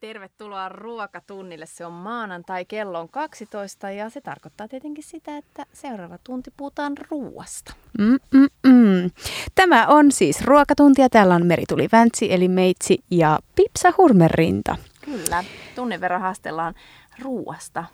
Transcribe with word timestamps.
Tervetuloa 0.00 0.68
ruokatunnille. 0.68 1.66
Se 1.66 1.86
on 1.86 1.92
maanantai, 1.92 2.64
kello 2.64 3.00
on 3.00 3.08
12 3.08 3.90
ja 3.90 4.10
se 4.10 4.20
tarkoittaa 4.20 4.68
tietenkin 4.68 5.04
sitä, 5.04 5.36
että 5.36 5.66
seuraava 5.72 6.18
tunti 6.24 6.50
puhutaan 6.56 6.92
ruuasta. 7.10 7.74
Mm-mm-mm. 7.98 9.10
Tämä 9.54 9.86
on 9.86 10.12
siis 10.12 10.44
ruokatunti 10.44 11.02
ja 11.02 11.08
täällä 11.08 11.34
on 11.34 11.46
Merituli 11.46 11.88
Väntsi 11.92 12.32
eli 12.32 12.48
Meitsi 12.48 13.04
ja 13.10 13.38
Pipsa 13.54 13.92
Hurmerinta. 13.98 14.76
Kyllä, 15.04 15.44
tunnin 15.74 16.00
verran 16.00 16.20
haastellaan 16.20 16.74
ruuasta, 17.22 17.84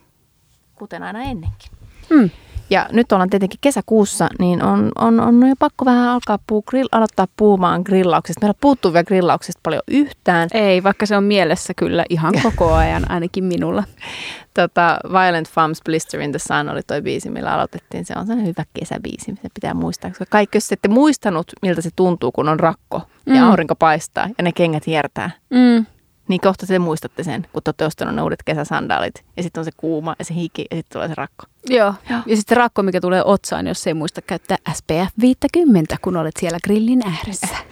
kuten 0.74 1.02
aina 1.02 1.22
ennenkin. 1.22 1.70
Mm. 2.10 2.30
Ja 2.70 2.86
nyt 2.92 3.12
ollaan 3.12 3.30
tietenkin 3.30 3.58
kesäkuussa, 3.60 4.28
niin 4.38 4.62
on, 4.62 4.92
on, 4.98 5.20
on 5.20 5.48
jo 5.48 5.54
pakko 5.58 5.84
vähän 5.84 6.08
alkaa 6.08 6.38
puu, 6.46 6.62
grill, 6.62 6.88
aloittaa 6.92 7.26
puhumaan 7.36 7.82
grillauksesta. 7.86 8.40
Meillä 8.40 8.58
puuttuu 8.60 8.92
vielä 8.92 9.04
grillauksesta 9.04 9.60
paljon 9.62 9.82
yhtään. 9.88 10.48
Ei, 10.54 10.82
vaikka 10.82 11.06
se 11.06 11.16
on 11.16 11.24
mielessä 11.24 11.74
kyllä 11.76 12.04
ihan 12.10 12.34
koko 12.42 12.72
ajan, 12.74 13.10
ainakin 13.10 13.44
minulla. 13.44 13.84
Tota, 14.54 14.98
Violent 15.08 15.48
Farms 15.50 15.80
Blister 15.84 16.20
in 16.20 16.30
the 16.32 16.38
Sun 16.38 16.68
oli 16.68 16.82
toi 16.82 17.02
biisi, 17.02 17.30
millä 17.30 17.52
aloitettiin. 17.54 18.04
Se 18.04 18.14
on 18.16 18.26
sellainen 18.26 18.46
hyvä 18.46 18.64
kesäbiisi, 18.74 19.30
mitä 19.32 19.48
pitää 19.54 19.74
muistaa. 19.74 20.10
Koska 20.10 20.24
kaikki, 20.30 20.56
jos 20.56 20.72
ette 20.72 20.88
muistanut, 20.88 21.46
miltä 21.62 21.80
se 21.80 21.90
tuntuu, 21.96 22.32
kun 22.32 22.48
on 22.48 22.60
rakko 22.60 23.02
ja 23.26 23.34
Mm. 23.34 23.42
aurinko 23.50 23.74
paistaa 23.74 24.28
ja 24.38 24.44
ne 24.44 24.52
kengät 24.52 24.86
hiertää, 24.86 25.30
Mm. 25.50 25.86
Niin 26.28 26.40
kohta 26.40 26.66
te 26.66 26.78
muistatte 26.78 27.22
sen, 27.22 27.46
kun 27.52 27.62
te 27.62 27.68
olette 27.68 27.84
ostanut 27.84 28.14
ne 28.14 28.22
uudet 28.22 28.42
kesäsandaalit. 28.42 29.24
Ja 29.36 29.42
sitten 29.42 29.60
on 29.60 29.64
se 29.64 29.70
kuuma 29.76 30.16
ja 30.18 30.24
se 30.24 30.34
hiki 30.34 30.66
ja 30.70 30.76
sitten 30.76 30.92
tulee 30.92 31.08
se 31.08 31.14
rakko. 31.16 31.44
Joo. 31.68 31.94
Joo. 32.10 32.20
Ja 32.26 32.36
sitten 32.36 32.56
rakko, 32.56 32.82
mikä 32.82 33.00
tulee 33.00 33.24
otsaan, 33.24 33.66
jos 33.66 33.86
ei 33.86 33.94
muista 33.94 34.22
käyttää 34.22 34.56
SPF 34.72 35.12
50, 35.20 35.96
kun 36.02 36.16
olet 36.16 36.34
siellä 36.40 36.58
grillin 36.64 37.02
ääressä. 37.06 37.56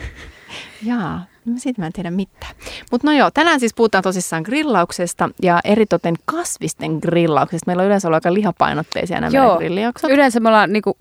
Jaa, 0.82 1.24
no 1.44 1.52
siitä 1.56 1.82
mä 1.82 1.86
en 1.86 1.92
tiedä 1.92 2.10
mitään. 2.10 2.54
Mutta 2.90 3.06
no 3.06 3.12
joo, 3.12 3.30
tänään 3.30 3.60
siis 3.60 3.74
puhutaan 3.74 4.04
tosissaan 4.04 4.42
grillauksesta 4.42 5.30
ja 5.42 5.60
eritoten 5.64 6.14
kasvisten 6.24 6.98
grillauksesta. 7.02 7.64
Meillä 7.66 7.80
on 7.80 7.86
yleensä 7.86 8.08
ollut 8.08 8.16
aika 8.16 8.34
lihapainotteisia 8.34 9.20
nämä 9.20 9.36
Joo. 9.36 9.56
grillijaksot. 9.56 10.10
Yleensä 10.10 10.40
me 10.40 10.48
ollaan 10.48 10.72
niinku 10.72 10.96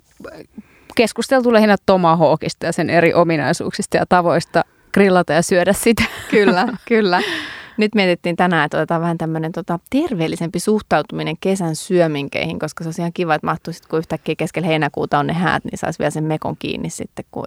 keskusteltu 0.96 1.54
lähinnä 1.54 1.76
tomahawkista 1.86 2.66
ja 2.66 2.72
sen 2.72 2.90
eri 2.90 3.14
ominaisuuksista 3.14 3.98
ja 3.98 4.06
tavoista 4.06 4.64
grillata 4.94 5.34
ja 5.34 5.42
syödä 5.42 5.74
sitä. 5.74 6.04
Kyllä, 6.32 6.68
kyllä. 6.88 7.22
Nyt 7.78 7.96
mietittiin 7.96 8.36
tänään, 8.36 8.66
että 8.66 8.78
otetaan 8.78 9.02
vähän 9.02 9.18
tämmöinen 9.18 9.52
tota, 9.52 9.80
terveellisempi 9.90 10.60
suhtautuminen 10.60 11.36
kesän 11.40 11.76
syöminkeihin, 11.76 12.60
koska 12.60 12.84
se 12.84 12.88
olisi 12.88 13.02
ihan 13.02 13.14
kiva, 13.14 13.36
että 13.36 13.48
mahtuisi, 13.48 13.84
kun 13.90 14.00
yhtäkkiä 14.00 14.36
keskellä 14.36 14.68
heinäkuuta 14.68 15.20
on 15.20 15.28
ne 15.28 15.34
häät, 15.34 15.64
niin 15.64 15.78
saisi 15.78 16.00
vielä 16.00 16.12
sen 16.12 16.24
mekon 16.24 16.56
kiinni 16.60 16.90
sitten, 16.90 17.26
kun 17.32 17.46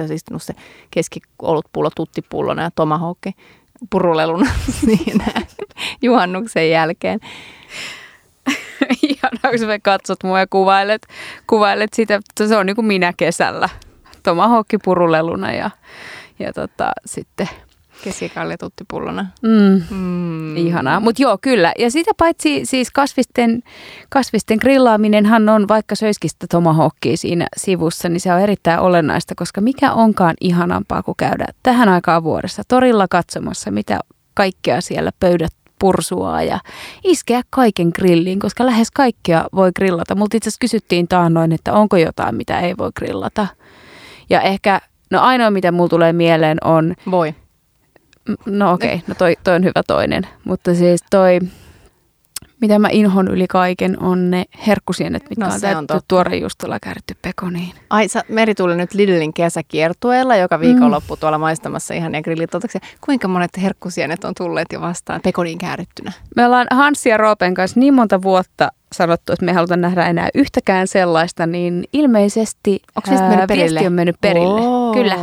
olisi 0.00 0.14
istunut 0.14 0.42
se 0.42 0.54
keskiolutpullo 0.90 1.90
tuttipullona 1.96 2.62
ja 2.62 2.70
tomahawkki 2.74 3.32
puruleluna 3.90 4.50
siinä 4.84 5.26
juhannuksen 6.02 6.70
jälkeen. 6.70 7.20
Ihanaa, 9.08 9.50
kun 9.50 9.58
sä 9.58 9.78
katsot 9.78 10.24
mua 10.24 10.38
ja 10.38 10.46
kuvailet, 10.46 11.06
kuvailet 11.46 11.94
sitä. 11.94 12.20
Se 12.46 12.56
on 12.56 12.66
niin 12.66 12.76
kuin 12.76 12.86
minä 12.86 13.12
kesällä. 13.16 13.68
Tomahawkki 14.22 14.78
puruleluna 14.84 15.52
ja, 15.52 15.70
ja 16.38 16.52
tota, 16.52 16.92
sitten 17.06 17.48
Keskikalja 18.04 18.58
tuttipullona. 18.58 19.26
mm, 19.42 19.82
Mm. 19.90 20.56
Ihanaa, 20.56 21.00
mutta 21.00 21.22
joo 21.22 21.38
kyllä. 21.40 21.72
Ja 21.78 21.90
sitä 21.90 22.10
paitsi 22.16 22.60
siis 22.64 22.90
kasvisten, 22.90 23.62
kasvisten 24.08 24.58
grillaaminenhan 24.60 25.48
on, 25.48 25.68
vaikka 25.68 25.94
söiskistä 25.94 26.46
tomahawkia 26.50 27.16
siinä 27.16 27.46
sivussa, 27.56 28.08
niin 28.08 28.20
se 28.20 28.32
on 28.32 28.40
erittäin 28.40 28.80
olennaista, 28.80 29.34
koska 29.34 29.60
mikä 29.60 29.92
onkaan 29.92 30.34
ihanampaa 30.40 31.02
kuin 31.02 31.16
käydä 31.16 31.46
tähän 31.62 31.88
aikaan 31.88 32.24
vuodessa 32.24 32.62
torilla 32.68 33.06
katsomassa, 33.10 33.70
mitä 33.70 33.98
kaikkea 34.34 34.80
siellä 34.80 35.10
pöydät 35.20 35.52
pursuaa 35.78 36.42
ja 36.42 36.60
iskeä 37.04 37.42
kaiken 37.50 37.90
grilliin, 37.94 38.38
koska 38.38 38.66
lähes 38.66 38.90
kaikkea 38.90 39.44
voi 39.54 39.70
grillata. 39.76 40.14
Multa 40.14 40.36
itse 40.36 40.48
asiassa 40.48 40.60
kysyttiin 40.60 41.08
taannoin, 41.08 41.52
että 41.52 41.72
onko 41.72 41.96
jotain, 41.96 42.34
mitä 42.34 42.60
ei 42.60 42.74
voi 42.78 42.90
grillata. 42.96 43.46
Ja 44.30 44.40
ehkä, 44.40 44.80
no 45.10 45.20
ainoa 45.20 45.50
mitä 45.50 45.72
mulla 45.72 45.88
tulee 45.88 46.12
mieleen 46.12 46.58
on 46.64 46.94
Voi. 47.10 47.34
No 48.46 48.72
okei, 48.72 48.94
okay. 48.94 49.00
no 49.06 49.14
toi, 49.18 49.36
toi 49.44 49.54
on 49.54 49.64
hyvä 49.64 49.82
toinen. 49.86 50.26
Mutta 50.44 50.74
siis 50.74 51.00
toi, 51.10 51.38
mitä 52.60 52.78
mä 52.78 52.88
inhon 52.92 53.28
yli 53.28 53.46
kaiken, 53.46 54.02
on 54.02 54.30
ne 54.30 54.44
herkkusienet, 54.66 55.22
mitkä 55.30 55.44
No 55.44 55.54
on 55.54 55.60
täytetty 55.60 55.86
totta. 55.86 56.04
tuorejuustolla 56.08 56.78
kääritty 56.82 57.16
pekoniin. 57.22 57.72
Ai, 57.90 58.08
sä, 58.08 58.24
Meri 58.28 58.54
tuli 58.54 58.76
nyt 58.76 58.94
Lidlin 58.94 59.34
kesäkiertueella 59.34 60.36
joka 60.36 60.60
viikonloppu 60.60 61.14
mm. 61.14 61.20
tuolla 61.20 61.38
maistamassa 61.38 61.94
ihan 61.94 62.14
ja 62.14 62.22
grillitotoksia. 62.22 62.80
Kuinka 63.00 63.28
monet 63.28 63.50
herkkusienet 63.62 64.24
on 64.24 64.34
tulleet 64.36 64.68
jo 64.72 64.80
vastaan 64.80 65.20
pekoniin 65.24 65.58
käärittynä? 65.58 66.12
Me 66.36 66.46
ollaan 66.46 66.66
Hansi 66.70 67.08
ja 67.08 67.16
Roopen 67.16 67.54
kanssa 67.54 67.80
niin 67.80 67.94
monta 67.94 68.22
vuotta 68.22 68.68
sanottu, 68.94 69.32
että 69.32 69.44
me 69.44 69.50
ei 69.50 69.54
haluta 69.54 69.76
nähdä 69.76 70.06
enää 70.06 70.28
yhtäkään 70.34 70.86
sellaista, 70.86 71.46
niin 71.46 71.84
ilmeisesti 71.92 72.82
Onko 72.96 73.10
niistä 73.10 73.28
mennyt 73.28 73.46
perille? 73.46 73.70
viesti 73.70 73.86
on 73.86 73.92
mennyt 73.92 74.16
perille. 74.20 74.60
Oo. 74.60 74.92
Kyllä, 74.92 75.16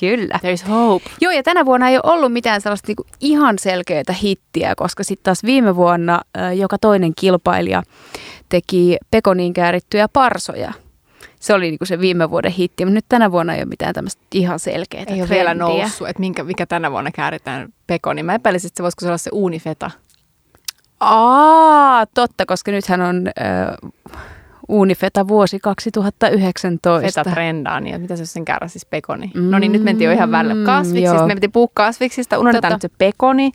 kyllä. 0.00 0.38
There's 0.44 0.68
hope. 0.68 1.10
Joo, 1.20 1.32
ja 1.32 1.42
tänä 1.42 1.64
vuonna 1.64 1.88
ei 1.88 1.96
ole 1.96 2.12
ollut 2.12 2.32
mitään 2.32 2.60
sellaista 2.60 2.86
niinku 2.88 3.06
ihan 3.20 3.58
selkeää 3.58 4.02
hittiä, 4.22 4.74
koska 4.76 5.04
sitten 5.04 5.24
taas 5.24 5.44
viime 5.44 5.76
vuonna 5.76 6.20
ö, 6.36 6.52
joka 6.52 6.78
toinen 6.78 7.12
kilpailija 7.16 7.82
teki 8.48 8.96
pekoniin 9.10 9.52
käärittyjä 9.52 10.08
parsoja. 10.12 10.72
Se 11.40 11.54
oli 11.54 11.70
niinku 11.70 11.84
se 11.84 12.00
viime 12.00 12.30
vuoden 12.30 12.52
hitti, 12.52 12.84
mutta 12.84 12.94
nyt 12.94 13.04
tänä 13.08 13.32
vuonna 13.32 13.54
ei 13.54 13.60
ole 13.60 13.68
mitään 13.68 13.94
tämmöistä 13.94 14.22
ihan 14.34 14.58
selkeää 14.58 15.04
Ei 15.08 15.20
ole 15.20 15.28
vielä 15.28 15.54
noussut, 15.54 16.08
että 16.08 16.20
minkä, 16.20 16.44
mikä 16.44 16.66
tänä 16.66 16.90
vuonna 16.90 17.10
kääritään 17.10 17.68
pekoni. 17.86 18.22
Mä 18.22 18.34
epäilisin, 18.34 18.68
että 18.68 18.76
se 18.76 18.82
voisiko 18.82 19.00
se 19.00 19.06
olla 19.06 19.18
se 19.18 19.30
uunifeta. 19.32 19.90
Aa, 21.00 22.06
totta, 22.06 22.46
koska 22.46 22.70
nythän 22.72 23.00
on 23.00 23.26
ö, 23.26 23.88
Unifeta 24.68 25.28
vuosi 25.28 25.58
2019. 25.58 27.20
Feta 27.24 27.34
trendaa, 27.34 27.80
niin 27.80 28.00
mitä 28.00 28.16
se 28.16 28.26
sen 28.26 28.44
käärä 28.44 28.68
siis 28.68 28.86
pekoni? 28.86 29.30
Mm, 29.34 29.50
no 29.50 29.58
niin, 29.58 29.72
nyt 29.72 29.82
mentiin 29.82 30.08
jo 30.08 30.12
ihan 30.14 30.30
välillä 30.30 30.66
kasviksista. 30.66 31.16
joo. 31.16 31.26
Me 31.26 31.34
piti 31.34 31.48
puhua 31.48 31.68
kasviksista, 31.74 32.38
unohdetaan 32.38 32.72
Totta. 32.72 32.86
nyt 32.86 32.92
se 32.92 32.96
pekoni. 32.98 33.52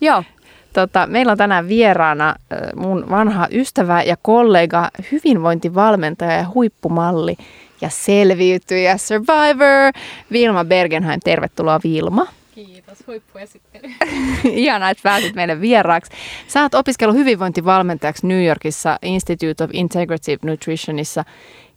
Joo. 0.00 0.24
Tota, 0.72 1.06
meillä 1.06 1.32
on 1.32 1.38
tänään 1.38 1.68
vieraana 1.68 2.28
äh, 2.28 2.58
mun 2.76 3.10
vanha 3.10 3.46
ystävä 3.50 4.02
ja 4.02 4.16
kollega, 4.22 4.88
hyvinvointivalmentaja 5.12 6.32
ja 6.32 6.46
huippumalli 6.54 7.36
ja 7.80 7.88
selviytyjä, 7.90 8.96
survivor, 8.96 9.92
Vilma 10.32 10.64
Bergenheim. 10.64 11.20
Tervetuloa 11.24 11.80
Vilma. 11.84 12.26
Kiitos, 12.54 13.06
huippuesittely. 13.06 13.94
Ihanaa, 14.44 14.90
että 14.90 15.02
pääsit 15.02 15.34
meille 15.34 15.60
vieraaksi. 15.60 16.12
Sä 16.48 16.62
oot 16.62 16.74
opiskellut 16.74 17.16
hyvinvointivalmentajaksi 17.16 18.26
New 18.26 18.44
Yorkissa 18.46 18.98
Institute 19.02 19.64
of 19.64 19.70
Integrative 19.72 20.38
Nutritionissa. 20.42 21.24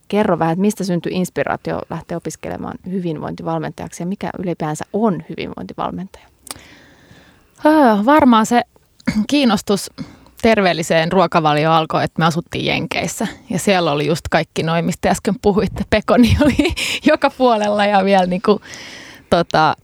Kerro 0.08 0.40
vähän, 0.40 0.53
että 0.53 0.62
mistä 0.62 0.84
syntyi 0.84 1.12
inspiraatio 1.16 1.81
lähteä 1.90 2.18
opiskelemaan 2.18 2.78
hyvinvointivalmentajaksi 2.91 4.03
ja 4.03 4.08
mikä 4.08 4.30
ylipäänsä 4.40 4.86
on 4.94 5.24
hyvinvointivalmentaja? 5.30 6.28
Öö, 7.66 8.06
varmaan 8.06 8.46
se 8.46 8.62
kiinnostus 9.30 9.92
terveelliseen 10.42 11.12
ruokavalioon 11.12 11.75
alkoi, 11.75 12.03
että 12.03 12.19
me 12.19 12.25
asuttiin 12.25 12.66
Jenkeissä. 12.66 13.28
Ja 13.50 13.59
siellä 13.59 13.92
oli 13.92 14.07
just 14.07 14.28
kaikki 14.31 14.63
noin, 14.63 14.86
mistä 14.86 15.09
äsken 15.09 15.36
puhuitte. 15.42 15.84
Pekoni 15.90 16.38
oli 16.42 16.56
joka 17.12 17.30
puolella 17.30 17.86
ja 17.86 18.06
vielä 18.06 18.25
niinku, 18.25 18.62
tota, 19.30 19.75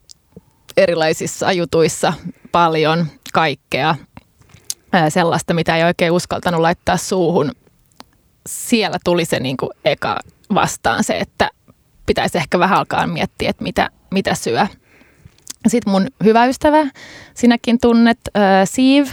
erilaisissa 0.77 1.51
jutuissa 1.51 2.13
paljon 2.51 3.07
kaikkea 3.33 3.95
sellaista, 5.09 5.53
mitä 5.53 5.77
ei 5.77 5.83
oikein 5.83 6.11
uskaltanut 6.11 6.61
laittaa 6.61 6.97
suuhun. 6.97 7.51
Siellä 8.47 8.97
tuli 9.03 9.25
se 9.25 9.39
niinku 9.39 9.71
eka 9.85 10.19
vastaan 10.53 11.03
se, 11.03 11.17
että 11.17 11.49
pitäisi 12.05 12.37
ehkä 12.37 12.59
vähän 12.59 12.77
alkaa 12.77 13.07
miettiä, 13.07 13.49
että 13.49 13.63
mitä, 13.63 13.89
mitä 14.11 14.35
syö. 14.35 14.67
Sitten 15.67 15.91
mun 15.91 16.07
hyvä 16.23 16.45
ystävä, 16.45 16.87
sinäkin 17.33 17.79
tunnet, 17.81 18.19
äh, 18.37 18.43
Siiv, 18.65 19.07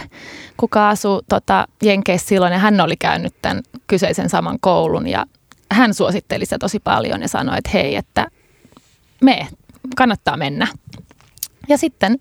kuka 0.57 0.89
asui 0.89 1.21
tota, 1.29 1.67
Jenkeissä 1.83 2.27
silloin, 2.27 2.53
ja 2.53 2.59
hän 2.59 2.81
oli 2.81 2.97
käynyt 2.97 3.33
tämän 3.41 3.63
kyseisen 3.87 4.29
saman 4.29 4.57
koulun, 4.59 5.07
ja 5.07 5.25
hän 5.71 5.93
suositteli 5.93 6.45
sitä 6.45 6.57
tosi 6.59 6.79
paljon 6.79 7.21
ja 7.21 7.27
sanoi, 7.27 7.57
että 7.57 7.69
hei, 7.73 7.95
että 7.95 8.27
me, 9.21 9.47
kannattaa 9.95 10.37
mennä. 10.37 10.67
Ja 11.69 11.77
sitten 11.77 12.17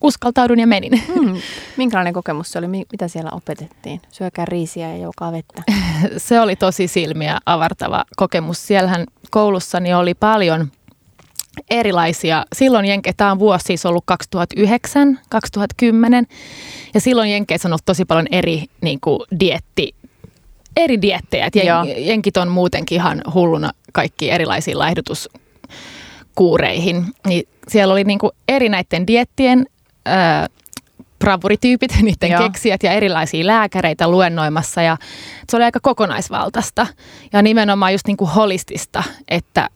uskaltaudun 0.00 0.58
ja 0.58 0.66
menin. 0.66 1.02
Hmm. 1.14 1.36
Minkälainen 1.76 2.12
kokemus 2.14 2.52
se 2.52 2.58
oli? 2.58 2.68
Mi- 2.68 2.86
Mitä 2.92 3.08
siellä 3.08 3.30
opetettiin? 3.32 4.00
Syökää 4.12 4.44
riisiä 4.44 4.90
ja 4.90 4.96
joukaa 4.96 5.32
vettä. 5.32 5.62
Se 6.16 6.40
oli 6.40 6.56
tosi 6.56 6.88
silmiä 6.88 7.38
avartava 7.46 8.04
kokemus. 8.16 8.66
Siellähän 8.66 9.06
koulussani 9.30 9.94
oli 9.94 10.14
paljon 10.14 10.68
erilaisia. 11.70 12.44
Silloin 12.52 12.84
Jenke, 12.84 13.12
tämä 13.16 13.32
on 13.32 13.38
vuosi 13.38 13.64
siis 13.64 13.86
ollut 13.86 14.02
2009, 14.06 15.20
2010. 15.28 16.26
Ja 16.94 17.00
silloin 17.00 17.30
Jenkeissä 17.30 17.68
on 17.68 17.72
ollut 17.72 17.84
tosi 17.84 18.04
paljon 18.04 18.26
eri 18.30 18.64
niin 18.80 19.00
kuin, 19.00 19.20
dietti, 19.40 19.94
eri 20.76 21.02
diettejä. 21.02 21.48
Jen, 21.54 22.06
jenkit 22.06 22.36
on 22.36 22.48
muutenkin 22.48 22.96
ihan 22.96 23.22
hulluna 23.34 23.70
kaikki 23.92 24.30
erilaisiin 24.30 24.78
laihdutuskuureihin. 26.38 27.06
Niin 27.26 27.48
siellä 27.68 27.92
oli 27.92 28.04
niin 28.04 28.18
kuin, 28.18 28.32
eri 28.48 28.68
näiden 28.68 29.06
diettien 29.06 29.66
ö, 30.08 30.48
bravurityypit, 31.18 31.92
niiden 32.02 32.30
Joo. 32.30 32.42
keksijät 32.42 32.82
ja 32.82 32.92
erilaisia 32.92 33.46
lääkäreitä 33.46 34.08
luennoimassa 34.08 34.82
ja 34.82 34.96
se 35.48 35.56
oli 35.56 35.64
aika 35.64 35.80
kokonaisvaltaista 35.80 36.86
ja 37.32 37.42
nimenomaan 37.42 37.92
just 37.92 38.06
niin 38.06 38.16
kuin 38.16 38.30
holistista, 38.30 39.04
että 39.28 39.68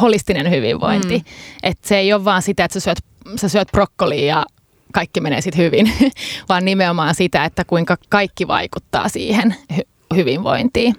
holistinen 0.00 0.50
hyvinvointi. 0.50 1.18
Mm. 1.18 1.24
Että 1.62 1.88
se 1.88 1.98
ei 1.98 2.12
ole 2.12 2.24
vaan 2.24 2.42
sitä, 2.42 2.64
että 2.64 2.80
sä 2.80 2.84
syöt, 2.84 2.98
sä 3.36 3.48
syöt 3.48 3.68
brokkolia 3.72 4.26
ja 4.26 4.44
kaikki 4.92 5.20
menee 5.20 5.40
sitten 5.40 5.64
hyvin, 5.64 5.92
vaan 6.48 6.64
nimenomaan 6.64 7.14
sitä, 7.14 7.44
että 7.44 7.64
kuinka 7.64 7.96
kaikki 8.08 8.48
vaikuttaa 8.48 9.08
siihen 9.08 9.54
hy- 9.72 10.16
hyvinvointiin. 10.16 10.94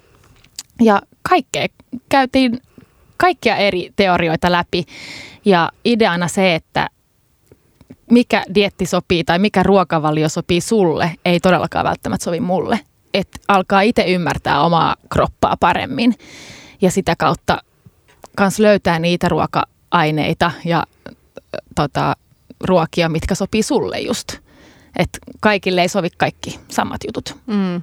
Ja 0.81 1.01
kaikkea 1.29 1.67
käytiin 2.09 2.59
kaikkia 3.17 3.55
eri 3.55 3.89
teorioita 3.95 4.51
läpi 4.51 4.85
ja 5.45 5.71
ideana 5.85 6.27
se, 6.27 6.55
että 6.55 6.89
mikä 8.11 8.43
dietti 8.55 8.85
sopii 8.85 9.23
tai 9.23 9.39
mikä 9.39 9.63
ruokavalio 9.63 10.29
sopii 10.29 10.61
sulle, 10.61 11.11
ei 11.25 11.39
todellakaan 11.39 11.85
välttämättä 11.85 12.23
sovi 12.23 12.39
mulle. 12.39 12.79
Että 13.13 13.39
alkaa 13.47 13.81
itse 13.81 14.03
ymmärtää 14.03 14.61
omaa 14.61 14.95
kroppaa 15.09 15.57
paremmin 15.59 16.15
ja 16.81 16.91
sitä 16.91 17.15
kautta 17.17 17.63
kans 18.35 18.59
löytää 18.59 18.99
niitä 18.99 19.29
ruoka-aineita 19.29 20.51
ja 20.65 20.83
tota, 21.75 22.15
ruokia, 22.63 23.09
mitkä 23.09 23.35
sopii 23.35 23.63
sulle 23.63 23.99
just. 23.99 24.46
Et 24.97 25.09
kaikille 25.39 25.81
ei 25.81 25.87
sovi 25.89 26.09
kaikki 26.17 26.59
samat 26.69 27.01
jutut. 27.07 27.37
Mm. 27.45 27.81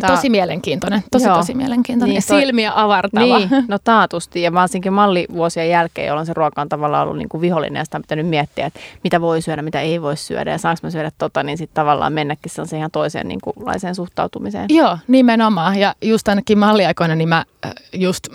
Tää... 0.00 0.10
Tosi 0.10 0.30
mielenkiintoinen, 0.30 1.02
tosi 1.10 1.24
Joo. 1.24 1.36
tosi 1.36 1.54
mielenkiintoinen 1.54 2.14
Niin, 2.14 2.22
ja 2.22 2.28
toi- 2.28 2.40
silmiä 2.40 2.72
avartava. 2.74 3.38
Niin, 3.38 3.48
no 3.68 3.78
taatusti. 3.84 4.42
Ja 4.42 4.52
varsinkin 4.52 4.92
mallivuosien 4.92 5.68
jälkeen, 5.68 6.06
jolloin 6.08 6.26
se 6.26 6.32
ruoka 6.34 6.60
on 6.62 6.68
tavallaan 6.68 7.02
ollut 7.02 7.18
niin 7.18 7.28
kuin 7.28 7.40
vihollinen 7.40 7.80
ja 7.80 7.84
sitä 7.84 7.98
on 7.98 8.02
pitänyt 8.02 8.26
miettiä, 8.26 8.66
että 8.66 8.80
mitä 9.04 9.20
voi 9.20 9.42
syödä, 9.42 9.62
mitä 9.62 9.80
ei 9.80 10.02
voi 10.02 10.16
syödä 10.16 10.50
ja 10.50 10.58
saanko 10.58 10.80
mä 10.82 10.90
syödä 10.90 11.10
tota, 11.18 11.42
niin 11.42 11.58
sitten 11.58 11.74
tavallaan 11.74 12.12
mennäkin 12.12 12.50
sellaiseen 12.50 12.78
ihan 12.78 12.90
toiseen 12.90 13.28
niin 13.28 13.40
kuin, 13.40 13.54
laiseen 13.66 13.94
suhtautumiseen. 13.94 14.66
Joo, 14.68 14.98
nimenomaan. 15.08 15.78
Ja 15.78 15.94
just 16.02 16.28
ainakin 16.28 16.58
malliaikoina, 16.58 17.14
niin 17.14 17.28
mä 17.28 17.44
äh, 17.66 17.72
just 17.92 18.28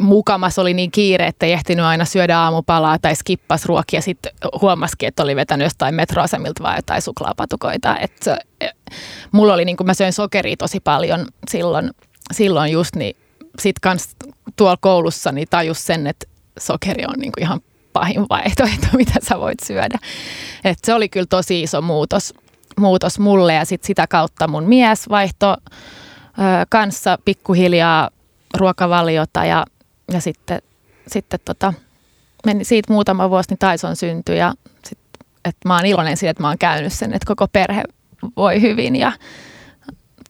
mukamas 0.00 0.58
oli 0.58 0.74
niin 0.74 0.90
kiire, 0.90 1.26
että 1.26 1.46
ei 1.46 1.52
ehtinyt 1.52 1.84
aina 1.84 2.04
syödä 2.04 2.38
aamupalaa 2.38 2.98
tai 2.98 3.16
skippas 3.16 3.64
ruokia. 3.66 4.00
Sitten 4.00 4.32
huomasikin, 4.62 5.06
että 5.06 5.22
oli 5.22 5.36
vetänyt 5.36 5.64
jostain 5.64 5.94
metroasemilta 5.94 6.62
vai 6.62 6.78
jotain 6.78 7.02
suklaapatukoita. 7.02 7.96
Se, 8.22 8.38
eh, 8.60 8.72
mulla 9.32 9.54
oli 9.54 9.64
niin 9.64 9.76
kuin 9.76 9.86
mä 9.86 9.94
söin 9.94 10.12
sokeria 10.12 10.56
tosi 10.56 10.80
paljon 10.80 11.26
silloin, 11.50 11.90
silloin 12.32 12.72
just, 12.72 12.96
niin 12.96 13.16
sit 13.58 13.78
kans 13.78 14.08
tuolla 14.56 14.76
koulussa 14.80 15.32
niin 15.32 15.48
tajus 15.50 15.86
sen, 15.86 16.06
että 16.06 16.26
sokeri 16.58 17.04
on 17.08 17.14
niin 17.16 17.32
ihan 17.40 17.60
pahin 17.92 18.26
vaihtoehto, 18.30 18.86
mitä 18.96 19.14
sä 19.22 19.40
voit 19.40 19.60
syödä. 19.60 19.98
Et 20.64 20.78
se 20.84 20.94
oli 20.94 21.08
kyllä 21.08 21.26
tosi 21.30 21.62
iso 21.62 21.82
muutos, 21.82 22.34
muutos 22.78 23.18
mulle 23.18 23.54
ja 23.54 23.64
sit 23.64 23.84
sitä 23.84 24.06
kautta 24.06 24.48
mun 24.48 24.64
mies 24.64 25.08
vaihto 25.08 25.56
kanssa 26.68 27.18
pikkuhiljaa 27.24 28.10
ruokavaliota 28.54 29.44
ja, 29.44 29.64
ja 30.12 30.20
sitten, 30.20 30.62
sitten 31.06 31.40
tota, 31.44 31.74
meni 32.46 32.64
siitä 32.64 32.92
muutama 32.92 33.30
vuosi, 33.30 33.50
niin 33.50 33.58
Tyson 33.70 33.96
syntyi 33.96 34.38
ja 34.38 34.54
sit, 34.84 34.98
et 35.44 35.56
mä 35.64 35.76
oon 35.76 35.86
iloinen 35.86 36.16
siitä, 36.16 36.30
että 36.30 36.42
mä 36.42 36.48
oon 36.48 36.58
käynyt 36.58 36.92
sen, 36.92 37.12
että 37.12 37.26
koko 37.26 37.48
perhe 37.48 37.84
voi 38.36 38.60
hyvin 38.60 38.96
ja 38.96 39.12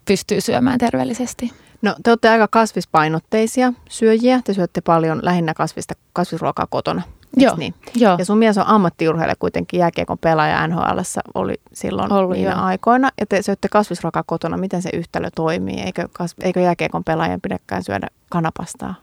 pystyy 0.04 0.40
syömään 0.40 0.78
terveellisesti. 0.78 1.52
No 1.82 1.96
te 2.02 2.10
olette 2.10 2.28
aika 2.28 2.48
kasvispainotteisia 2.48 3.72
syöjiä. 3.88 4.40
Te 4.44 4.54
syötte 4.54 4.80
paljon 4.80 5.20
lähinnä 5.22 5.54
kasvista, 5.54 5.94
kasvisruokaa 6.12 6.66
kotona. 6.70 7.02
Joo, 7.36 7.56
Niin? 7.56 7.74
joo. 7.94 8.16
Ja 8.18 8.24
sun 8.24 8.38
mies 8.38 8.58
on 8.58 8.66
ammattiurheilija 8.66 9.36
kuitenkin 9.38 9.80
jääkiekon 9.80 10.18
pelaaja 10.18 10.66
NHL 10.66 10.98
oli 11.34 11.54
silloin 11.72 12.12
Ollut, 12.12 12.24
Ollut, 12.24 12.36
niinä 12.36 12.50
joo. 12.50 12.60
aikoina. 12.60 13.10
Ja 13.20 13.26
te 13.26 13.42
syötte 13.42 13.68
kasvisruokaa 13.68 14.22
kotona. 14.26 14.56
Miten 14.56 14.82
se 14.82 14.90
yhtälö 14.92 15.28
toimii? 15.34 15.80
Eikö, 15.80 16.08
kas, 16.12 16.34
eikö 16.42 16.60
jääkiekon 16.60 17.04
pelaajan 17.04 17.40
pidäkään 17.40 17.84
syödä 17.84 18.06
kanapastaa 18.28 18.94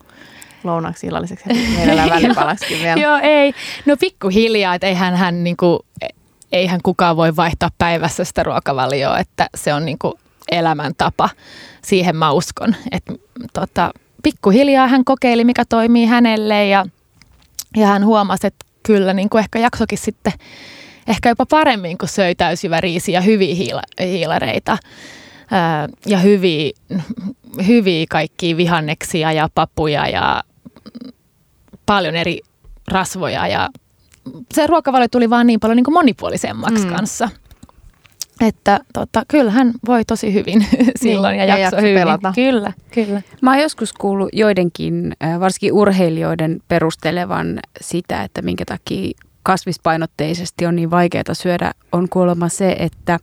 lounaksi 0.67 1.07
illalliseksi 1.07 1.49
ja 1.49 1.55
mielellään 1.55 2.09
välipalaksikin 2.09 2.79
vielä? 2.79 3.01
Joo, 3.01 3.19
ei. 3.23 3.53
No 3.85 3.95
pikkuhiljaa, 3.99 4.75
että 4.75 4.87
eihän 4.87 5.15
hän 5.15 5.43
niinku, 5.43 5.85
eihän 6.51 6.79
kukaan 6.83 7.17
voi 7.17 7.35
vaihtaa 7.35 7.71
päivässä 7.77 8.23
sitä 8.23 8.43
ruokavalioa, 8.43 9.19
että 9.19 9.49
se 9.55 9.73
on 9.73 9.85
niinku 9.85 10.19
elämäntapa. 10.51 11.29
Siihen 11.81 12.15
mä 12.15 12.31
uskon. 12.31 12.75
että 12.91 13.13
tota, 13.53 13.91
pikkuhiljaa 14.23 14.87
hän 14.87 15.05
kokeili, 15.05 15.43
mikä 15.43 15.63
toimii 15.69 16.05
hänelle 16.05 16.67
ja, 16.67 16.85
ja 17.77 17.87
hän 17.87 18.05
huomasi, 18.05 18.47
että 18.47 18.65
kyllä 18.83 19.13
niinku 19.13 19.37
ehkä 19.37 19.59
jaksokin 19.59 19.97
sitten 19.97 20.33
ehkä 21.07 21.29
jopa 21.29 21.45
paremmin, 21.45 21.97
kun 21.97 22.09
söi 22.09 22.35
täysjyväriisiä 22.35 23.17
ja 23.17 23.21
hyviä 23.21 23.55
hiila, 23.55 23.81
hiilareita 24.01 24.77
ja 26.05 26.17
hyviä, 26.17 26.71
hyviä 27.67 28.05
kaikkia 28.09 28.57
vihanneksia 28.57 29.31
ja 29.31 29.49
papuja 29.55 30.07
ja 30.07 30.43
paljon 31.87 32.15
eri 32.15 32.39
rasvoja 32.91 33.47
ja 33.47 33.69
se 34.53 34.67
ruokavalio 34.67 35.07
tuli 35.07 35.29
vaan 35.29 35.47
niin 35.47 35.59
paljon 35.59 35.75
niin 35.75 35.83
kuin 35.83 35.93
monipuolisemmaksi 35.93 36.85
Mm. 36.87 36.93
kanssa. 36.93 37.29
Että 38.41 38.79
tota, 38.93 39.23
kyllä 39.27 39.51
hän 39.51 39.71
voi 39.87 40.05
tosi 40.05 40.33
hyvin 40.33 40.67
silloin 41.03 41.37
Niin, 41.37 41.47
ja 41.47 41.55
ja 41.55 41.57
jakso 41.57 41.77
hyvin. 41.81 41.95
pelata. 41.97 42.31
Kyllä, 42.35 42.73
kyllä. 42.93 43.21
Mä 43.41 43.51
oon 43.51 43.61
joskus 43.61 43.93
kuullut 43.93 44.29
joidenkin, 44.33 45.13
äh, 45.23 45.39
varsinkin 45.39 45.73
urheilijoiden 45.73 46.61
perustelevan 46.67 47.59
sitä, 47.81 48.23
että 48.23 48.41
minkä 48.41 48.65
takia 48.65 49.11
kasvispainotteisesti 49.43 50.65
on 50.65 50.75
niin 50.75 50.91
vaikeaa 50.91 51.33
syödä, 51.33 51.71
on 51.91 52.09
kuulemma 52.09 52.49
se, 52.49 52.75
että 52.79 53.19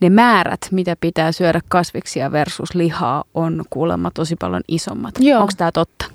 ne 0.00 0.10
määrät, 0.10 0.60
mitä 0.70 0.96
pitää 1.00 1.32
syödä 1.32 1.60
kasviksia 1.68 2.32
versus 2.32 2.74
lihaa, 2.74 3.24
on 3.34 3.64
kuulemma 3.70 4.10
tosi 4.14 4.36
paljon 4.36 4.62
isommat. 4.68 5.14
Onko 5.38 5.52
tämä 5.56 5.72
totta? 5.72 6.06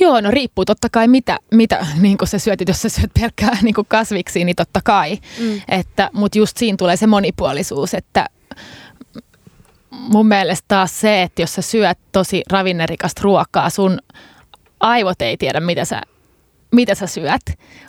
Joo, 0.00 0.20
no 0.20 0.30
riippuu 0.30 0.64
totta 0.64 0.88
kai 0.92 1.08
mitä, 1.08 1.38
mitä 1.50 1.86
niin 2.00 2.16
sä 2.24 2.38
syöt, 2.38 2.60
jos 2.68 2.82
sä 2.82 2.88
syöt 2.88 3.10
pelkkää 3.20 3.58
niin 3.62 3.74
kuin 3.74 3.86
kasviksia, 3.90 4.44
niin 4.44 4.56
totta 4.56 4.80
kai. 4.84 5.18
Mm. 5.40 5.60
Että, 5.68 6.10
mutta 6.12 6.38
just 6.38 6.56
siinä 6.56 6.76
tulee 6.76 6.96
se 6.96 7.06
monipuolisuus, 7.06 7.94
että 7.94 8.26
mun 9.90 10.28
mielestä 10.28 10.64
taas 10.68 11.00
se, 11.00 11.22
että 11.22 11.42
jos 11.42 11.54
sä 11.54 11.62
syöt 11.62 11.98
tosi 12.12 12.42
ravinnerikasta 12.50 13.20
ruokaa, 13.24 13.70
sun 13.70 13.98
aivot 14.80 15.22
ei 15.22 15.36
tiedä, 15.36 15.60
mitä 15.60 15.84
sä, 15.84 16.02
mitä 16.72 16.94
sä 16.94 17.06
syöt, 17.06 17.42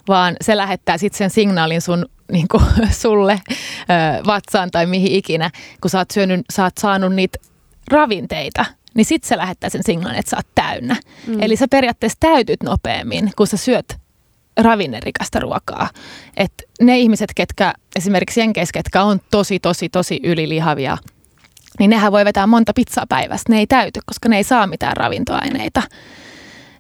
vaan 0.07 0.35
se 0.41 0.57
lähettää 0.57 0.97
sitten 0.97 1.17
sen 1.17 1.29
signaalin 1.29 1.81
sun 1.81 2.05
niin 2.31 2.47
kuin, 2.47 2.63
sulle 3.01 3.41
ö, 3.45 4.25
vatsaan 4.25 4.71
tai 4.71 4.85
mihin 4.85 5.11
ikinä, 5.11 5.51
kun 5.81 5.89
sä 5.89 5.97
oot, 5.97 6.11
syönyt, 6.11 6.41
sä 6.53 6.63
oot 6.63 6.77
saanut 6.79 7.15
niitä 7.15 7.39
ravinteita, 7.91 8.65
niin 8.95 9.05
sitten 9.05 9.27
se 9.27 9.37
lähettää 9.37 9.69
sen 9.69 9.83
signaalin, 9.85 10.19
että 10.19 10.29
sä 10.29 10.37
oot 10.37 10.47
täynnä. 10.55 10.95
Mm. 11.27 11.41
Eli 11.41 11.55
sä 11.55 11.67
periaatteessa 11.71 12.17
täytyt 12.19 12.63
nopeammin, 12.63 13.31
kun 13.37 13.47
sä 13.47 13.57
syöt 13.57 13.97
ravinnerikasta 14.57 15.39
ruokaa. 15.39 15.89
Et 16.37 16.53
ne 16.81 16.99
ihmiset, 16.99 17.29
ketkä 17.35 17.73
esimerkiksi 17.95 18.39
Jenkeissä, 18.39 18.73
ketkä 18.73 19.03
on 19.03 19.19
tosi, 19.31 19.59
tosi, 19.59 19.89
tosi 19.89 20.19
ylilihavia, 20.23 20.97
niin 21.79 21.89
nehän 21.89 22.11
voi 22.11 22.25
vetää 22.25 22.47
monta 22.47 22.71
pizzaa 22.75 23.05
päivästä. 23.09 23.53
Ne 23.53 23.59
ei 23.59 23.67
täyty, 23.67 23.99
koska 24.05 24.29
ne 24.29 24.37
ei 24.37 24.43
saa 24.43 24.67
mitään 24.67 24.97
ravintoaineita. 24.97 25.81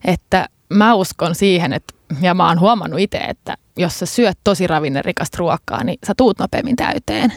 Että 0.05 0.49
mä 0.69 0.93
uskon 0.93 1.35
siihen, 1.35 1.73
että, 1.73 1.93
ja 2.21 2.33
mä 2.33 2.47
oon 2.47 2.59
huomannut 2.59 2.99
itse, 2.99 3.17
että 3.17 3.57
jos 3.77 3.99
sä 3.99 4.05
syöt 4.05 4.37
tosi 4.43 4.67
ravinnerikasta 4.67 5.37
ruokaa, 5.37 5.83
niin 5.83 5.99
sä 6.07 6.13
tuut 6.17 6.39
nopeammin 6.39 6.75
täyteen. 6.75 7.33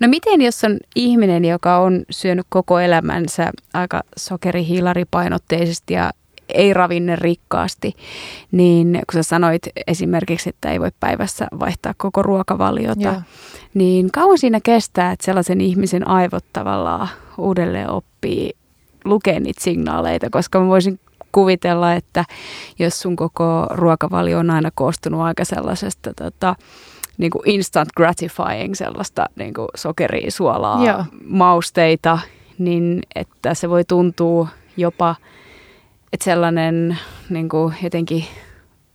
No 0.00 0.08
miten, 0.08 0.42
jos 0.42 0.64
on 0.64 0.76
ihminen, 0.96 1.44
joka 1.44 1.78
on 1.78 2.02
syönyt 2.10 2.46
koko 2.48 2.80
elämänsä 2.80 3.50
aika 3.74 4.00
sokerihiilaripainotteisesti 4.16 5.94
ja 5.94 6.10
ei 6.48 6.74
ravinne 6.74 7.16
rikkaasti, 7.16 7.94
niin 8.52 8.92
kun 8.92 9.18
sä 9.18 9.22
sanoit 9.22 9.62
esimerkiksi, 9.86 10.48
että 10.48 10.70
ei 10.70 10.80
voi 10.80 10.90
päivässä 11.00 11.46
vaihtaa 11.60 11.94
koko 11.96 12.22
ruokavaliota, 12.22 13.02
Joo. 13.02 13.22
niin 13.74 14.10
kauan 14.12 14.38
siinä 14.38 14.60
kestää, 14.62 15.12
että 15.12 15.24
sellaisen 15.24 15.60
ihmisen 15.60 16.08
aivot 16.08 16.44
tavallaan 16.52 17.08
uudelleen 17.38 17.90
oppii 17.90 18.52
lukea 19.04 19.40
niitä 19.40 19.64
signaaleita, 19.64 20.30
koska 20.30 20.60
mä 20.60 20.66
voisin 20.66 21.00
kuvitella, 21.32 21.94
että 21.94 22.24
jos 22.78 23.00
sun 23.00 23.16
koko 23.16 23.66
ruokavalio 23.70 24.38
on 24.38 24.50
aina 24.50 24.70
koostunut 24.74 25.20
aika 25.20 25.44
sellaisesta 25.44 26.14
tota, 26.14 26.56
niin 27.22 27.30
kuin 27.30 27.50
instant 27.50 27.88
gratifying 27.96 28.74
sellaista 28.74 29.26
niin 29.36 29.54
kuin 29.54 29.68
sokeria, 29.74 30.30
suolaa, 30.30 30.84
Joo. 30.84 31.04
mausteita, 31.24 32.18
niin 32.58 33.02
että 33.14 33.54
se 33.54 33.70
voi 33.70 33.84
tuntua 33.84 34.48
jopa, 34.76 35.16
että 36.12 36.24
sellainen 36.24 36.98
niin 37.30 37.48
kuin 37.48 37.74
jotenkin 37.82 38.24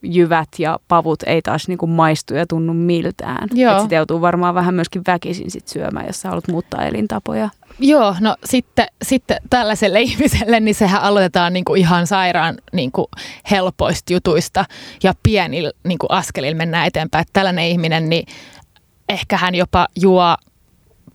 jyvät 0.01 0.49
ja 0.59 0.79
pavut 0.87 1.23
ei 1.23 1.41
taas 1.41 1.67
niin 1.67 1.77
kuin 1.77 1.89
maistu 1.89 2.33
ja 2.33 2.47
tunnu 2.47 2.73
miltään. 2.73 3.47
Joo. 3.53 3.71
Että 3.71 3.83
sitä 3.83 3.95
joutuu 3.95 4.21
varmaan 4.21 4.55
vähän 4.55 4.75
myöskin 4.75 5.01
väkisin 5.07 5.51
sit 5.51 5.67
syömään, 5.67 6.07
jos 6.07 6.21
sä 6.21 6.29
haluat 6.29 6.47
muuttaa 6.47 6.85
elintapoja. 6.85 7.49
Joo, 7.79 8.15
no 8.19 8.35
sitten, 8.45 8.87
sitten 9.01 9.37
tällaiselle 9.49 10.01
ihmiselle, 10.09 10.59
niin 10.59 10.75
sehän 10.75 11.01
aloitetaan 11.01 11.53
niin 11.53 11.65
kuin 11.65 11.79
ihan 11.79 12.07
sairaan 12.07 12.57
niin 12.73 12.91
kuin 12.91 13.07
helpoista 13.51 14.13
jutuista 14.13 14.65
ja 15.03 15.13
pienillä 15.23 15.71
niin 15.83 15.99
kuin 15.99 16.11
askelilla 16.11 16.57
mennään 16.57 16.87
eteenpäin. 16.87 17.21
Että 17.21 17.33
tällainen 17.33 17.65
ihminen, 17.65 18.09
niin 18.09 18.27
ehkä 19.09 19.37
hän 19.37 19.55
jopa 19.55 19.87
juo 19.95 20.35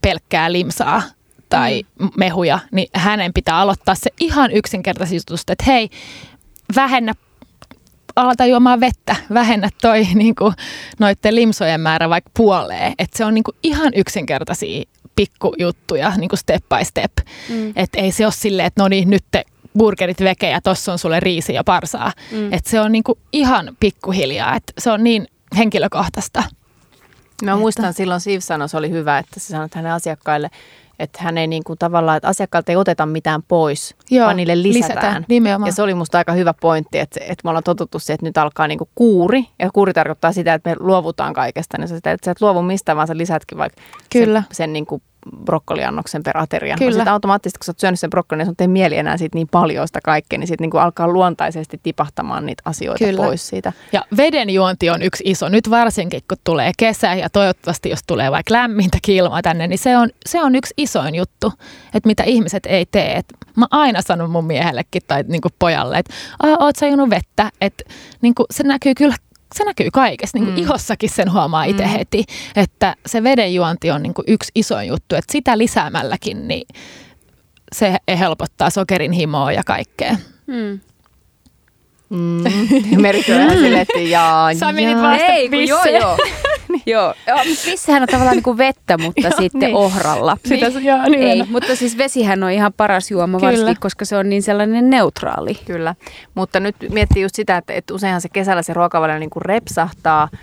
pelkkää 0.03 0.53
limsaa 0.53 1.03
tai 1.49 1.83
mm. 1.99 2.11
mehuja, 2.17 2.59
niin 2.73 2.89
hänen 2.95 3.33
pitää 3.33 3.59
aloittaa 3.59 3.95
se 3.95 4.11
ihan 4.21 4.51
yksinkertaisesti 4.51 5.17
jutusta, 5.17 5.53
että 5.53 5.65
hei, 5.67 5.91
vähennä 6.77 7.13
alata 8.17 8.47
juomaan 8.47 8.81
vettä, 8.81 9.17
vähennä 9.35 9.69
toi 9.83 10.05
niin 10.15 10.35
kuin, 10.35 10.55
noiden 11.01 11.35
limsojen 11.35 11.81
määrä 11.81 12.09
vaikka 12.09 12.31
puoleen. 12.37 12.95
Että 12.99 13.19
se 13.19 13.25
on 13.25 13.35
niin 13.35 13.45
kuin, 13.45 13.57
ihan 13.63 13.93
yksinkertaisia 13.97 14.85
pikkujuttuja, 15.17 16.13
niin 16.17 16.29
kuin 16.29 16.39
step 16.39 16.65
by 16.69 16.85
step. 16.85 17.13
Mm. 17.49 17.73
Että 17.77 17.99
ei 17.99 18.13
se 18.13 18.27
ole 18.27 18.33
silleen, 18.33 18.67
että 18.67 18.83
no 18.83 18.89
niin, 18.89 19.11
nyt 19.11 19.25
te 19.31 19.45
burgerit 19.79 20.21
veke 20.21 20.51
ja 20.51 20.61
tossa 20.61 20.93
on 20.93 20.99
sulle 20.99 21.21
riisi 21.21 21.55
ja 21.55 21.65
parsaa. 21.65 22.13
Mm. 22.33 22.53
Että 22.53 22.71
se 22.71 22.81
on 22.81 22.93
niin 22.93 23.05
kuin, 23.05 23.19
ihan 23.33 23.77
pikkuhiljaa, 23.81 24.57
että 24.57 24.73
se 24.79 24.91
on 24.91 25.05
niin 25.05 25.29
henkilökohtaista. 25.57 26.43
Mä 27.45 27.57
muistan 27.57 27.85
että... 27.85 27.97
silloin 27.97 28.21
Siv 28.21 28.41
sanoi, 28.41 28.69
se 28.69 28.77
oli 28.77 28.91
hyvä, 28.91 29.19
että 29.19 29.41
se 29.41 29.47
sanoi 29.47 29.69
hänen 29.75 29.93
asiakkaille, 29.93 30.51
että 31.03 31.23
hän 31.23 31.39
ei 31.39 31.47
niin 31.47 31.65
kuin 31.65 31.79
tavallaan, 31.79 32.17
että 32.17 32.29
asiakkaalta 32.29 32.73
ei 32.73 32.77
oteta 32.77 33.07
mitään 33.07 33.43
pois, 33.43 33.95
Joo, 34.11 34.25
vaan 34.25 34.37
niille 34.37 34.63
lisätään. 34.63 34.91
lisätään 34.91 35.25
nimenomaan. 35.29 35.69
Ja 35.69 35.73
se 35.73 35.83
oli 35.83 35.95
musta 35.95 36.19
aika 36.19 36.33
hyvä 36.33 36.55
pointti, 36.55 36.99
että, 36.99 37.21
että 37.21 37.41
me 37.45 37.51
ollaan 37.51 37.65
totuttu 37.65 37.99
siihen, 37.99 38.15
että 38.15 38.27
nyt 38.27 38.39
alkaa 38.39 38.67
niin 38.69 38.79
kuin 38.79 38.91
kuuri. 38.95 39.45
Ja 39.59 39.71
kuuri 39.75 39.93
tarkoittaa 39.93 40.33
sitä, 40.33 40.55
että 40.55 40.71
me 40.71 40.77
luovutaan 40.81 41.35
kaikesta. 41.35 41.79
Niin 41.79 41.89
se, 41.89 41.97
että 41.97 42.17
sä 42.25 42.31
et 42.31 42.41
luovu 42.41 42.63
mistään, 42.63 42.97
vaan 42.97 43.09
sä 43.09 43.17
lisätkin 43.17 43.59
vaikka 43.59 43.83
Kyllä. 44.13 44.43
sen, 44.43 44.57
sen 44.57 44.73
niin 44.73 44.87
kuin 44.87 45.03
brokkoliannoksen 45.45 46.23
per 46.23 46.39
ateria. 46.39 46.77
Kyllä. 46.79 46.93
Sitten 46.93 47.13
automaattisesti, 47.13 47.59
kun 47.59 47.65
sä 47.65 47.71
oot 47.71 47.79
syönyt 47.79 48.01
sen 48.01 48.11
brokkolin, 48.11 48.39
niin 48.39 48.47
sun 48.47 48.55
ei 48.59 48.69
mieli 48.69 48.97
enää 48.97 49.17
siitä 49.17 49.39
niin 49.39 49.49
paljon 49.49 49.87
sitä 49.87 50.01
kaikkea, 50.05 50.39
niin 50.39 50.47
sitten 50.47 50.69
niin 50.71 50.83
alkaa 50.83 51.09
luontaisesti 51.09 51.81
tipahtamaan 51.83 52.47
niitä 52.47 52.63
asioita 52.67 53.05
Kyllä. 53.05 53.23
pois 53.23 53.49
siitä. 53.49 53.73
Ja 53.93 54.05
veden 54.17 54.51
juonti 54.51 54.91
on 54.91 55.03
yksi 55.03 55.25
iso. 55.27 55.49
Nyt 55.49 55.71
varsinkin, 55.71 56.21
kun 56.29 56.39
tulee 56.45 56.73
kesä 56.79 57.15
ja 57.15 57.31
toivottavasti, 57.31 57.91
jos 57.91 58.01
tulee 58.07 58.31
vaikka 58.31 58.55
lämmintä 58.55 58.99
ilmaa 59.09 59.43
tänne, 59.43 59.67
niin 59.67 59.79
se 59.79 59.97
on, 59.97 60.11
se 60.27 60.43
on 60.43 60.55
yksi 60.55 60.75
isoin 60.77 61.15
juttu, 61.15 61.53
että 61.95 62.07
mitä 62.07 62.23
ihmiset 62.23 62.67
ei 62.67 62.87
tee. 62.87 63.17
Et 63.17 63.27
mä 63.57 63.67
aina 63.71 64.03
sanon 64.03 64.31
mun 64.31 64.45
miehellekin 64.45 65.03
tai 65.07 65.25
niin 65.29 65.41
kuin 65.41 65.55
pojalle, 65.59 65.99
että 65.99 66.15
oot 66.59 66.77
sä 66.77 66.87
vettä, 67.11 67.51
että 67.61 67.85
niin 68.23 68.35
kuin 68.35 68.47
se 68.51 68.63
näkyy 68.63 68.95
kyllä 68.95 69.15
se 69.59 69.65
näkyy 69.65 69.89
kaikessa, 69.93 70.39
niin 70.39 70.45
kuin 70.45 70.55
mm. 70.55 70.63
ihossakin 70.63 71.11
sen 71.11 71.33
huomaa 71.33 71.65
itse 71.65 71.85
mm. 71.85 71.89
heti, 71.89 72.25
että 72.57 72.95
se 73.07 73.23
vedenjuonti 73.23 73.91
on 73.91 74.03
niin 74.03 74.15
kuin 74.15 74.25
yksi 74.29 74.53
iso 74.55 74.81
juttu, 74.81 75.15
että 75.15 75.33
sitä 75.33 75.59
lisäämälläkin 75.59 76.49
niin 76.49 76.67
se 77.73 77.97
helpottaa 78.19 78.71
sokerin 78.71 79.13
himoa 79.13 79.53
ja 79.53 79.63
kaikkea. 79.65 80.17
Mm. 80.47 80.81
Mm. 82.11 82.45
Meri 83.03 83.23
kyllä 83.23 83.51
silleen, 83.51 83.83
että 83.83 83.99
jaa, 83.99 84.55
Sä 84.55 84.73
menit 84.73 85.03
vasta 85.03 85.25
Ei, 85.25 85.49
kun 85.49 85.69
joo, 85.69 86.17
joo. 86.87 87.15
joo. 87.27 87.39
Vissähän 87.67 88.03
on 88.03 88.09
tavallaan 88.09 88.37
niin 88.37 88.43
kuin 88.43 88.59
vettä, 88.59 88.99
mutta 88.99 89.21
joo, 89.29 89.39
sitten 89.39 89.61
niin. 89.61 89.75
ohralla. 89.75 90.37
Sitä, 90.45 90.69
niin. 90.69 90.85
joo, 90.85 91.03
niin 91.03 91.23
Ei, 91.23 91.45
mutta 91.49 91.77
siis 91.77 91.99
vesihän 91.99 92.43
on 92.43 92.51
ihan 92.51 92.73
paras 92.77 93.11
juoma, 93.11 93.39
Kyllä. 93.39 93.51
varsinkin 93.51 93.81
koska 93.81 94.05
se 94.05 94.17
on 94.17 94.29
niin 94.29 94.43
sellainen 94.43 94.91
neutraali. 94.91 95.55
Kyllä, 95.55 95.95
mutta 96.35 96.61
nyt 96.61 96.77
miettii 96.91 97.23
just 97.23 97.35
sitä, 97.35 97.57
että, 97.57 97.73
että 97.73 97.95
useinhan 97.95 98.21
se 98.21 98.29
kesällä 98.29 98.63
se 98.63 98.75
ruokavalio 98.75 99.19
niin 99.19 99.31
kuin 99.31 99.45
repsahtaa– 99.45 100.29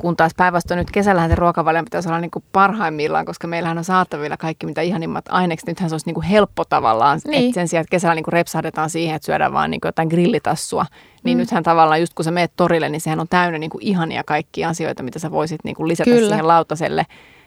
kun 0.00 0.16
taas 0.16 0.32
päinvastoin 0.36 0.78
nyt 0.78 0.90
kesällähän 0.90 1.30
se 1.30 1.34
ruokavalion 1.34 1.84
pitäisi 1.84 2.08
olla 2.08 2.20
niin 2.20 2.30
kuin 2.30 2.44
parhaimmillaan, 2.52 3.26
koska 3.26 3.46
meillähän 3.46 3.78
on 3.78 3.84
saatavilla 3.84 4.36
kaikki 4.36 4.66
mitä 4.66 4.80
ihanimmat 4.80 5.24
ainekset. 5.28 5.66
Nythän 5.66 5.90
se 5.90 5.94
olisi 5.94 6.06
niin 6.06 6.14
kuin 6.14 6.26
helppo 6.26 6.64
tavallaan, 6.64 7.20
niin. 7.24 7.44
että 7.44 7.54
sen 7.54 7.68
sijaan, 7.68 7.82
että 7.82 7.90
kesällä 7.90 8.14
niin 8.14 8.24
kuin 8.24 8.32
repsahdetaan 8.32 8.90
siihen, 8.90 9.16
että 9.16 9.26
syödään 9.26 9.52
vaan 9.52 9.70
niin 9.70 9.80
kuin 9.80 9.88
jotain 9.88 10.08
grillitassua. 10.08 10.86
Niin 11.24 11.38
mm. 11.38 11.40
nythän 11.40 11.62
tavallaan 11.62 12.00
just 12.00 12.14
kun 12.14 12.24
sä 12.24 12.30
meet 12.30 12.52
torille, 12.56 12.88
niin 12.88 13.00
sehän 13.00 13.20
on 13.20 13.28
täynnä 13.30 13.58
niin 13.58 13.70
kuin 13.70 13.82
ihania 13.82 14.24
kaikkia 14.24 14.68
asioita, 14.68 15.02
mitä 15.02 15.18
sä 15.18 15.30
voisit 15.30 15.60
niin 15.64 15.76
kuin 15.76 15.88
lisätä 15.88 16.10
Kyllä. 16.10 16.28
siihen 16.28 16.48
lautaselle. 16.48 17.06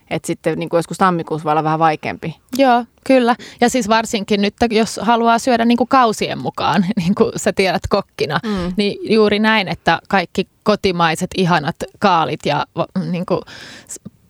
Että 0.10 0.28
sitten 0.28 0.60
niin 0.60 0.70
kuin 0.70 0.78
joskus 0.78 0.98
tammikuussa 0.98 1.44
voi 1.44 1.52
olla 1.52 1.64
vähän 1.64 1.80
vaikeampi. 1.80 2.36
Joo, 2.58 2.86
kyllä. 3.08 3.36
Ja 3.62 3.70
siis 3.70 3.90
varsinkin 3.90 4.42
nyt, 4.42 4.54
jos 4.72 5.00
haluaa 5.04 5.40
syödä 5.40 5.66
niin 5.66 5.78
kuin 5.78 5.88
kausien 5.88 6.40
mukaan, 6.40 6.86
niin 7.02 7.16
kuin 7.16 7.32
sä 7.36 7.54
tiedät 7.54 7.82
kokkina, 7.90 8.40
mm. 8.44 8.74
niin 8.78 9.14
juuri 9.14 9.40
näin, 9.40 9.68
että 9.68 10.00
kaikki 10.10 10.48
kotimaiset 10.64 11.30
ihanat 11.38 11.76
kaalit 12.00 12.46
ja 12.46 12.66
niin 13.12 13.26
kuin 13.26 13.42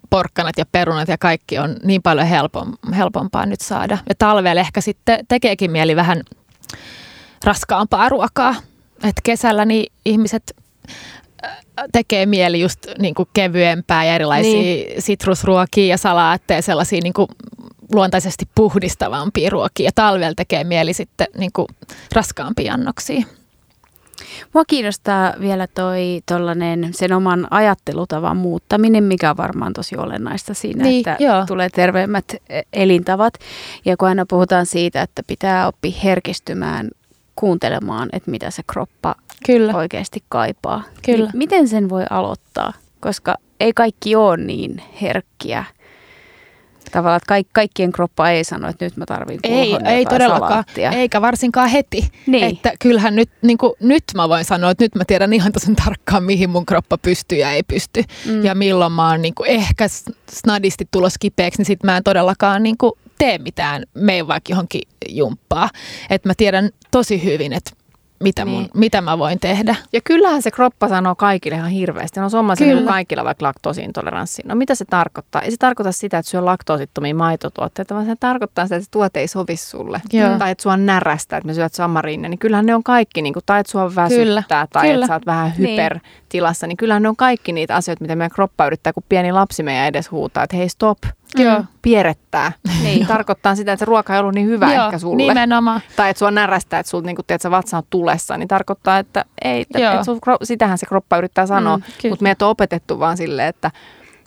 porkkanat 0.09 0.57
ja 0.57 0.65
perunat 0.71 1.07
ja 1.07 1.17
kaikki 1.17 1.59
on 1.59 1.75
niin 1.83 2.01
paljon 2.01 2.27
helpom, 2.27 2.73
helpompaa 2.97 3.45
nyt 3.45 3.61
saada. 3.61 3.97
Ja 4.09 4.15
talvella 4.15 4.61
ehkä 4.61 4.81
sitten 4.81 5.25
tekeekin 5.27 5.71
mieli 5.71 5.95
vähän 5.95 6.21
raskaampaa 7.43 8.09
ruokaa. 8.09 8.55
Et 9.03 9.15
kesällä 9.23 9.65
niin 9.65 9.93
ihmiset 10.05 10.55
tekee 11.91 12.25
mieli 12.25 12.59
just 12.61 12.79
niin 12.99 13.15
kuin 13.15 13.29
kevyempää 13.33 14.05
ja 14.05 14.15
erilaisia 14.15 14.59
niin. 14.59 15.01
sitrusruokia 15.01 15.85
ja 15.85 15.97
salaatteja, 15.97 16.61
sellaisia 16.61 16.99
niin 17.03 17.13
kuin 17.13 17.27
luontaisesti 17.93 18.45
puhdistavampia 18.55 19.49
ruokia. 19.49 19.85
Ja 19.85 19.91
talvella 19.95 20.33
tekee 20.35 20.63
mieli 20.63 20.93
sitten 20.93 21.27
niin 21.37 21.51
kuin 21.53 21.67
raskaampia 22.15 22.73
annoksia. 22.73 23.25
Mua 24.53 24.65
kiinnostaa 24.65 25.33
vielä 25.39 25.67
toi 25.67 26.21
tollanen, 26.25 26.89
sen 26.91 27.13
oman 27.13 27.47
ajattelutavan 27.51 28.37
muuttaminen, 28.37 29.03
mikä 29.03 29.29
on 29.29 29.37
varmaan 29.37 29.73
tosi 29.73 29.97
olennaista 29.97 30.53
siinä, 30.53 30.83
niin, 30.83 30.99
että 31.09 31.23
joo. 31.23 31.45
tulee 31.45 31.69
terveemmät 31.69 32.25
e- 32.49 32.61
elintavat. 32.73 33.33
Ja 33.85 33.97
kun 33.97 34.07
aina 34.07 34.25
puhutaan 34.25 34.65
siitä, 34.65 35.01
että 35.01 35.21
pitää 35.27 35.67
oppia 35.67 35.99
herkistymään 36.03 36.89
kuuntelemaan, 37.35 38.09
että 38.13 38.31
mitä 38.31 38.51
se 38.51 38.61
kroppa 38.67 39.15
Kyllä. 39.45 39.75
oikeasti 39.75 40.23
kaipaa. 40.29 40.83
Kyllä. 41.05 41.25
Niin 41.25 41.37
miten 41.37 41.67
sen 41.67 41.89
voi 41.89 42.03
aloittaa? 42.09 42.73
Koska 42.99 43.35
ei 43.59 43.73
kaikki 43.73 44.15
ole 44.15 44.37
niin 44.37 44.81
herkkiä. 45.01 45.63
Tavallaan, 46.91 47.17
että 47.17 47.27
kaik, 47.27 47.47
kaikkien 47.53 47.91
kroppa 47.91 48.29
ei 48.29 48.43
sano, 48.43 48.69
että 48.69 48.85
nyt 48.85 48.97
mä 48.97 49.05
tarvin 49.05 49.39
Ei, 49.43 49.77
ei 49.85 50.05
todellakaan, 50.05 50.49
salaattia. 50.49 50.91
eikä 50.91 51.21
varsinkaan 51.21 51.69
heti. 51.69 52.11
Niin. 52.27 52.43
Että 52.43 52.71
kyllähän 52.79 53.15
nyt, 53.15 53.29
niin 53.41 53.57
kuin, 53.57 53.73
nyt 53.79 54.03
mä 54.15 54.29
voin 54.29 54.45
sanoa, 54.45 54.71
että 54.71 54.83
nyt 54.83 54.95
mä 54.95 55.05
tiedän 55.05 55.33
ihan 55.33 55.51
tosi 55.51 55.75
tarkkaan, 55.85 56.23
mihin 56.23 56.49
mun 56.49 56.65
kroppa 56.65 56.97
pystyy 56.97 57.37
ja 57.37 57.51
ei 57.51 57.63
pysty. 57.63 58.03
Mm. 58.25 58.45
Ja 58.45 58.55
milloin 58.55 58.91
mä 58.91 59.09
oon 59.09 59.21
niin 59.21 59.35
kuin, 59.35 59.49
ehkä 59.49 59.85
snadisti 60.31 60.87
tulos 60.91 61.13
kipeäksi, 61.19 61.59
niin 61.59 61.65
sit 61.65 61.83
mä 61.83 61.97
en 61.97 62.03
todellakaan 62.03 62.63
niin 62.63 62.77
kuin, 62.77 62.91
tee 63.17 63.37
mitään, 63.37 63.83
mene 63.93 64.27
vaikka 64.27 64.51
johonkin 64.51 64.81
jumppaa. 65.09 65.69
Että 66.09 66.29
mä 66.29 66.33
tiedän 66.37 66.69
tosi 66.91 67.23
hyvin, 67.23 67.53
että 67.53 67.71
mitä, 68.19 68.45
mun, 68.45 68.61
niin. 68.61 68.71
mitä 68.73 69.01
mä 69.01 69.17
voin 69.17 69.39
tehdä. 69.39 69.75
Ja 69.93 70.01
kyllähän 70.03 70.41
se 70.41 70.51
kroppa 70.51 70.87
sanoo 70.87 71.15
kaikille 71.15 71.57
ihan 71.57 71.69
hirveästi. 71.69 72.19
No 72.19 72.29
suomalaisilla 72.29 72.81
on 72.81 72.87
kaikilla 72.87 73.23
vaikka 73.23 73.45
laktoosiintoleranssi. 73.45 74.41
No 74.45 74.55
mitä 74.55 74.75
se 74.75 74.85
tarkoittaa? 74.85 75.41
Ei 75.41 75.51
se 75.51 75.57
tarkoita 75.57 75.91
sitä, 75.91 76.17
että 76.17 76.29
syö 76.29 76.45
laktoosittomia 76.45 77.15
maitotuotteita, 77.15 77.95
vaan 77.95 78.05
se 78.05 78.15
tarkoittaa 78.19 78.65
sitä, 78.65 78.75
että 78.75 78.85
se 78.85 78.91
tuote 78.91 79.19
ei 79.19 79.27
sovi 79.27 79.57
sulle. 79.57 80.01
Joo. 80.13 80.37
Tai 80.37 80.51
että 80.51 80.61
sua 80.61 80.77
närästää, 80.77 81.37
että 81.37 81.47
me 81.47 81.53
syöt 81.53 81.73
samariinne. 81.73 82.29
Niin 82.29 82.39
kyllähän 82.39 82.65
ne 82.65 82.75
on 82.75 82.83
kaikki, 82.83 83.21
niin 83.21 83.33
kuin, 83.33 83.43
tai 83.45 83.59
että 83.59 83.71
sua 83.71 83.95
väsyttää, 83.95 84.23
Kyllä. 84.23 84.67
tai 84.71 84.87
Kyllä. 84.87 84.95
että 84.95 85.07
sä 85.07 85.13
oot 85.13 85.25
vähän 85.25 85.53
niin. 85.57 85.69
hypertilassa. 85.69 86.67
Niin 86.67 86.77
kyllähän 86.77 87.03
ne 87.03 87.09
on 87.09 87.15
kaikki 87.15 87.51
niitä 87.51 87.75
asioita, 87.75 88.01
mitä 88.01 88.15
meidän 88.15 88.31
kroppa 88.31 88.65
yrittää, 88.65 88.93
kun 88.93 89.03
pieni 89.09 89.31
lapsi 89.31 89.63
meidän 89.63 89.87
edes 89.87 90.11
huutaa, 90.11 90.43
että 90.43 90.57
hei 90.57 90.69
stop– 90.69 90.97
Joo. 91.41 91.63
pierettää. 91.81 92.51
Niin. 92.83 93.07
Tarkoittaa 93.15 93.55
sitä, 93.55 93.73
että 93.73 93.79
se 93.79 93.85
ruoka 93.85 94.13
ei 94.13 94.19
ollut 94.19 94.35
niin 94.35 94.47
hyvä 94.47 94.73
Joo, 94.73 94.85
ehkä 94.85 94.97
sulle. 94.97 95.17
nimenomaan. 95.17 95.81
Tai 95.95 96.09
että 96.09 96.19
sua 96.19 96.31
närästää, 96.31 96.79
että 96.79 96.89
sulla 96.89 97.05
niin 97.05 97.17
että 97.29 97.51
vatsa 97.51 97.77
on 97.77 97.83
tulessa, 97.89 98.37
niin 98.37 98.47
tarkoittaa, 98.47 98.99
että 98.99 99.25
ei, 99.43 99.61
että, 99.61 99.91
että 99.91 100.03
sun, 100.03 100.19
sitähän 100.43 100.77
se 100.77 100.85
kroppa 100.85 101.17
yrittää 101.17 101.45
sanoa. 101.45 101.77
Mm, 101.77 102.09
Mutta 102.09 102.23
meitä 102.23 102.45
on 102.45 102.51
opetettu 102.51 102.99
vaan 102.99 103.17
silleen, 103.17 103.47
että 103.47 103.71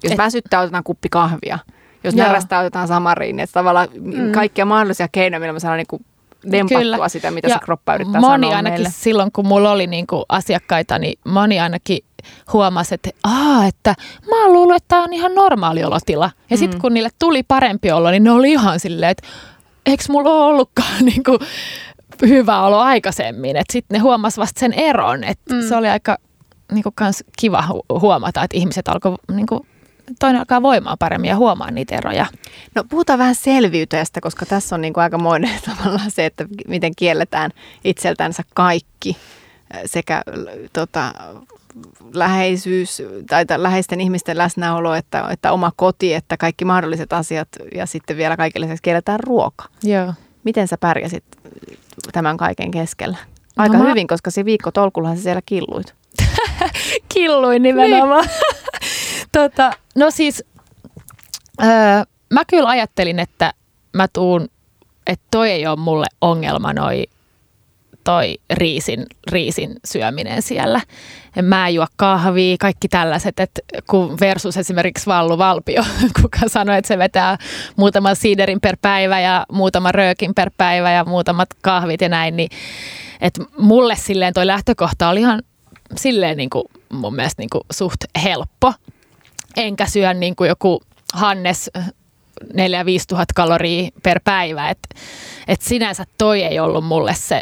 jos 0.03 0.13
Et... 0.13 0.19
väsyttää, 0.19 0.61
otetaan 0.61 0.85
kuppi 0.85 1.09
kahvia. 1.09 1.59
Jos 2.05 2.15
Joo. 2.15 2.27
närästää, 2.27 2.61
otetaan 2.61 2.89
samariin. 2.89 3.41
Että 3.41 3.55
tavallaan 3.55 3.89
mm. 4.01 4.33
kaikkia 4.33 4.65
mahdollisia 4.65 5.09
keinoja, 5.13 5.41
millä 5.41 5.53
me 5.53 5.61
saadaan 5.61 5.85
niin 5.91 6.07
dempattua 6.53 6.79
Kyllä. 6.79 7.09
sitä, 7.09 7.31
mitä 7.31 7.49
ja 7.49 7.55
se 7.55 7.61
kroppa 7.65 7.95
yrittää 7.95 8.21
moni 8.21 8.47
sanoa 8.47 8.57
ainakin 8.57 8.81
meille. 8.81 8.91
silloin, 8.93 9.33
kun 9.33 9.47
mulla 9.47 9.71
oli 9.73 9.87
niin 9.87 10.07
kuin 10.07 10.25
asiakkaita, 10.29 10.99
niin 10.99 11.19
moni 11.25 11.61
ainakin 11.61 11.99
huomasi, 12.53 12.95
että, 12.95 13.11
Aa, 13.25 13.67
että 13.67 13.95
mä 14.31 14.43
oon 14.43 14.53
luullut, 14.53 14.77
että 14.77 14.89
tämä 14.89 15.05
on 15.05 15.13
ihan 15.13 15.35
normaali 15.35 15.85
olotila. 15.85 16.31
Ja 16.51 16.57
sitten 16.57 16.79
mm. 16.79 16.83
kun 16.83 16.95
niille 16.95 17.11
tuli 17.19 17.43
parempi 17.43 17.93
olo, 17.93 18.11
niin 18.11 18.25
ne 18.25 18.31
oli 18.31 18.53
ihan 18.53 18.81
silleen, 18.81 19.11
että 19.11 19.27
eikö 19.87 20.05
mulla 20.09 20.31
ole 20.31 20.45
ollutkaan 20.45 21.05
niin 21.05 21.25
kuin, 21.25 21.39
hyvä 22.29 22.63
olo 22.63 22.79
aikaisemmin. 22.79 23.57
Että 23.57 23.73
sitten 23.73 23.97
ne 23.97 23.99
huomasi 23.99 24.41
vasta 24.41 24.61
sen 24.61 24.73
eron. 24.73 25.25
Että 25.25 25.55
mm. 25.55 25.63
se 25.63 25.77
oli 25.77 25.89
aika 25.89 26.19
niin 26.73 26.83
kuin, 26.83 26.95
kans 26.95 27.25
kiva 27.39 27.65
huomata, 27.89 28.43
että 28.43 28.57
ihmiset 28.57 28.89
alkoi 28.89 29.15
niin 29.33 29.47
kuin, 29.47 29.61
toinen 30.19 30.39
alkaa 30.39 30.63
voimaa 30.63 30.97
paremmin 30.97 31.29
ja 31.29 31.37
huomaa 31.37 31.71
niitä 31.71 31.97
eroja. 31.97 32.27
No 32.75 32.85
puhutaan 32.85 33.19
vähän 33.19 33.35
selviytyjästä, 33.35 34.21
koska 34.21 34.47
tässä 34.47 34.75
on 34.75 34.81
niin 34.81 34.93
kuin 34.93 35.05
aika 35.05 35.19
monen 35.19 35.61
tavallaan 35.77 36.11
se, 36.11 36.27
että 36.27 36.45
miten 36.69 36.93
kielletään 36.97 37.51
itseltänsä 37.85 38.43
kaikki 38.55 39.17
sekä 39.87 40.23
tota, 40.73 41.13
läheisyys 42.15 43.03
tai 43.29 43.45
läheisten 43.57 44.01
ihmisten 44.01 44.39
läsnäolo, 44.39 44.95
että, 44.95 45.29
että 45.31 45.53
oma 45.53 45.73
koti, 45.77 46.15
että 46.15 46.37
kaikki 46.37 46.65
mahdolliset 46.65 47.13
asiat 47.13 47.49
ja 47.75 47.87
sitten 47.87 48.17
vielä 48.17 48.37
kaiken 48.37 48.63
lisäksi 48.63 48.83
kielletään 48.83 49.21
ruoka. 49.21 49.65
Joo. 49.83 50.15
Miten 50.45 50.69
sä 50.69 50.77
pärjäsit 50.79 51.25
tämän 52.13 52.37
kaiken 52.37 52.71
keskellä? 52.71 53.17
Aika 53.57 53.77
no 53.77 53.83
mä... 53.83 53.89
hyvin, 53.89 54.07
koska 54.07 54.31
se 54.31 54.45
viikko 54.45 54.71
tolkullahan 54.71 55.17
sä 55.17 55.23
siellä 55.23 55.43
killuit. 55.47 55.95
Killuin 57.15 57.63
nimenomaan. 57.63 58.25
Niin. 58.25 58.37
tota, 59.37 59.71
no 59.95 60.11
siis 60.11 60.45
Öö, 61.63 61.69
mä 62.31 62.45
kyllä 62.45 62.69
ajattelin, 62.69 63.19
että 63.19 63.53
mä 63.93 64.09
tuun, 64.13 64.49
että 65.07 65.27
toi 65.31 65.51
ei 65.51 65.67
ole 65.67 65.77
mulle 65.77 66.07
ongelma 66.21 66.73
noi 66.73 67.07
toi 68.05 68.39
riisin, 68.55 69.07
riisin 69.31 69.77
syöminen 69.85 70.43
siellä. 70.43 70.81
En 71.37 71.45
mä 71.45 71.69
juo 71.69 71.87
kahvia, 71.97 72.57
kaikki 72.61 72.89
tällaiset, 72.89 73.41
että 73.41 73.63
kun 73.87 74.17
versus 74.21 74.57
esimerkiksi 74.57 75.07
Vallu 75.07 75.39
Valpio, 75.39 75.85
kuka 76.23 76.39
sanoi, 76.47 76.79
että 76.79 76.89
se 76.89 76.99
vetää 76.99 77.39
muutaman 77.77 78.17
siiderin 78.17 78.61
per 78.61 78.77
päivä 78.83 79.21
ja 79.21 79.47
muutaman 79.53 79.95
röökin 79.95 80.35
per 80.35 80.51
päivä 80.57 80.93
ja 80.93 81.05
muutamat 81.05 81.49
kahvit 81.63 82.01
ja 82.01 82.09
näin, 82.09 82.37
niin 82.37 82.51
että 83.21 83.45
mulle 83.59 83.97
silleen 83.97 84.35
toi 84.35 84.47
lähtökohta 84.47 85.09
oli 85.09 85.21
ihan 85.21 85.43
silleen 85.97 86.37
niin 86.37 86.51
kuin 86.51 86.65
mun 86.93 87.15
mielestä 87.15 87.43
niin 87.43 87.51
kuin 87.51 87.63
suht 87.71 88.05
helppo. 88.23 88.73
Enkä 89.57 89.87
syö 89.87 90.15
niin 90.15 90.37
kuin 90.37 90.49
joku 90.49 90.83
Hannes 91.15 91.71
4-5 92.45 92.49
tuhat 93.09 93.33
kaloria 93.35 93.91
per 94.03 94.21
päivä. 94.25 94.71
että 94.71 94.89
et 95.49 95.63
sinänsä 95.63 96.05
toi 96.19 96.43
ei 96.43 96.59
ollut 96.59 96.85
mulle 96.85 97.15
se 97.15 97.41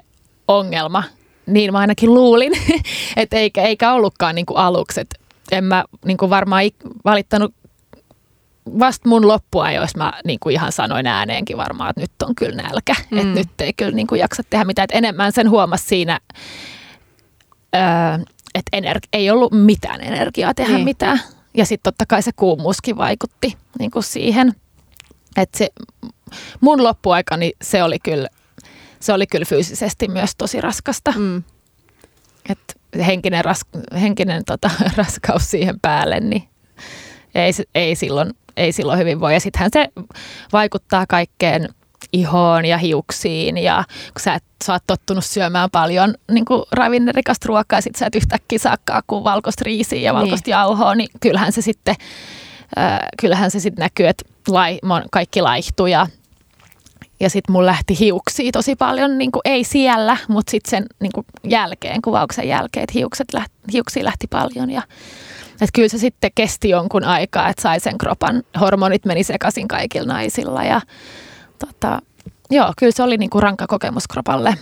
ongelma. 0.49 1.02
Niin 1.47 1.73
mä 1.73 1.78
ainakin 1.78 2.14
luulin, 2.14 2.52
että 3.16 3.37
eikä, 3.37 3.62
eikä 3.62 3.92
ollutkaan 3.92 4.35
niin 4.35 4.47
kuin 4.47 4.56
aluksi. 4.56 5.00
Et 5.00 5.14
en 5.52 5.64
mä 5.64 5.85
niin 6.04 6.16
kuin 6.16 6.30
varmaan 6.30 6.64
valittanut 7.04 7.54
vasta 8.78 9.09
mun 9.09 9.23
jos 9.75 9.97
mä 9.97 10.12
niin 10.25 10.40
kuin 10.40 10.52
ihan 10.52 10.73
sanoin 10.73 11.06
ääneenkin 11.06 11.56
varmaan, 11.56 11.90
että 11.90 12.00
nyt 12.00 12.23
on 12.23 12.35
kyllä 12.35 12.62
nälkä. 12.62 12.94
Mm. 13.11 13.18
Että 13.18 13.35
nyt 13.35 13.61
ei 13.61 13.73
kyllä 13.73 13.92
niin 13.92 14.06
kuin 14.06 14.18
jaksa 14.18 14.42
tehdä 14.50 14.64
mitään. 14.64 14.85
Et 14.85 14.97
enemmän 14.97 15.33
sen 15.33 15.50
huomasi 15.50 15.85
siinä, 15.85 16.21
öö, 17.76 17.83
että 18.54 18.76
energi- 18.76 19.09
ei 19.12 19.30
ollut 19.30 19.52
mitään 19.52 20.00
energiaa 20.00 20.54
tehdä 20.54 20.75
niin. 20.75 20.85
mitään. 20.85 21.21
Ja 21.55 21.67
sitten 21.67 21.93
totta 21.93 22.07
kai 22.07 22.23
se 22.23 22.31
kuumuuskin 22.37 22.97
vaikutti 22.97 23.57
niin 23.79 23.91
kuin 23.91 24.03
siihen. 24.03 24.53
Että 25.37 25.59
se 25.59 25.69
mun 26.61 26.83
loppuaikani 26.83 27.53
se 27.63 27.83
oli 27.83 27.99
kyllä 27.99 28.29
se 29.05 29.13
oli 29.13 29.27
kyllä 29.27 29.45
fyysisesti 29.45 30.09
myös 30.09 30.31
tosi 30.39 30.61
raskasta. 30.61 31.13
Mm. 31.17 31.43
Et 32.49 32.81
henkinen, 33.07 33.45
ras, 33.45 33.61
henkinen 34.01 34.45
tota, 34.45 34.71
raskaus 34.97 35.51
siihen 35.51 35.81
päälle, 35.81 36.21
niin 36.21 36.49
ei, 37.35 37.53
ei, 37.75 37.97
silloin, 37.97 38.35
ei 38.57 38.73
silloin 38.73 38.99
hyvin 38.99 39.21
voi. 39.21 39.35
Ja 39.35 39.41
sittenhän 39.41 39.71
se 39.73 39.89
vaikuttaa 40.53 41.05
kaikkeen 41.09 41.69
ihoon 42.13 42.65
ja 42.65 42.79
hiuksiin 42.79 43.59
ja 43.59 43.85
kun 43.89 44.21
sä, 44.21 44.35
et, 44.35 44.45
sä 44.65 44.73
oot 44.73 44.83
tottunut 44.87 45.25
syömään 45.25 45.71
paljon 45.71 46.15
niin 46.31 46.45
ravinnerikasta 46.73 47.47
ruokaa 47.49 47.79
ja 47.79 47.83
sit 47.83 47.97
sä 47.97 48.07
et 48.07 48.15
yhtäkkiä 48.15 48.59
saakkaa 48.59 49.03
kuin 49.07 49.25
valkoista 49.25 49.63
riisiä 49.65 50.01
ja 50.01 50.15
valkoista 50.15 50.47
niin. 50.49 50.53
jauhoa, 50.53 50.95
niin 50.95 51.09
kyllähän 51.21 51.53
se 51.53 51.63
sitten 51.63 51.97
äh, 52.79 52.99
kyllähän 53.21 53.51
se 53.51 53.61
sitten 53.61 53.83
näkyy, 53.83 54.07
että 54.07 54.25
lai, 54.49 54.79
kaikki 55.11 55.43
laihtuu 55.43 55.87
ja 55.87 56.07
ja 57.21 57.31
sitten 57.31 57.53
mun 57.53 57.67
lähti 57.67 57.99
hiuksia 57.99 58.53
tosi 58.53 58.77
paljon, 58.77 59.19
niin 59.19 59.33
kuin 59.33 59.41
ei 59.45 59.65
siellä, 59.65 60.17
mutta 60.29 60.51
sitten 60.51 60.71
sen 60.71 60.87
niin 61.01 61.13
kuin 61.15 61.27
jälkeen, 61.45 62.03
kuvauksen 62.03 62.49
jälkeen, 62.49 62.85
että 62.85 62.99
hiukset 62.99 63.35
lähti, 63.35 63.55
hiuksia 63.73 64.05
lähti 64.05 64.27
paljon. 64.27 64.71
Ja, 64.71 64.83
että 65.53 65.73
kyllä 65.73 65.89
se 65.89 65.99
sitten 65.99 66.31
kesti 66.35 66.69
jonkun 66.69 67.05
aikaa, 67.05 67.49
että 67.49 67.63
sai 67.63 67.81
sen 67.81 67.99
kropan, 67.99 68.43
hormonit 68.61 69.05
meni 69.05 69.25
sekaisin 69.25 69.69
kaikilla 69.69 70.13
naisilla. 70.13 70.65
Ja 70.65 70.81
tota, 71.59 72.03
joo, 72.51 72.73
kyllä 72.79 72.93
se 72.93 73.03
oli 73.03 73.17
niin 73.17 73.31
kuin 73.31 73.43
rankka 73.43 73.67
kokemus 73.67 74.09
kropalle. 74.09 74.55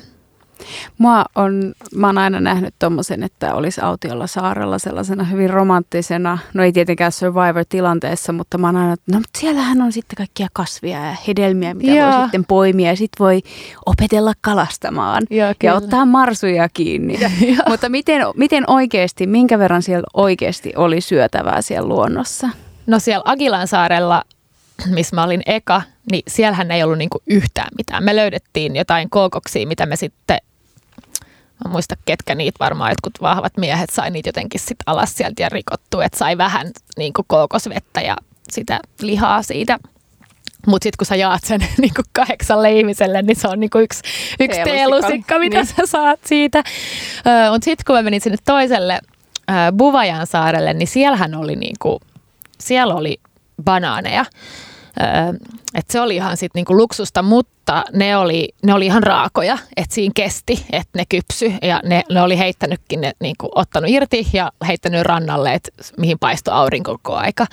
Mua 0.99 1.25
on, 1.35 1.73
mä 1.95 2.07
oon 2.07 2.19
aina 2.19 2.41
nähnyt 2.41 2.75
tommosen, 2.79 3.23
että 3.23 3.55
olisi 3.55 3.81
autiolla 3.81 4.27
saarella 4.27 4.79
sellaisena 4.79 5.25
hyvin 5.25 5.51
romanttisena, 5.51 6.39
no 6.55 6.63
ei 6.63 6.73
tietenkään 6.73 7.13
Survivor-tilanteessa, 7.13 8.33
mutta 8.33 8.59
mä 8.59 8.69
oon 8.69 8.77
aina, 8.77 8.97
no 9.13 9.19
mutta 9.19 9.39
siellähän 9.39 9.83
on 9.83 9.93
sitten 9.93 10.17
kaikkia 10.17 10.49
kasvia 10.53 11.07
ja 11.07 11.17
hedelmiä, 11.29 11.75
mitä 11.75 11.91
Joo. 11.91 12.13
voi 12.13 12.23
sitten 12.23 12.45
poimia 12.45 12.91
ja 12.91 12.97
sitten 12.97 13.25
voi 13.25 13.43
opetella 13.87 14.33
kalastamaan 14.41 15.23
Joo, 15.31 15.53
ja 15.63 15.75
ottaa 15.75 16.07
marsuja 16.07 16.69
kiinni. 16.69 17.19
Ja, 17.23 17.31
mutta 17.69 17.89
miten, 17.89 18.23
miten 18.37 18.65
oikeasti, 18.67 19.27
minkä 19.27 19.59
verran 19.59 19.83
siellä 19.83 20.07
oikeasti 20.15 20.73
oli 20.77 21.01
syötävää 21.01 21.63
siellä 21.63 21.89
luonnossa? 21.89 22.49
No 22.87 22.99
siellä 22.99 23.23
Agilan 23.27 23.69
saarella 23.69 24.23
missä 24.95 25.17
mä 25.17 25.25
olin 25.25 25.43
eka, 25.47 25.83
niin 26.13 26.23
siellähän 26.29 26.71
ei 26.71 26.83
ollut 26.83 26.99
niinku 26.99 27.23
yhtään 27.27 27.69
mitään. 27.77 28.05
Me 28.05 28.17
löydettiin 28.17 28.77
jotain 28.77 29.11
kookoksia, 29.11 29.67
mitä 29.67 29.87
me 29.87 29.97
sitten 29.97 30.39
Mä 31.65 31.73
muista, 31.73 31.95
ketkä 32.05 32.35
niitä 32.35 32.57
varmaan 32.61 32.91
jotkut 32.91 33.23
vahvat 33.23 33.57
miehet 33.57 33.91
sai 33.91 34.11
niitä 34.11 34.29
jotenkin 34.29 34.61
sit 34.61 34.77
alas 34.87 35.17
sieltä 35.17 35.43
ja 35.43 35.49
rikottu, 35.49 36.01
että 36.01 36.19
sai 36.19 36.39
vähän 36.39 36.71
niin 36.97 37.13
kuin 37.13 37.25
kookosvettä 37.29 38.01
ja 38.01 38.17
sitä 38.51 38.81
lihaa 39.01 39.43
siitä. 39.43 39.79
Mutta 40.67 40.85
sitten 40.85 40.97
kun 40.99 41.07
sä 41.07 41.17
jaat 41.17 41.45
sen 41.45 41.61
niin 41.83 41.95
kuin 41.95 42.05
kahdeksalle 42.13 42.73
ihmiselle, 42.73 43.23
niin 43.23 43.37
se 43.37 43.49
on 43.49 43.61
niin 43.61 43.71
kuin 43.71 43.85
yksi, 43.85 44.01
yksi 44.41 44.61
teelusikka, 44.65 45.39
mitä 45.39 45.57
niin. 45.57 45.67
sä 45.67 45.87
saat 45.87 46.21
siitä. 46.27 46.63
Mutta 47.51 47.65
sitten 47.65 47.85
kun 47.87 47.97
mä 47.97 48.03
menin 48.03 48.21
sinne 48.21 48.39
toiselle 48.45 49.01
äh, 49.51 49.73
Buvajan 49.77 50.27
saarelle, 50.27 50.75
niin 50.75 50.89
siellähän 50.89 51.35
oli, 51.35 51.57
niin 51.57 51.77
kuin, 51.79 52.01
siellä 52.59 52.95
oli 52.95 53.21
banaaneja. 53.65 54.25
Et 55.75 55.91
se 55.91 56.01
oli 56.01 56.17
ihan 56.17 56.37
sit 56.37 56.55
niinku 56.55 56.77
luksusta, 56.77 57.23
mutta 57.23 57.85
ne 57.93 58.17
oli, 58.17 58.49
ne 58.63 58.75
oli 58.75 58.87
ihan 58.87 59.03
raakoja, 59.03 59.59
että 59.77 59.95
siinä 59.95 60.13
kesti, 60.15 60.67
että 60.73 60.99
ne 60.99 61.05
kypsy 61.09 61.53
ja 61.63 61.81
ne, 61.85 62.03
ne 62.11 62.23
oli 62.23 62.39
heittänytkin, 62.39 63.01
ne 63.01 63.13
niinku 63.21 63.49
ottanut 63.55 63.91
irti 63.91 64.27
ja 64.33 64.53
heittänyt 64.67 65.03
rannalle, 65.03 65.55
et 65.55 65.71
mihin 65.99 66.19
paistoi 66.19 66.55
aurinko 66.55 66.93
koko 66.93 67.17
aika. 67.17 67.47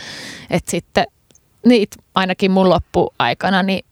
Et 0.49 0.67
sitten 0.67 1.05
niitä 1.65 1.97
ainakin 2.15 2.51
mun 2.51 2.69
loppuaikana, 2.69 3.63
niin 3.63 3.85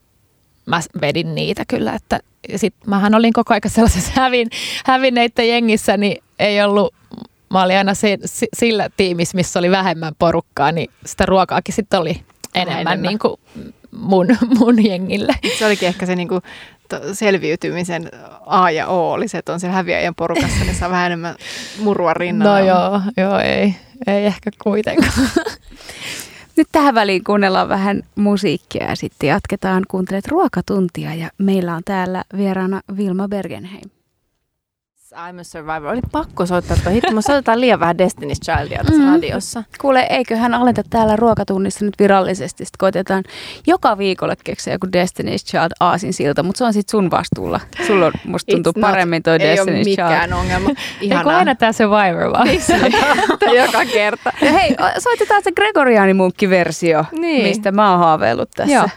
mä 0.65 0.79
vedin 1.01 1.35
niitä 1.35 1.63
kyllä, 1.67 1.93
että 1.93 2.19
sitten 2.55 2.89
mähän 2.89 3.15
olin 3.15 3.33
koko 3.33 3.53
aika 3.53 3.69
sellaisessa 3.69 4.11
hävin, 4.21 4.49
hävinneiden 4.85 5.49
jengissä, 5.49 5.97
niin 5.97 6.23
ei 6.39 6.61
ollut 6.63 6.93
mä 7.49 7.63
olin 7.63 7.77
aina 7.77 7.93
se, 7.93 8.17
sillä 8.55 8.89
tiimissä, 8.97 9.35
missä 9.35 9.59
oli 9.59 9.71
vähemmän 9.71 10.13
porukkaa, 10.19 10.71
niin 10.71 10.89
sitä 11.05 11.25
ruokaakin 11.25 11.75
sitten 11.75 11.99
oli 11.99 12.21
enemmän, 12.55 12.81
enemmän. 12.81 13.01
Niin 13.01 13.19
kuin 13.19 13.39
mun, 13.91 14.27
mun 14.59 14.85
jengille. 14.85 15.35
Se 15.59 15.65
olikin 15.65 15.87
ehkä 15.87 16.05
se 16.05 16.15
niin 16.15 16.27
kuin 16.27 16.41
selviytymisen 17.13 18.11
A 18.45 18.71
ja 18.71 18.87
O 18.87 19.11
oli 19.11 19.27
se, 19.27 19.37
että 19.37 19.53
on 19.53 19.59
se 19.59 19.67
häviäjän 19.67 20.15
porukassa, 20.15 20.63
niin 20.63 20.75
saa 20.75 20.89
vähän 20.89 21.05
enemmän 21.05 21.35
murua 21.79 22.13
rinnalla. 22.13 22.59
No 22.59 22.65
joo, 22.65 23.01
joo 23.17 23.39
ei, 23.39 23.75
ei 24.07 24.25
ehkä 24.25 24.51
kuitenkaan. 24.63 25.29
Nyt 26.55 26.67
tähän 26.71 26.95
väliin 26.95 27.23
kuunnellaan 27.23 27.69
vähän 27.69 28.03
musiikkia 28.15 28.89
ja 28.89 28.95
sitten 28.95 29.27
jatketaan. 29.27 29.83
Kuuntelet 29.87 30.27
ruokatuntia 30.27 31.13
ja 31.13 31.29
meillä 31.37 31.75
on 31.75 31.81
täällä 31.85 32.23
vieraana 32.37 32.81
Vilma 32.97 33.27
Bergenheim. 33.27 33.89
I'm 35.13 35.39
a 35.39 35.43
Survivor. 35.43 35.91
Oli 35.91 36.01
pakko 36.11 36.45
soittaa 36.45 36.77
tuo 36.83 36.91
hitti, 36.91 37.13
mutta 37.13 37.27
soitetaan 37.27 37.61
liian 37.61 37.79
vähän 37.79 37.95
Destiny's 37.95 38.39
Childia 38.45 38.83
tässä 38.83 39.03
mm. 39.03 39.11
radiossa. 39.11 39.63
Kuule, 39.81 40.07
eiköhän 40.09 40.53
aleta 40.53 40.83
täällä 40.89 41.15
ruokatunnissa 41.15 41.85
nyt 41.85 41.93
virallisesti. 41.99 42.65
Sitten 42.65 42.77
koitetaan 42.77 43.23
joka 43.67 43.97
viikolle 43.97 44.35
keksiä 44.43 44.73
joku 44.73 44.87
Destiny's 44.87 45.45
Child 45.45 45.71
aasin 45.79 46.13
silta, 46.13 46.43
mutta 46.43 46.57
se 46.57 46.63
on 46.63 46.73
sitten 46.73 46.91
sun 46.91 47.11
vastuulla. 47.11 47.59
Sulla 47.87 48.05
on, 48.05 48.11
musta 48.25 48.51
tuntuu 48.51 48.73
It's 48.77 48.81
paremmin 48.81 49.23
toi 49.23 49.37
Destiny's 49.37 49.55
Child. 49.55 49.67
Ei 49.67 49.75
ole 49.75 49.83
mikään 49.83 50.33
ongelma. 50.33 50.69
Ihanaa. 51.01 51.21
Eikö 51.21 51.37
aina 51.37 51.55
tämä 51.55 51.71
Survivor 51.71 52.31
vaan? 52.31 52.47
Niin, 52.47 52.61
joka 53.65 53.85
kerta. 53.85 54.33
Ja 54.41 54.51
hei, 54.51 54.75
soitetaan 54.99 55.43
se 55.43 55.51
Gregoriaanimunkki-versio, 55.51 57.05
niin. 57.11 57.43
mistä 57.47 57.71
mä 57.71 57.91
oon 57.91 57.99
haaveillut 57.99 58.49
tässä. 58.55 58.73
Joo. 58.73 58.89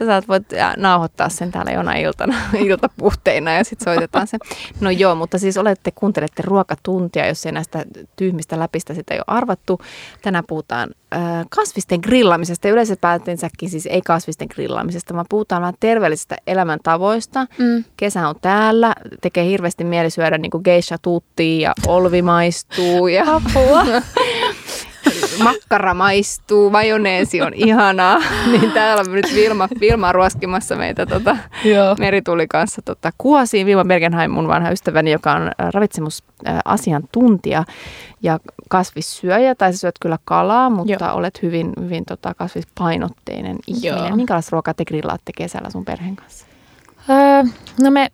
Sä 0.00 0.06
saat 0.06 0.28
voit 0.28 0.46
nauhoittaa 0.76 1.28
sen 1.28 1.52
täällä 1.52 1.72
jona 1.72 1.94
iltana, 1.94 2.34
iltapuhteina 2.68 3.52
ja 3.52 3.64
sitten 3.64 3.94
soitetaan 3.94 4.26
se. 4.26 4.38
No 4.80 4.90
joo, 4.90 5.14
mutta 5.14 5.38
siis 5.38 5.56
olette, 5.56 5.90
kuuntelette 5.90 6.42
ruokatuntia, 6.46 7.28
jos 7.28 7.46
ei 7.46 7.52
näistä 7.52 7.84
tyhmistä 8.16 8.58
läpistä 8.58 8.94
sitä 8.94 9.14
jo 9.14 9.22
arvattu. 9.26 9.80
Tänään 10.22 10.44
puhutaan 10.46 10.90
äh, 11.14 11.20
kasvisten 11.50 12.00
grillaamisesta 12.02 12.68
ja 12.68 12.74
päätänsäkin 13.00 13.70
siis 13.70 13.86
ei 13.86 14.02
kasvisten 14.02 14.48
grillaamisesta, 14.54 15.14
vaan 15.14 15.26
puhutaan 15.28 15.62
vähän 15.62 15.74
terveellisistä 15.80 16.36
elämäntavoista. 16.46 17.46
Mm. 17.58 17.84
Kesä 17.96 18.28
on 18.28 18.34
täällä, 18.40 18.94
tekee 19.20 19.44
hirveästi 19.44 19.84
mieli 19.84 20.10
syödä 20.10 20.38
niin 20.38 20.50
kuin 20.50 20.62
geisha 20.64 20.98
tuttia 20.98 21.68
ja 21.68 21.72
olvi 21.86 22.22
maistuu 22.22 23.08
ja 23.08 23.24
apua. 23.34 23.84
makkara 25.44 25.94
maistuu, 25.94 26.70
majoneesi 26.70 27.42
on 27.42 27.54
ihanaa, 27.54 28.18
niin 28.52 28.72
täällä 28.72 29.04
on 29.06 29.12
nyt 29.12 29.34
Vilma, 29.34 29.68
Vilma 29.80 30.12
ruoskimassa 30.12 30.76
meitä 30.76 31.06
tota, 31.06 31.36
merituli 31.98 32.46
kanssa 32.48 32.82
tota, 32.82 33.10
kuosiin. 33.18 33.66
Vilma 33.66 33.84
Bergenheim, 33.84 34.30
mun 34.30 34.48
vanha 34.48 34.70
ystäväni, 34.70 35.12
joka 35.12 35.32
on 35.32 35.50
ravitsemusasiantuntija 35.74 37.64
ja 38.22 38.38
kasvissyöjä, 38.68 39.54
tai 39.54 39.72
sä 39.72 39.78
syöt 39.78 39.94
kyllä 40.00 40.18
kalaa, 40.24 40.70
mutta 40.70 41.04
Joo. 41.04 41.14
olet 41.14 41.42
hyvin, 41.42 41.72
hyvin 41.80 42.04
tota, 42.04 42.34
kasvispainotteinen 42.34 43.56
ihminen. 43.66 43.98
Joo. 43.98 44.16
Minkälaista 44.16 44.50
ruokaa 44.52 44.74
te 44.74 44.84
grillaatte 44.84 45.32
kesällä 45.36 45.70
sun 45.70 45.84
perheen 45.84 46.16
kanssa? 46.16 46.46
Öö, 47.10 47.42
no 47.82 47.90
me, 47.90 48.08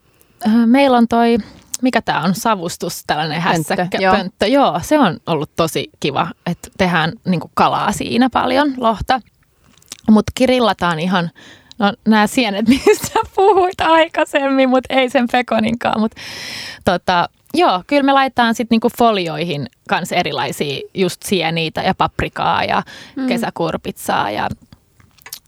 meillä 0.66 0.96
on 0.96 1.08
toi 1.08 1.38
mikä 1.82 2.02
tämä 2.02 2.20
on, 2.20 2.34
savustus, 2.34 3.02
tällainen 3.06 3.40
hässäkkä, 3.40 3.98
joo. 4.00 4.14
pönttö. 4.14 4.46
Joo, 4.46 4.80
se 4.82 4.98
on 4.98 5.16
ollut 5.26 5.50
tosi 5.56 5.90
kiva, 6.00 6.28
että 6.46 6.70
tehdään 6.78 7.12
niin 7.24 7.40
kalaa 7.54 7.92
siinä 7.92 8.30
paljon, 8.30 8.74
lohta. 8.76 9.20
Mutta 10.10 10.32
grillataan 10.36 10.98
ihan, 10.98 11.30
no 11.78 11.92
nämä 12.08 12.26
sienet, 12.26 12.68
mistä 12.86 13.18
puhuit 13.34 13.80
aikaisemmin, 13.80 14.68
mutta 14.68 14.94
ei 14.94 15.10
sen 15.10 15.26
pekoninkaan. 15.32 16.00
Mutta 16.00 16.20
tota, 16.84 17.28
joo, 17.54 17.82
kyllä 17.86 18.02
me 18.02 18.12
laitetaan 18.12 18.54
sitten 18.54 18.74
niinku 18.74 18.88
folioihin 18.98 19.66
kans 19.88 20.12
erilaisia 20.12 20.80
just 20.94 21.22
sieniitä 21.22 21.82
ja 21.82 21.94
paprikaa 21.94 22.64
ja 22.64 22.82
mm. 23.16 23.26
kesäkurpitsaa 23.26 24.30
ja 24.30 24.48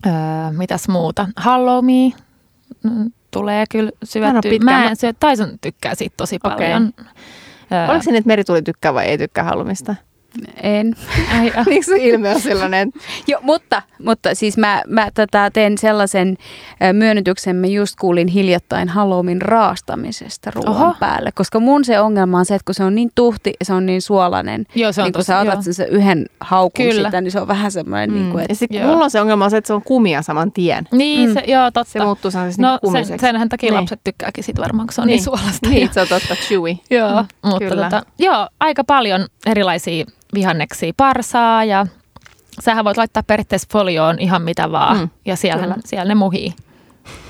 öö, 0.06 0.12
mitäs 0.50 0.88
muuta. 0.88 1.28
Halloumi 1.36 2.14
mm, 2.82 3.12
tulee 3.30 3.64
kyllä 3.70 3.90
syöttyä. 4.04 4.52
Mä 4.62 4.88
en 4.90 4.96
syö, 4.96 5.12
Tyson 5.12 5.58
tykkää 5.60 5.94
siitä 5.94 6.14
tosi 6.16 6.36
okay. 6.44 6.56
paljon. 6.56 6.92
Öö. 7.72 7.88
Oliko 7.88 8.02
se 8.02 8.10
niin, 8.10 8.18
että 8.18 8.28
Meri 8.28 8.44
tykkää 8.64 8.94
vai 8.94 9.06
ei 9.06 9.18
tykkää 9.18 9.44
hallumista? 9.44 9.94
En. 10.62 10.94
Ai, 11.38 11.52
Miksi 11.66 12.08
ilme 12.08 12.34
on 12.34 12.40
sellainen? 12.40 12.92
Joo, 13.28 13.40
mutta, 13.42 13.82
mutta 14.04 14.34
siis 14.34 14.58
mä, 14.58 14.82
mä 14.86 15.08
tota, 15.14 15.50
teen 15.50 15.78
sellaisen 15.78 16.36
myönnytyksen, 16.92 17.56
mä 17.56 17.66
just 17.66 17.94
kuulin 18.00 18.28
hiljattain 18.28 18.88
Halloween 18.88 19.42
raastamisesta 19.42 20.50
ruoan 20.54 20.68
Oho. 20.68 20.94
päälle, 21.00 21.30
koska 21.34 21.60
mun 21.60 21.84
se 21.84 22.00
ongelma 22.00 22.38
on 22.38 22.44
se, 22.44 22.54
että 22.54 22.64
kun 22.64 22.74
se 22.74 22.84
on 22.84 22.94
niin 22.94 23.10
tuhti 23.14 23.52
ja 23.60 23.66
se 23.66 23.72
on 23.72 23.86
niin 23.86 24.02
suolainen, 24.02 24.64
joo, 24.74 24.92
se 24.92 25.00
on 25.00 25.04
niin 25.04 25.12
kun 25.12 25.18
tosi, 25.18 25.26
sä 25.26 25.40
otat 25.40 25.62
sen, 25.64 25.74
sen 25.74 25.88
yhden 25.88 26.26
haukun 26.40 26.86
Kyllä. 26.86 27.08
sitä, 27.08 27.20
niin 27.20 27.32
se 27.32 27.40
on 27.40 27.48
vähän 27.48 27.72
semmoinen, 27.72 28.10
mm. 28.10 28.16
niin 28.16 28.32
kuin, 28.32 28.42
että... 28.42 28.52
Ja 28.52 28.56
sit 28.56 28.70
mulla 28.70 29.04
on 29.04 29.10
se 29.10 29.20
ongelma 29.20 29.44
on 29.44 29.50
se, 29.50 29.56
että 29.56 29.66
se 29.66 29.72
on 29.72 29.82
kumia 29.82 30.22
saman 30.22 30.52
tien. 30.52 30.88
Niin, 30.92 31.28
mm. 31.28 31.34
se, 31.34 31.44
joo, 31.46 31.70
totta. 31.70 31.92
Se 31.92 32.04
muuttuu 32.04 32.30
sellaiseksi 32.30 32.62
no, 32.62 32.78
kumiseksi. 32.82 33.08
Sen, 33.08 33.20
senhän 33.20 33.48
takia 33.48 33.70
niin. 33.70 33.80
lapset 33.80 34.00
tykkääkin 34.04 34.44
siitä 34.44 34.62
varmaan, 34.62 34.86
kun 34.86 34.92
se 34.92 35.00
on 35.00 35.06
niin, 35.06 35.16
niin 35.16 35.24
suolasta. 35.24 35.68
Niin, 35.68 35.90
se 35.92 36.00
on 36.00 36.08
totta, 36.08 36.34
chewy. 36.34 36.76
joo, 36.98 37.22
mm, 37.22 37.28
mutta 37.44 37.68
Kyllä. 37.68 37.84
Tota, 37.84 38.02
joo, 38.18 38.48
aika 38.60 38.84
paljon 38.84 39.26
erilaisia 39.46 40.04
vihanneksi 40.34 40.92
parsaa 40.96 41.64
ja 41.64 41.86
sähän 42.60 42.84
voit 42.84 42.96
laittaa 42.96 43.22
periaatteessa 43.22 43.68
folioon 43.72 44.18
ihan 44.18 44.42
mitä 44.42 44.72
vaan 44.72 44.98
mm, 44.98 45.08
ja 45.24 45.36
siellä, 45.36 45.76
siellä 45.84 46.04
ne 46.04 46.14
muhii. 46.14 46.54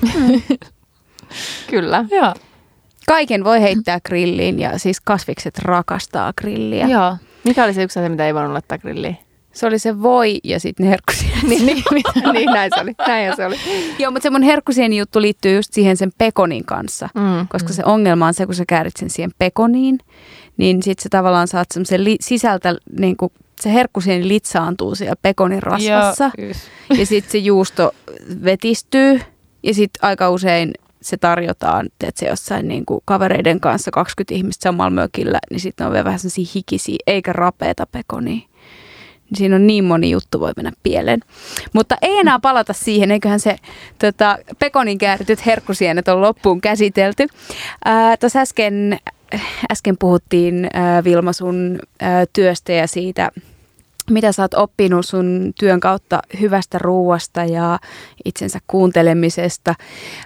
Mm. 0.02 0.42
kyllä. 1.70 2.04
Joo. 2.20 2.34
Kaiken 3.06 3.44
voi 3.44 3.60
heittää 3.60 4.00
grilliin 4.00 4.58
ja 4.58 4.78
siis 4.78 5.00
kasvikset 5.00 5.58
rakastaa 5.58 6.32
grilliä. 6.32 6.86
Joo. 6.86 7.16
Mikä 7.44 7.64
oli 7.64 7.74
se 7.74 7.82
yksi 7.82 7.98
asia, 7.98 8.10
mitä 8.10 8.26
ei 8.26 8.34
voinut 8.34 8.52
laittaa 8.52 8.78
grilliin? 8.78 9.18
Se 9.52 9.66
oli 9.66 9.78
se 9.78 10.02
voi 10.02 10.38
ja 10.44 10.60
sitten 10.60 10.86
ne 10.86 10.90
herkkusieni. 10.90 11.42
niin, 11.48 11.66
niin, 11.66 12.04
niin, 12.32 12.46
näin 12.46 12.70
se 12.74 12.80
oli. 12.80 12.94
Näin 13.06 13.36
se 13.36 13.46
oli. 13.46 13.56
Joo, 13.98 14.10
mutta 14.10 14.22
se 14.22 14.30
mun 14.30 14.42
herkkusieni 14.42 14.98
juttu 14.98 15.20
liittyy 15.20 15.56
just 15.56 15.72
siihen 15.72 15.96
sen 15.96 16.12
pekonin 16.18 16.64
kanssa. 16.64 17.08
Mm, 17.14 17.48
koska 17.48 17.68
mm. 17.68 17.74
se 17.74 17.82
ongelma 17.84 18.26
on 18.26 18.34
se, 18.34 18.46
kun 18.46 18.54
sä 18.54 18.64
käärit 18.68 18.96
sen 18.96 19.10
siihen 19.10 19.30
pekoniin, 19.38 19.98
niin 20.56 20.82
sitten 20.82 21.02
se 21.02 21.08
tavallaan 21.08 21.48
saat 21.48 21.68
semmoisen 21.70 22.04
li- 22.04 22.16
sisältä, 22.20 22.76
niin 22.98 23.16
kuin 23.16 23.32
se 23.60 23.72
herkkusieni 23.72 24.28
litsaantuu 24.28 24.94
siellä 24.94 25.16
pekonin 25.22 25.62
rasvassa. 25.62 26.30
Joo, 26.38 26.52
ja 26.98 27.06
sitten 27.06 27.32
se 27.32 27.38
juusto 27.38 27.94
vetistyy 28.44 29.20
ja 29.62 29.74
sitten 29.74 30.04
aika 30.04 30.30
usein 30.30 30.72
se 31.02 31.16
tarjotaan, 31.16 31.86
että 31.86 32.20
se 32.20 32.26
jossain 32.26 32.68
niin 32.68 32.86
kuin 32.86 33.00
kavereiden 33.04 33.60
kanssa 33.60 33.90
20 33.90 34.34
ihmistä 34.34 34.62
samalla 34.62 34.90
mökillä, 34.90 35.38
niin 35.50 35.60
sitten 35.60 35.86
on 35.86 35.92
vielä 35.92 36.04
vähän 36.04 36.18
sellaisia 36.18 36.52
hikisiä, 36.54 36.96
eikä 37.06 37.32
rapeeta 37.32 37.86
pekonia. 37.86 38.48
Siinä 39.34 39.56
on 39.56 39.66
niin 39.66 39.84
moni 39.84 40.10
juttu 40.10 40.40
voi 40.40 40.52
mennä 40.56 40.72
pieleen. 40.82 41.20
Mutta 41.72 41.96
ei 42.02 42.18
enää 42.18 42.38
palata 42.38 42.72
siihen, 42.72 43.10
eiköhän 43.10 43.40
se 43.40 43.56
tota, 43.98 44.38
pekonin 44.58 44.98
käärityt 44.98 45.46
herkkusienet 45.46 46.08
on 46.08 46.20
loppuun 46.20 46.60
käsitelty. 46.60 47.26
Tuossa 48.20 48.40
äsken 48.40 48.98
äsken 49.72 49.98
puhuttiin 49.98 50.64
äh, 50.64 51.04
Vilma 51.04 51.32
sun 51.32 51.78
äh, 52.02 52.10
työstä 52.32 52.72
ja 52.72 52.86
siitä, 52.86 53.30
mitä 54.10 54.32
sä 54.32 54.42
oot 54.42 54.54
oppinut 54.54 55.06
sun 55.06 55.52
työn 55.58 55.80
kautta 55.80 56.22
hyvästä 56.40 56.78
ruuasta 56.78 57.44
ja 57.44 57.78
itsensä 58.24 58.58
kuuntelemisesta. 58.66 59.70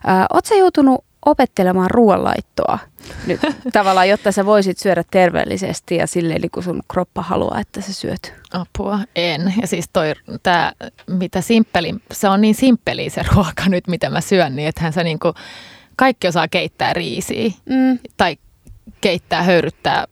Äh, 0.08 0.26
oot 0.32 0.46
sä 0.46 0.54
joutunut 0.54 1.04
opettelemaan 1.26 1.90
ruoanlaittoa 1.90 2.78
nyt 3.26 3.40
tavallaan, 3.72 4.08
jotta 4.08 4.32
sä 4.32 4.46
voisit 4.46 4.78
syödä 4.78 5.04
terveellisesti 5.10 5.96
ja 5.96 6.06
silleen, 6.06 6.40
niin 6.40 6.50
kun 6.50 6.62
sun 6.62 6.82
kroppa 6.92 7.22
haluaa, 7.22 7.60
että 7.60 7.80
sä 7.80 7.92
syöt? 7.92 8.34
Apua, 8.52 8.98
en. 9.16 9.54
Ja 9.60 9.66
siis 9.66 9.88
toi, 9.92 10.12
tää, 10.42 10.72
mitä 11.06 11.40
simppeli, 11.40 11.94
se 12.12 12.28
on 12.28 12.40
niin 12.40 12.54
simppeli 12.54 13.10
se 13.10 13.22
ruoka 13.34 13.68
nyt, 13.68 13.88
mitä 13.88 14.10
mä 14.10 14.20
syön, 14.20 14.56
niin 14.56 14.68
ethän 14.68 14.92
sä 14.92 15.04
niinku, 15.04 15.34
kaikki 15.96 16.28
osaa 16.28 16.48
keittää 16.48 16.92
riisiä 16.92 17.50
mm. 17.66 17.98
tai 18.16 18.36
keittää, 19.00 19.42
höyryttää 19.42 20.04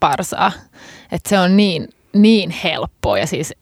parsaa. 0.00 0.52
että 1.12 1.28
se 1.28 1.38
on 1.38 1.56
niin, 1.56 1.88
niin 2.12 2.50
helppoa 2.50 3.18
ja 3.18 3.26
siis 3.26 3.54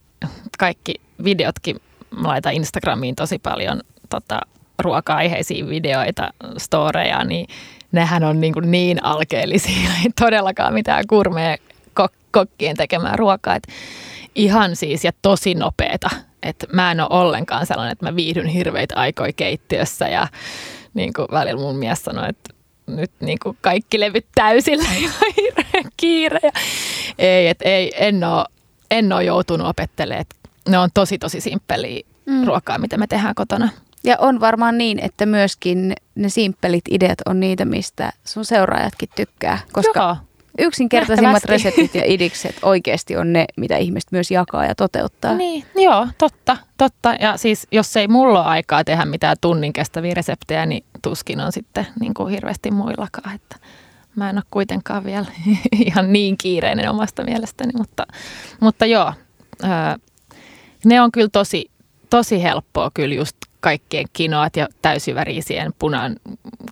kaikki 0.58 0.94
videotkin, 1.24 1.76
mä 2.10 2.28
laitan 2.28 2.54
Instagramiin 2.54 3.14
tosi 3.14 3.38
paljon 3.38 3.80
tota, 4.10 4.40
ruoka-aiheisia 4.86 5.68
videoita, 5.68 6.30
storeja, 6.58 7.24
niin 7.24 7.46
nehän 7.92 8.24
on 8.24 8.40
niin, 8.40 8.52
kuin 8.52 8.70
niin 8.70 9.04
alkeellisia, 9.04 9.90
ei 10.04 10.10
todellakaan 10.20 10.74
mitään 10.74 11.04
kurmea 11.08 11.56
kok- 12.00 12.18
kokkien 12.30 12.76
tekemää 12.76 13.16
ruokaa. 13.16 13.54
Et 13.54 13.68
ihan 14.34 14.76
siis 14.76 15.04
ja 15.04 15.12
tosi 15.22 15.54
nopeeta. 15.54 16.10
Et 16.42 16.64
mä 16.72 16.90
en 16.90 17.00
ole 17.00 17.08
ollenkaan 17.10 17.66
sellainen, 17.66 17.92
että 17.92 18.06
mä 18.06 18.16
viihdyn 18.16 18.46
hirveitä 18.46 18.94
aikoja 18.96 19.32
keittiössä 19.32 20.08
ja 20.08 20.28
niin 20.94 21.12
kuin 21.12 21.28
välillä 21.30 21.60
mun 21.60 21.76
mies 21.76 22.04
sanoi, 22.04 22.28
että 22.28 22.54
nyt 22.86 23.10
niin 23.20 23.38
kuin 23.42 23.58
kaikki 23.60 24.00
levyt 24.00 24.26
täysillä 24.34 24.88
ja 25.04 25.10
hirveän 25.36 25.92
kiire. 25.96 26.40
Ja 26.42 26.52
ei, 27.18 27.48
et 27.48 27.62
ei, 27.62 27.92
en 27.96 28.24
ole, 28.24 28.44
en 28.90 29.12
ole 29.12 29.24
joutunut 29.24 29.66
opettelemaan. 29.66 30.24
Ne 30.68 30.78
on 30.78 30.88
tosi 30.94 31.18
tosi 31.18 31.40
simppeliä 31.40 32.02
mm. 32.26 32.46
ruokaa, 32.46 32.78
mitä 32.78 32.96
me 32.96 33.06
tehdään 33.06 33.34
kotona. 33.34 33.68
Ja 34.06 34.16
on 34.18 34.40
varmaan 34.40 34.78
niin, 34.78 34.98
että 34.98 35.26
myöskin 35.26 35.92
ne 36.14 36.28
simppelit 36.28 36.84
ideat 36.90 37.18
on 37.26 37.40
niitä, 37.40 37.64
mistä 37.64 38.12
sun 38.24 38.44
seuraajatkin 38.44 39.08
tykkää. 39.16 39.58
Koska 39.72 40.00
Joo 40.00 40.16
yksinkertaisimmat 40.58 41.44
reseptit 41.44 41.94
ja 41.94 42.02
idikset 42.04 42.56
oikeasti 42.62 43.16
on 43.16 43.32
ne, 43.32 43.44
mitä 43.56 43.76
ihmiset 43.76 44.12
myös 44.12 44.30
jakaa 44.30 44.64
ja 44.64 44.74
toteuttaa. 44.74 45.34
Niin, 45.34 45.64
joo, 45.74 46.08
totta, 46.18 46.56
totta. 46.78 47.14
Ja 47.20 47.36
siis 47.36 47.66
jos 47.72 47.96
ei 47.96 48.08
mulla 48.08 48.40
ole 48.40 48.48
aikaa 48.48 48.84
tehdä 48.84 49.04
mitään 49.04 49.36
tunnin 49.40 49.72
kestäviä 49.72 50.14
reseptejä, 50.14 50.66
niin 50.66 50.84
tuskin 51.02 51.40
on 51.40 51.52
sitten 51.52 51.86
niin 52.00 52.14
kuin 52.14 52.30
hirveästi 52.30 52.70
muillakaan. 52.70 53.34
Että 53.34 53.56
mä 54.16 54.30
en 54.30 54.36
ole 54.36 54.44
kuitenkaan 54.50 55.04
vielä 55.04 55.26
ihan 55.86 56.12
niin 56.12 56.38
kiireinen 56.38 56.90
omasta 56.90 57.24
mielestäni, 57.24 57.72
mutta, 57.78 58.06
mutta 58.60 58.86
joo, 58.86 59.12
ne 60.84 61.00
on 61.00 61.12
kyllä 61.12 61.28
tosi, 61.32 61.70
tosi 62.10 62.42
helppoa 62.42 62.90
kyllä 62.94 63.14
just 63.14 63.36
kaikkien 63.60 64.06
kinoat 64.12 64.56
ja 64.56 64.68
täysyvärisien 64.82 65.74
punan, 65.78 66.16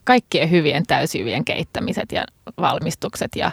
kaikkien 0.05 0.51
hyvien 0.51 0.87
täysyvien 0.87 1.45
keittämiset 1.45 2.13
ja 2.13 2.25
valmistukset 2.61 3.37
ja 3.37 3.53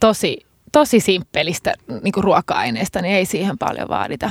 tosi, 0.00 0.46
tosi 0.72 1.00
simppelistä 1.00 1.74
niin 1.88 2.14
ruoka-aineista, 2.16 3.02
niin 3.02 3.14
ei 3.14 3.26
siihen 3.26 3.58
paljon 3.58 3.88
vaadita. 3.88 4.30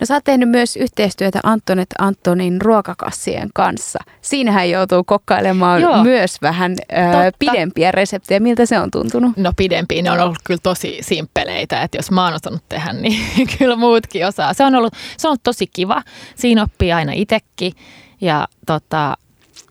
No 0.00 0.06
sä 0.06 0.14
oot 0.14 0.24
tehnyt 0.24 0.48
myös 0.48 0.76
yhteistyötä 0.76 1.40
Antonet 1.42 1.88
Antonin 1.98 2.60
ruokakassien 2.60 3.50
kanssa. 3.54 3.98
Siinähän 4.20 4.70
joutuu 4.70 5.04
kokkailemaan 5.04 5.82
Joo. 5.82 6.02
myös 6.02 6.42
vähän 6.42 6.72
ö, 6.72 7.32
pidempiä 7.38 7.92
reseptejä. 7.92 8.40
Miltä 8.40 8.66
se 8.66 8.78
on 8.78 8.90
tuntunut? 8.90 9.36
No 9.36 9.52
pidempiä, 9.56 10.02
ne 10.02 10.10
on 10.10 10.20
ollut 10.20 10.38
kyllä 10.44 10.60
tosi 10.62 10.98
simppeleitä, 11.00 11.82
että 11.82 11.98
jos 11.98 12.10
mä 12.10 12.24
oon 12.24 12.34
osannut 12.34 12.62
tehdä, 12.68 12.92
niin 13.02 13.48
kyllä 13.58 13.76
muutkin 13.76 14.26
osaa. 14.26 14.54
Se 14.54 14.64
on 14.64 14.74
ollut, 14.74 14.94
se 15.16 15.28
on 15.28 15.30
ollut 15.30 15.42
tosi 15.42 15.66
kiva. 15.66 16.02
Siinä 16.34 16.62
oppii 16.62 16.92
aina 16.92 17.12
itsekin 17.12 17.72
ja 18.20 18.48
tota, 18.66 19.16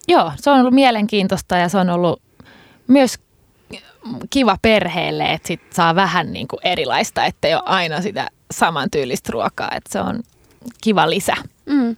joo, 0.08 0.32
se 0.36 0.50
on 0.50 0.60
ollut 0.60 0.74
mielenkiintoista 0.74 1.58
ja 1.58 1.70
se 1.70 1.78
on 1.78 1.90
ollut 1.90 2.22
myös 2.88 3.20
kiva 4.30 4.58
perheelle, 4.62 5.34
että 5.34 5.48
sit 5.48 5.62
saa 5.74 5.96
vähän 5.96 6.34
niin 6.34 6.48
kuin 6.48 6.60
erilaista, 6.64 7.26
ettei 7.26 7.54
ole 7.54 7.64
aina 7.66 8.02
sitä 8.02 8.28
samantyylistä 8.52 9.32
ruokaa, 9.32 9.70
että 9.76 9.92
se 9.92 10.00
on 10.00 10.24
kiva 10.84 11.10
lisä. 11.10 11.36
Mm. 11.66 11.96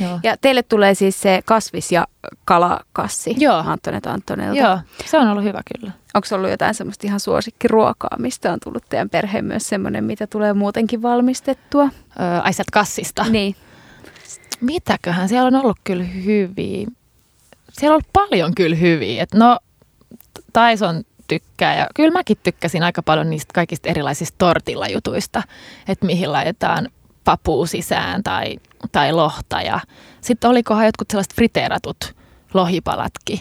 Joo. 0.00 0.20
Ja 0.22 0.36
teille 0.36 0.62
tulee 0.62 0.94
siis 0.94 1.20
se 1.20 1.40
kasvis- 1.44 1.92
ja 1.92 2.06
kalakassi 2.44 3.34
Joo. 3.38 3.62
Antonet 3.66 4.06
Antonelta. 4.06 4.60
Joo, 4.60 4.78
se 5.06 5.18
on 5.18 5.28
ollut 5.28 5.44
hyvä 5.44 5.60
kyllä. 5.74 5.92
Onko 6.14 6.26
ollut 6.32 6.50
jotain 6.50 6.74
semmoista 6.74 7.06
ihan 7.06 7.20
suosikkiruokaa, 7.20 8.16
mistä 8.18 8.52
on 8.52 8.60
tullut 8.64 8.84
teidän 8.88 9.10
perheen 9.10 9.44
myös 9.44 9.68
semmoinen, 9.68 10.04
mitä 10.04 10.26
tulee 10.26 10.52
muutenkin 10.52 11.02
valmistettua? 11.02 11.82
Öö, 12.20 12.40
ai 12.40 12.52
kassista? 12.72 13.24
Niin. 13.24 13.56
Mitäköhän? 14.60 15.28
Siellä 15.28 15.46
on 15.46 15.54
ollut 15.54 15.78
kyllä 15.84 16.04
hyviä. 16.04 16.86
Siellä 17.72 17.94
on 17.94 17.94
ollut 17.94 18.12
paljon 18.12 18.54
kyllä 18.54 18.76
hyviä. 18.76 19.22
Et 19.22 19.34
no, 19.34 19.58
Tyson 20.52 21.04
tykkää. 21.28 21.78
Ja 21.78 21.86
kyllä 21.94 22.10
mäkin 22.10 22.36
tykkäsin 22.42 22.82
aika 22.82 23.02
paljon 23.02 23.30
niistä 23.30 23.52
kaikista 23.54 23.88
erilaisista 23.88 24.34
tortillajutuista, 24.38 25.42
että 25.88 26.06
mihin 26.06 26.32
laitetaan 26.32 26.88
papuu 27.24 27.66
sisään 27.66 28.22
tai, 28.22 28.56
tai 28.92 29.12
lohta. 29.12 29.60
Ja 29.60 29.80
sitten 30.20 30.50
olikohan 30.50 30.86
jotkut 30.86 31.10
sellaiset 31.10 31.34
friteeratut 31.34 32.14
lohipalatkin. 32.54 33.40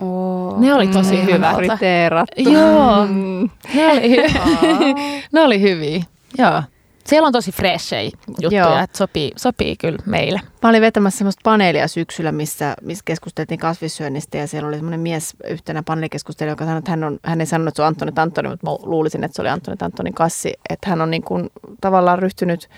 Oh, 0.00 0.60
ne 0.60 0.74
oli 0.74 0.88
tosi 0.88 1.16
mm, 1.16 1.26
hyvät. 1.26 1.56
Friteerattu. 1.56 2.50
Joo, 2.50 3.06
mm. 3.06 3.50
ne, 3.74 3.86
oli 3.92 4.16
hy- 4.16 4.38
ne 5.32 5.40
oli 5.40 5.60
hyviä. 5.60 6.04
Joo. 6.38 6.62
Siellä 7.06 7.26
on 7.26 7.32
tosi 7.32 7.52
freshejä 7.52 8.10
juttuja, 8.28 8.62
Joo. 8.62 8.78
että 8.78 8.98
sopii, 8.98 9.32
sopii 9.36 9.76
kyllä 9.76 9.98
meille. 10.06 10.40
Mä 10.62 10.68
olin 10.68 10.82
vetämässä 10.82 11.18
semmoista 11.18 11.40
paneelia 11.44 11.88
syksyllä, 11.88 12.32
missä, 12.32 12.74
missä 12.82 13.02
keskusteltiin 13.04 13.60
kasvissyönnistä 13.60 14.38
ja 14.38 14.46
siellä 14.46 14.68
oli 14.68 14.76
semmoinen 14.76 15.00
mies 15.00 15.36
yhtenä 15.48 15.82
paneelikeskustelija, 15.82 16.52
joka 16.52 16.64
sanoi, 16.64 16.78
että 16.78 16.90
hän, 16.90 17.04
on, 17.04 17.18
hän 17.24 17.40
ei 17.40 17.46
sanonut, 17.46 17.68
että 17.68 17.76
se 17.76 17.82
on 17.82 17.88
Antoni 17.88 18.12
Tantoni, 18.12 18.48
mutta 18.48 18.66
mä 18.66 18.76
luulisin, 18.82 19.24
että 19.24 19.36
se 19.36 19.42
oli 19.42 19.48
Antoni 19.48 19.76
Tantonin 19.76 20.14
kassi. 20.14 20.52
Että 20.70 20.90
hän 20.90 21.00
on 21.00 21.10
niin 21.10 21.22
kuin 21.22 21.50
tavallaan 21.80 22.18
ryhtynyt 22.18 22.68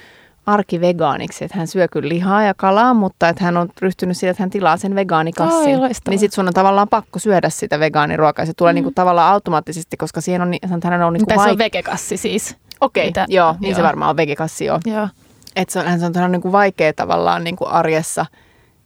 arkivegaaniksi, 0.47 1.45
että 1.45 1.59
hän 1.59 1.67
syö 1.67 1.89
kyllä 1.89 2.09
lihaa 2.09 2.43
ja 2.43 2.55
kalaa, 2.55 2.95
mutta 2.95 3.29
että 3.29 3.45
hän 3.45 3.57
on 3.57 3.69
ryhtynyt 3.81 4.17
siihen, 4.17 4.31
että 4.31 4.43
hän 4.43 4.51
tilaa 4.51 4.77
sen 4.77 4.95
vegaanikassin. 4.95 5.83
Ai, 5.83 5.91
niin 6.09 6.19
sitten 6.19 6.35
sun 6.35 6.49
on 6.49 6.55
tavallaan 6.55 6.89
pakko 6.89 7.19
syödä 7.19 7.51
sitä 7.51 7.81
vegaaniruokaa. 7.81 8.43
ja 8.43 8.47
Se 8.47 8.53
tulee 8.57 8.73
mm. 8.73 8.75
niin 8.75 8.85
kuin 8.85 8.95
tavallaan 8.95 9.33
automaattisesti, 9.33 9.97
koska 9.97 10.21
siihen 10.21 10.43
on, 10.43 10.51
niin- 10.51 10.61
hänellä 10.85 11.07
on 11.07 11.13
niin 11.13 11.27
Tai 11.27 11.37
kuin 11.37 11.45
se 11.45 11.49
vaik- 11.49 11.53
on 11.53 11.59
vegekassi 11.59 12.17
siis. 12.17 12.57
Okei, 12.81 13.07
mitä- 13.07 13.23
okay, 13.23 13.35
joo, 13.35 13.57
niin 13.61 13.75
se 13.75 13.81
joo. 13.81 13.87
varmaan 13.87 14.11
on 14.11 14.17
vegekassi, 14.17 14.65
joo. 14.65 14.81
Joo. 14.87 15.09
Että 15.57 15.73
se 15.73 15.79
on, 15.79 15.87
hän 15.87 16.25
on 16.25 16.33
niin 16.33 16.43
kuin 16.43 16.53
vaikea 16.53 16.93
tavallaan 16.93 17.45
niin 17.45 17.57
kuin 17.57 17.71
arjessa 17.71 18.27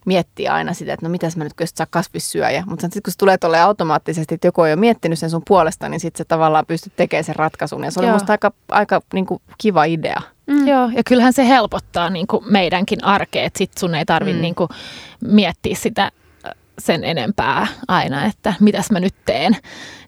miettiä 0.07 0.53
aina 0.55 0.75
sitä, 0.75 0.93
että 0.93 1.07
no 1.07 1.11
mitäs 1.11 1.37
mä 1.37 1.45
nyt 1.45 1.55
kun 1.55 1.67
saa 1.75 1.87
kasvissyöjä. 1.91 2.65
Mutta 2.67 2.83
sitten 2.83 3.03
kun 3.03 3.13
se 3.13 3.19
tulee 3.19 3.39
tolleen 3.39 3.63
automaattisesti, 3.63 4.35
että 4.35 4.47
joku 4.49 4.61
on 4.61 4.71
jo 4.71 4.77
miettinyt 4.77 5.19
sen 5.19 5.31
sun 5.31 5.43
puolesta, 5.49 5.89
niin 5.89 6.01
sitten 6.01 6.19
se 6.19 6.25
tavallaan 6.25 6.67
pystyt 6.67 6.93
tekemään 6.97 7.25
sen 7.25 7.37
ratkaisun. 7.37 7.85
Ja 7.85 7.91
se 7.91 8.01
oli 8.01 8.07
Joo. 8.07 8.15
musta 8.15 8.33
aika, 8.33 8.53
aika 8.69 9.01
niin 9.15 9.27
kuin 9.27 9.43
kiva 9.59 9.85
idea. 9.85 10.23
Mm. 10.47 10.67
Joo, 10.69 10.91
ja 10.95 11.03
kyllähän 11.05 11.33
se 11.33 11.49
helpottaa 11.49 12.11
niin 12.11 12.27
kuin 12.27 12.45
meidänkin 12.53 13.05
arkea, 13.05 13.45
että 13.45 13.59
sit 13.59 13.79
sun 13.79 13.95
ei 13.95 14.05
tarvitse 14.05 14.37
Mm. 14.39 14.43
niin 14.43 14.55
kuin 14.55 14.69
miettiä 15.25 15.75
sitä 15.75 16.03
äh, 16.05 16.53
sen 16.79 17.05
enempää 17.05 17.67
aina, 17.89 18.25
että 18.25 18.55
mitäs 18.61 18.91
mä 18.91 19.01
nyt 19.01 19.15
teen. 19.25 19.57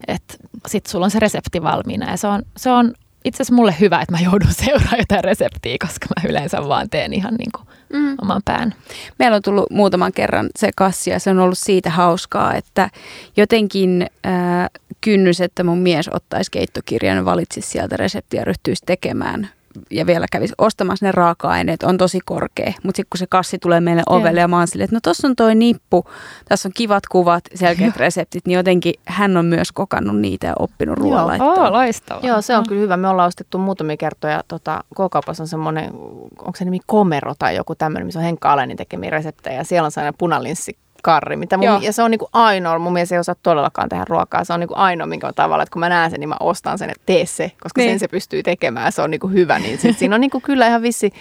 Että 0.08 0.34
sit 0.66 0.86
sulla 0.86 1.04
on 1.04 1.10
se 1.10 1.18
resepti 1.18 1.62
valmiina 1.62 2.10
ja 2.10 2.16
se 2.16 2.26
on, 2.26 2.42
se 2.56 2.70
on 2.70 2.94
itse 3.24 3.36
asiassa 3.42 3.54
mulle 3.54 3.74
hyvä, 3.80 4.00
että 4.00 4.12
mä 4.12 4.20
joudun 4.20 4.52
seuraamaan 4.64 4.98
jotain 4.98 5.24
reseptiä, 5.24 5.76
koska 5.80 6.06
mä 6.16 6.28
yleensä 6.28 6.68
vaan 6.68 6.90
teen 6.90 7.12
ihan 7.12 7.34
niin 7.34 7.52
kuin 7.56 7.66
Mm. 7.92 8.14
oman 8.22 8.42
pään. 8.44 8.74
Meillä 9.18 9.36
on 9.36 9.42
tullut 9.42 9.70
muutaman 9.70 10.12
kerran 10.12 10.48
se 10.58 10.70
kassi 10.76 11.10
ja 11.10 11.18
se 11.18 11.30
on 11.30 11.38
ollut 11.38 11.58
siitä 11.58 11.90
hauskaa, 11.90 12.54
että 12.54 12.90
jotenkin 13.36 14.06
ää, 14.24 14.68
kynnys, 15.00 15.40
että 15.40 15.64
mun 15.64 15.78
mies 15.78 16.08
ottaisi 16.12 16.50
keittokirjan 16.50 17.16
ja 17.16 17.24
valitsisi 17.24 17.68
sieltä 17.70 17.96
reseptiä 17.96 18.40
ja 18.40 18.44
ryhtyisi 18.44 18.82
tekemään 18.86 19.48
ja 19.90 20.06
vielä 20.06 20.26
kävisi 20.32 20.54
ostamassa 20.58 21.06
ne 21.06 21.12
raaka-aineet, 21.12 21.82
on 21.82 21.98
tosi 21.98 22.18
korkea. 22.24 22.72
Mutta 22.82 22.96
sitten 22.96 23.10
kun 23.10 23.18
se 23.18 23.26
kassi 23.26 23.58
tulee 23.58 23.80
meille 23.80 24.02
ovelle 24.08 24.40
ja 24.40 24.48
mä 24.48 24.58
oon 24.58 24.68
silleen, 24.68 24.84
että 24.84 24.96
no 24.96 25.00
tossa 25.02 25.28
on 25.28 25.36
toi 25.36 25.54
nippu, 25.54 26.04
tässä 26.48 26.68
on 26.68 26.72
kivat 26.76 27.06
kuvat, 27.06 27.44
selkeät 27.54 27.96
reseptit, 27.96 28.46
niin 28.46 28.56
jotenkin 28.56 28.94
hän 29.04 29.36
on 29.36 29.44
myös 29.44 29.72
kokannut 29.72 30.18
niitä 30.18 30.46
ja 30.46 30.52
oppinut 30.58 30.98
Joo. 30.98 31.04
ruoanlaittoon. 31.04 31.58
Oh, 31.58 31.72
loistavaa. 31.72 32.26
Joo, 32.26 32.42
se 32.42 32.56
on 32.56 32.64
kyllä 32.68 32.80
hyvä. 32.80 32.96
Me 32.96 33.08
ollaan 33.08 33.28
ostettu 33.28 33.58
muutamia 33.58 33.96
kertoja. 33.96 34.42
Tota, 34.48 34.84
K-kaupassa 34.94 35.42
on 35.42 35.48
semmoinen, 35.48 35.90
onko 36.38 36.52
se 36.56 36.64
nimi 36.64 36.78
Komero 36.86 37.34
tai 37.38 37.56
joku 37.56 37.74
tämmöinen, 37.74 38.06
missä 38.06 38.18
on 38.18 38.24
Henkka 38.24 38.52
Alenin 38.52 38.76
tekemiä 38.76 39.10
reseptejä. 39.10 39.56
Ja 39.56 39.64
siellä 39.64 39.86
on 39.86 39.90
sellainen 39.90 40.18
punalinssi 40.18 40.76
karri, 41.02 41.36
mitä 41.36 41.56
mun, 41.56 41.66
Joo. 41.66 41.80
ja 41.82 41.92
se 41.92 42.02
on 42.02 42.10
niinku 42.10 42.28
ainoa, 42.32 42.78
mun 42.78 42.92
mielestä 42.92 43.14
ei 43.14 43.18
osaa 43.18 43.34
todellakaan 43.42 43.88
tehdä 43.88 44.04
ruokaa. 44.08 44.44
Se 44.44 44.52
on 44.52 44.60
niinku 44.60 44.74
ainoa, 44.76 45.06
minkä 45.06 45.26
on 45.26 45.34
tavalla, 45.34 45.62
että 45.62 45.72
kun 45.72 45.80
mä 45.80 45.88
näen 45.88 46.10
sen, 46.10 46.20
niin 46.20 46.28
mä 46.28 46.36
ostan 46.40 46.78
sen, 46.78 46.90
että 46.90 47.02
tee 47.06 47.26
se, 47.26 47.52
koska 47.62 47.80
Niin. 47.80 47.90
sen 47.90 47.98
se 47.98 48.08
pystyy 48.08 48.42
tekemään. 48.42 48.92
Se 48.92 49.02
on 49.02 49.10
niinku 49.10 49.28
hyvä, 49.28 49.58
niin 49.58 49.78
sit 49.78 49.98
siinä 49.98 50.14
on 50.14 50.20
niinku 50.20 50.40
kyllä 50.40 50.66
ihan 50.66 50.82
vissi, 50.82 51.12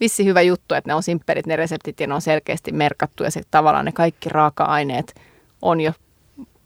vissi 0.00 0.24
hyvä 0.24 0.40
juttu, 0.42 0.74
että 0.74 0.90
ne 0.90 0.94
on 0.94 1.02
simppelit 1.02 1.46
ne 1.46 1.56
reseptit 1.56 2.00
ja 2.00 2.06
ne 2.06 2.14
on 2.14 2.20
selkeästi 2.22 2.72
merkattu 2.72 3.24
ja 3.24 3.30
sitten 3.30 3.50
tavallaan 3.50 3.84
ne 3.84 3.92
kaikki 3.92 4.28
raaka-aineet 4.28 5.14
on 5.62 5.80
jo 5.80 5.92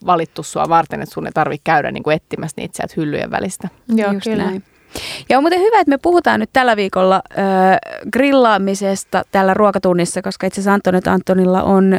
valittu 0.07 0.43
sua 0.43 0.69
varten, 0.69 1.03
että 1.03 1.13
sun 1.13 1.27
ei 1.27 1.33
tarvitse 1.33 1.63
käydä 1.65 1.91
niinku 1.91 2.11
etsimässä 2.11 2.55
niitä 2.57 2.77
sieltä 2.77 2.95
hyllyjen 2.97 3.31
välistä. 3.31 3.69
Joo, 3.89 4.13
Just 4.13 4.25
kyllä. 4.25 4.45
näin. 4.45 4.65
Ja 5.29 5.39
on 5.39 5.45
muuten 5.45 5.61
hyvä, 5.61 5.81
että 5.81 5.91
me 5.91 5.99
puhutaan 5.99 6.41
nyt 6.41 6.51
tällä 6.53 6.77
viikolla 6.77 7.23
ö, 7.31 7.41
grillaamisesta 8.13 9.23
tällä 9.33 9.55
ruokatunnissa, 9.55 10.23
koska 10.23 10.47
itse 10.47 10.61
asiassa 10.61 10.75
Antoni 10.75 11.01
Antonilla 11.07 11.63
on 11.63 11.95
ö, 11.95 11.99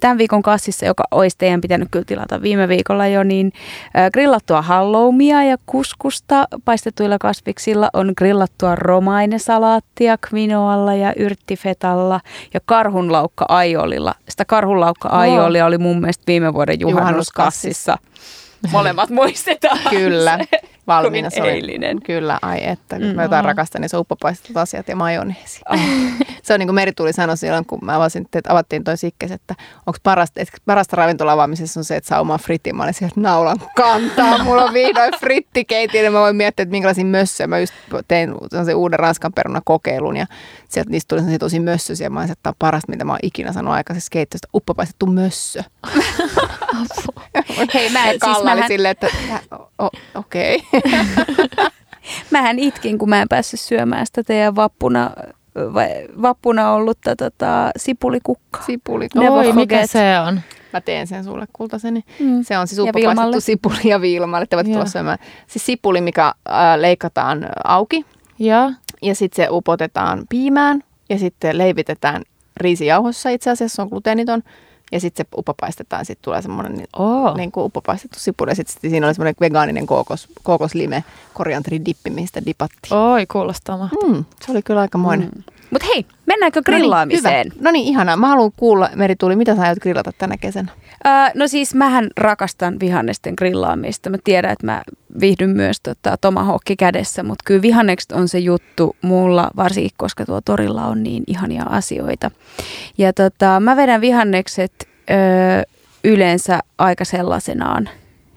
tämän 0.00 0.18
viikon 0.18 0.42
kassissa, 0.42 0.86
joka 0.86 1.04
olisi 1.10 1.38
teidän 1.38 1.60
pitänyt 1.60 1.88
kyllä 1.90 2.04
tilata 2.04 2.42
viime 2.42 2.68
viikolla 2.68 3.06
jo, 3.06 3.22
niin 3.22 3.52
ö, 3.86 4.10
grillattua 4.10 4.62
halloumia 4.62 5.42
ja 5.42 5.56
kuskusta 5.66 6.48
paistetuilla 6.64 7.16
kasviksilla 7.20 7.88
on 7.92 8.12
grillattua 8.16 8.74
romainesalaattia 8.74 10.16
quinoalla 10.32 10.94
ja 10.94 11.12
yrttifetalla 11.16 12.20
ja 12.54 12.60
karhunlaukka 12.64 13.46
aiolilla. 13.48 14.14
Sitä 14.28 14.44
karhunlaukka 14.44 15.08
aiolia 15.08 15.66
oli 15.66 15.78
mun 15.78 16.00
mielestä 16.00 16.24
viime 16.26 16.54
vuoden 16.54 16.80
juhannuskassissa. 16.80 17.98
Molemmat 18.72 19.10
muistetaan. 19.10 19.78
Kyllä. 19.90 20.38
Valmiina 20.86 21.30
se 21.30 21.42
oli. 21.42 21.50
eilinen. 21.50 22.02
Kyllä, 22.02 22.38
ai 22.42 22.58
että, 22.68 22.98
Mm. 22.98 23.04
mä 23.04 23.22
jotain 23.22 23.44
rakastan, 23.44 23.80
niin 23.80 23.88
se 23.88 23.96
uppopaistetut 23.96 24.56
asiat 24.56 24.88
ja 24.88 24.96
majoneesi. 24.96 25.60
se 26.42 26.54
on 26.54 26.60
niin 26.60 26.66
kuin 26.66 26.74
Merituli 26.74 27.12
sanoi 27.12 27.36
silloin, 27.36 27.66
kun 27.66 27.78
mä 27.82 27.96
avasin, 27.96 28.26
että 28.34 28.52
avattiin 28.52 28.84
toi 28.84 28.96
sikkes, 28.96 29.30
että 29.30 29.54
onko 29.86 29.98
parasta, 30.02 30.40
että 30.40 30.56
parasta 30.66 30.96
ravintolavaamisessa 30.96 31.80
on 31.80 31.84
se, 31.84 31.96
että 31.96 32.08
saa 32.08 32.20
oman 32.20 32.38
fritin. 32.38 32.76
Mä 32.76 32.82
olin 32.82 32.94
sieltä 32.94 33.20
naulan 33.20 33.58
kantaa. 33.76 34.44
Mulla 34.44 34.62
on 34.64 34.72
vihdoin 34.72 35.12
frittikeitin 35.20 36.04
ja 36.04 36.10
mä 36.10 36.20
voin 36.20 36.36
miettiä, 36.36 36.62
että 36.62 36.70
minkälaisia 36.70 37.04
mössöjä. 37.04 37.46
Mä 37.46 37.58
just 37.58 37.74
tein 38.08 38.34
sen 38.64 38.76
uuden 38.76 38.98
ranskan 38.98 39.32
peruna 39.32 39.60
kokeilun 39.64 40.16
ja 40.16 40.26
sieltä 40.72 40.90
niistä 40.90 41.08
tuli 41.08 41.20
sellaisia 41.20 41.38
tosi 41.38 41.60
mössösiä. 41.60 42.10
Mä 42.10 42.20
olin, 42.20 42.30
että 42.32 42.42
tämä 42.42 42.50
on 42.50 42.56
parasta, 42.58 42.92
mitä 42.92 43.04
mä 43.04 43.12
oon 43.12 43.18
ikinä 43.22 43.52
sanonut 43.52 43.74
aikaisessa 43.74 44.10
keittiössä. 44.10 44.48
Uppopaistettu 44.54 45.06
mössö. 45.06 45.62
Hei, 47.74 47.90
mä, 47.90 47.98
Ja 47.98 48.10
siis 48.10 48.18
Kalla 48.20 48.38
oli 48.38 48.44
mähän, 48.44 48.68
silleen, 48.68 48.90
että 48.90 49.08
okei. 50.14 50.62
mähän 52.30 52.58
itkin, 52.58 52.98
kun 52.98 53.08
mä 53.08 53.22
en 53.22 53.28
päässyt 53.28 53.60
syömään 53.60 54.06
sitä 54.06 54.22
teidän 54.22 54.56
vappuna, 54.56 55.10
vai, 55.74 55.88
vappuna 56.22 56.72
ollutta 56.72 57.16
tota, 57.16 57.70
sipulikukkaa. 57.76 58.62
Sipuli. 58.62 59.08
Never 59.14 59.32
Oi, 59.32 59.52
mikä 59.52 59.74
forget. 59.76 59.90
se 59.90 60.18
on? 60.28 60.40
Mä 60.72 60.80
teen 60.80 61.06
sen 61.06 61.24
sulle 61.24 61.46
kultaseni. 61.52 62.04
Mm. 62.20 62.42
Se 62.44 62.58
on 62.58 62.68
siis 62.68 62.78
Ja 62.78 62.84
uppopaistettu 62.84 63.40
sipuli 63.40 63.80
ja 63.84 64.00
Vilmalle. 64.00 64.46
Te 64.46 64.56
voitte 64.56 64.72
tulla 64.72 64.86
syömään. 64.86 65.18
Siis 65.46 65.66
sipuli, 65.66 66.00
mikä 66.00 66.26
äh, 66.26 66.34
leikataan 66.76 67.46
auki 67.64 68.04
Joo. 68.38 68.72
Ja 69.02 69.14
sitten 69.14 69.44
se 69.44 69.48
upotetaan 69.50 70.22
piimään 70.28 70.82
ja 71.10 71.18
sitten 71.18 71.58
leivitetään 71.58 72.22
riisijauhossa 72.56 73.28
itse 73.30 73.50
asiassa, 73.50 73.76
se 73.76 73.82
on 73.82 73.88
gluteeniton. 73.88 74.42
Ja 74.92 75.00
sitten 75.00 75.26
se 75.26 75.36
uppopaistetaan, 75.38 76.04
sitten 76.04 76.24
tulee 76.24 76.42
semmoinen 76.42 76.72
niin, 76.74 76.86
Oh. 76.98 77.36
niin 77.36 77.52
kuin 77.52 77.64
uppopaistettu 77.64 78.18
sipuli. 78.18 78.50
Ja 78.50 78.54
sitten 78.54 78.90
siinä 78.90 79.06
oli 79.06 79.14
semmoinen 79.14 79.34
vegaaninen 79.40 79.86
kookos, 79.86 80.28
kookoslime, 80.42 81.04
korianteridippi, 81.34 82.10
mistä 82.10 82.44
dipattiin. 82.46 82.92
Oi, 82.98 83.26
kuulostaa 83.26 83.78
mahtavaa. 83.78 84.08
Mm, 84.08 84.24
se 84.46 84.52
oli 84.52 84.62
kyllä 84.62 84.80
aikamoinen. 84.80 85.28
Mm. 85.36 85.42
Mutta 85.72 85.88
hei, 85.94 86.06
mennäänkö 86.26 86.62
grillaamiseen? 86.62 87.24
No 87.24 87.30
niin, 87.30 87.52
hyvä. 87.54 87.64
no 87.64 87.70
niin, 87.70 87.86
ihanaa. 87.86 88.16
Mä 88.16 88.28
haluan 88.28 88.52
kuulla, 88.56 88.90
Merituuli, 88.94 89.36
mitä 89.36 89.56
sä 89.56 89.62
aiot 89.62 89.78
grillata 89.78 90.12
tänä 90.18 90.36
kesänä? 90.36 90.72
Äh, 91.06 91.32
no 91.34 91.48
siis 91.48 91.74
mähän 91.74 92.08
rakastan 92.16 92.80
vihannesten 92.80 93.34
grillaamista. 93.38 94.10
Mä 94.10 94.16
tiedän, 94.24 94.52
että 94.52 94.66
mä 94.66 94.82
viihdyn 95.20 95.50
myös 95.50 95.80
tota, 95.80 96.16
tomahawkki 96.20 96.76
kädessä, 96.76 97.22
mutta 97.22 97.42
kyllä 97.44 97.62
vihannekset 97.62 98.12
on 98.12 98.28
se 98.28 98.38
juttu 98.38 98.96
mulla, 99.02 99.50
varsinkin 99.56 99.90
koska 99.96 100.26
tuo 100.26 100.40
torilla 100.40 100.86
on 100.86 101.02
niin 101.02 101.24
ihania 101.26 101.64
asioita. 101.68 102.30
Ja 102.98 103.12
tota, 103.12 103.60
mä 103.60 103.76
vedän 103.76 104.00
vihannekset 104.00 104.72
ö, 105.10 105.14
yleensä 106.04 106.60
aika 106.78 107.04
sellaisenaan. 107.04 107.88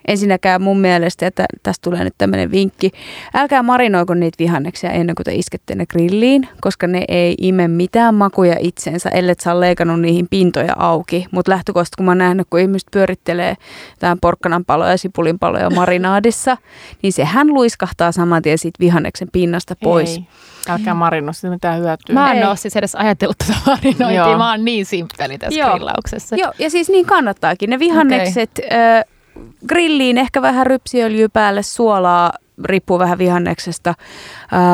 Ensinnäkään 0.08 0.62
mun 0.62 0.80
mielestä, 0.80 1.28
että 1.28 1.46
tästä 1.64 1.84
tulee 1.84 2.04
nyt 2.04 2.14
tämmöinen 2.18 2.52
vinkki, 2.52 2.92
älkää 3.34 3.64
marinoiko 3.64 4.14
niitä 4.14 4.36
vihanneksia 4.40 4.92
ennen 4.92 5.16
kuin 5.16 5.24
te 5.24 5.36
iskette 5.36 5.76
ne 5.76 5.86
grilliin, 5.86 6.48
koska 6.62 6.88
ne 6.88 7.06
ei 7.08 7.36
ime 7.42 7.68
mitään 7.68 8.16
makuja 8.16 8.56
itsensä, 8.60 9.10
ellei 9.10 9.36
sä 9.40 9.52
ole 9.52 9.60
leikannut 9.60 10.02
niihin 10.02 10.28
pintoja 10.30 10.74
auki. 10.78 11.26
Mutta 11.32 11.52
lähtökohtaisesti, 11.52 11.96
kun 11.98 12.06
mä 12.06 12.12
oon 12.12 12.18
nähnyt, 12.18 12.48
kun 12.50 12.60
ihmiset 12.60 12.88
pyörittelee 12.92 13.56
tämän 14.00 14.20
porkkanan 14.20 14.66
paloja 14.66 14.92
ja 14.92 14.98
sipulin 14.98 15.40
paloja 15.40 15.70
marinaadissa, 15.70 16.58
niin 17.02 17.14
sehän 17.14 17.48
luiskahtaa 17.48 18.12
saman 18.12 18.42
tien 18.42 18.58
siitä 18.58 18.80
vihanneksen 18.80 19.28
pinnasta 19.32 19.76
pois. 19.84 20.18
Ei. 20.18 20.28
Älkää 20.70 20.94
marino, 20.94 21.34
siitä 21.34 21.54
mitään 21.54 21.80
hyötyä. 21.80 22.14
Mä 22.14 22.32
en 22.32 22.38
Ei. 22.38 22.44
ole 22.44 22.56
siis 22.56 22.76
edes 22.76 22.96
ajatellut 22.96 23.38
tätä 23.38 23.54
marinointia. 23.66 24.12
Joo. 24.12 24.38
Mä 24.38 24.52
oon 24.52 24.66
niin 24.66 24.86
simppeli 24.86 25.38
tässä 25.38 25.60
Joo. 25.60 25.72
grillauksessa. 25.72 26.36
Joo, 26.36 26.52
ja 26.60 26.70
siis 26.70 26.90
niin 26.90 27.06
kannattaakin. 27.06 27.70
Ne 27.70 27.80
vihannekset 27.80 28.52
okay. 28.60 29.15
Grilliin, 29.68 30.18
ehkä 30.18 30.42
vähän 30.42 30.68
rypsiöljyä 30.68 31.30
päälle, 31.30 31.64
suolaa, 31.64 32.34
riippuu 32.66 33.00
vähän 33.00 33.18
vihanneksesta, 33.18 33.94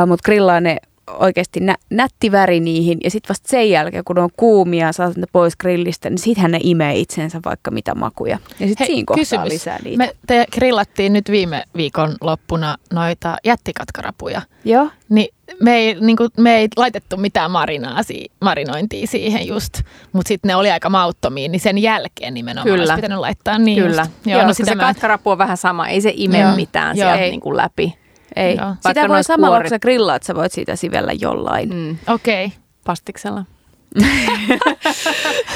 mutta 0.07 0.25
grillaa 0.25 0.59
ne 0.59 0.77
oikeasti 1.19 1.59
nä- 1.59 1.75
nätti 1.89 2.31
väri 2.31 2.59
niihin 2.59 2.97
ja 3.03 3.11
sitten 3.11 3.29
vasta 3.29 3.49
sen 3.49 3.69
jälkeen, 3.69 4.03
kun 4.03 4.15
ne 4.15 4.21
on 4.21 4.29
kuumia 4.37 4.85
ja 4.85 4.93
saatat 4.93 5.17
ne 5.17 5.27
pois 5.31 5.55
grillistä, 5.55 6.09
niin 6.09 6.17
sittenhän 6.17 6.51
ne 6.51 6.59
imee 6.63 6.95
itsensä 6.95 7.39
vaikka 7.45 7.71
mitä 7.71 7.95
makuja. 7.95 8.37
Ja 8.59 8.67
sitten 8.67 8.87
siinä 8.87 9.03
kohtaa 9.05 9.21
kysymys. 9.21 9.49
lisää 9.49 9.79
niitä. 9.83 9.97
Me 9.97 10.15
te 10.27 10.45
grillattiin 10.51 11.13
nyt 11.13 11.31
viime 11.31 11.63
viikon 11.75 12.15
loppuna 12.21 12.75
noita 12.93 13.37
jättikatkarapuja. 13.45 14.41
Joo. 14.65 14.89
Niin 15.09 15.27
me 15.63 15.75
ei, 15.75 15.95
niin 16.01 16.17
kuin, 16.17 16.29
me 16.37 16.55
ei 16.57 16.67
laitettu 16.77 17.17
mitään 17.17 17.51
marinaasia, 17.51 18.25
marinointia 18.41 19.07
siihen 19.07 19.47
just, 19.47 19.73
mutta 20.13 20.27
sitten 20.27 20.49
ne 20.49 20.55
oli 20.55 20.71
aika 20.71 20.89
mauttomia, 20.89 21.49
niin 21.49 21.59
sen 21.59 21.77
jälkeen 21.77 22.33
nimenomaan 22.33 22.67
Kyllä. 22.67 22.81
olisi 22.81 22.95
pitänyt 22.95 23.17
laittaa 23.19 23.57
niin 23.59 23.83
Kyllä. 23.83 24.01
just. 24.01 24.11
Joo, 24.25 24.41
no 24.41 24.47
no 24.47 24.53
se 24.53 24.57
sitä 24.57 24.75
mä- 24.75 24.83
katkarapu 24.83 25.29
on 25.29 25.37
vähän 25.37 25.57
sama. 25.57 25.87
Ei 25.87 26.01
se 26.01 26.13
ime 26.15 26.39
Joo. 26.39 26.55
mitään 26.55 26.97
Joo. 26.97 27.05
sieltä 27.07 27.23
Ei. 27.23 27.29
niin 27.31 27.41
kuin 27.41 27.57
läpi. 27.57 28.00
Ei. 28.35 28.55
Joo. 28.55 28.73
Sitä 28.73 28.81
Vaikka 28.83 29.07
voi 29.07 29.23
samalla, 29.23 29.61
kun 29.61 29.69
sä 29.69 29.79
grillaat, 29.79 30.23
sä 30.23 30.35
voit 30.35 30.51
siitä 30.51 30.75
sivellä 30.75 31.11
jollain. 31.19 31.69
Mm, 31.69 31.97
Okei. 32.07 32.45
Okay. 32.45 32.57
pastiksella. 32.85 33.45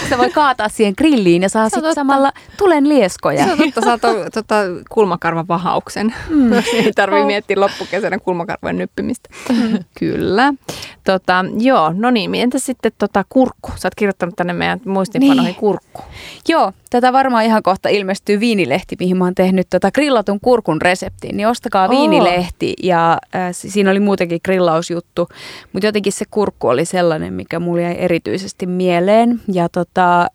Sä 0.10 0.17
voi 0.17 0.30
kaataa 0.30 0.69
siihen 0.69 0.93
grilliin 0.98 1.41
ja 1.41 1.50
saa 1.50 1.69
Se 1.69 1.74
sitten 1.74 1.95
samalla 1.95 2.32
tulen 2.58 2.89
lieskoja. 2.89 3.45
Se 3.45 3.52
on 3.52 3.58
totta, 3.58 3.82
saa 3.82 3.98
to, 3.98 4.08
tota, 4.34 4.56
kulmakarvan 4.89 5.48
vahauksen. 5.48 6.15
Mm. 6.30 6.54
Ei 6.54 6.91
tarvitse 6.95 7.21
Oh. 7.21 7.28
miettiä 7.28 7.60
loppukesänä 7.60 8.19
kulmakarvojen 8.19 8.78
nyppimistä. 8.78 9.30
Kyllä. 10.00 10.54
Tota, 11.04 11.45
joo, 11.60 11.93
no 11.95 12.12
niin, 12.12 12.36
entäs 12.36 12.65
sitten 12.65 12.91
tota 12.98 13.26
kurkku? 13.30 13.71
Sä 13.76 13.88
oot 13.88 13.95
kirjoittanut 13.95 14.36
tänne 14.36 14.54
meidän 14.54 14.82
muistinpanoihin 14.86 15.43
Niin. 15.43 15.56
kurkku. 15.56 16.02
Joo, 16.48 16.71
tätä 16.89 17.13
varmaan 17.13 17.45
ihan 17.45 17.63
kohta 17.63 17.89
ilmestyy 17.89 18.39
viinilehti, 18.39 18.95
mihin 19.00 19.17
mä 19.17 19.24
oon 19.26 19.36
tehnyt 19.36 19.67
tota 19.69 19.91
grillatun 19.91 20.39
kurkun 20.39 20.82
reseptiin. 20.82 21.38
Niin 21.38 21.48
ostakaa 21.48 21.86
Oo. 21.88 21.91
viinilehti 21.91 22.74
ja 22.84 23.17
äh, 23.36 23.50
si- 23.52 23.69
siinä 23.69 23.91
oli 23.91 24.00
muutenkin 24.00 24.39
grillausjuttu. 24.45 25.28
Mutta 25.74 25.86
jotenkin 25.88 26.13
se 26.13 26.26
kurkku 26.32 26.67
oli 26.67 26.86
sellainen, 26.86 27.34
mikä 27.34 27.60
mulle 27.60 27.82
jäi 27.82 27.95
erityisesti 28.31 28.65
mieleen. 28.65 29.41
Ja 29.53 29.69
tota, 29.69 30.27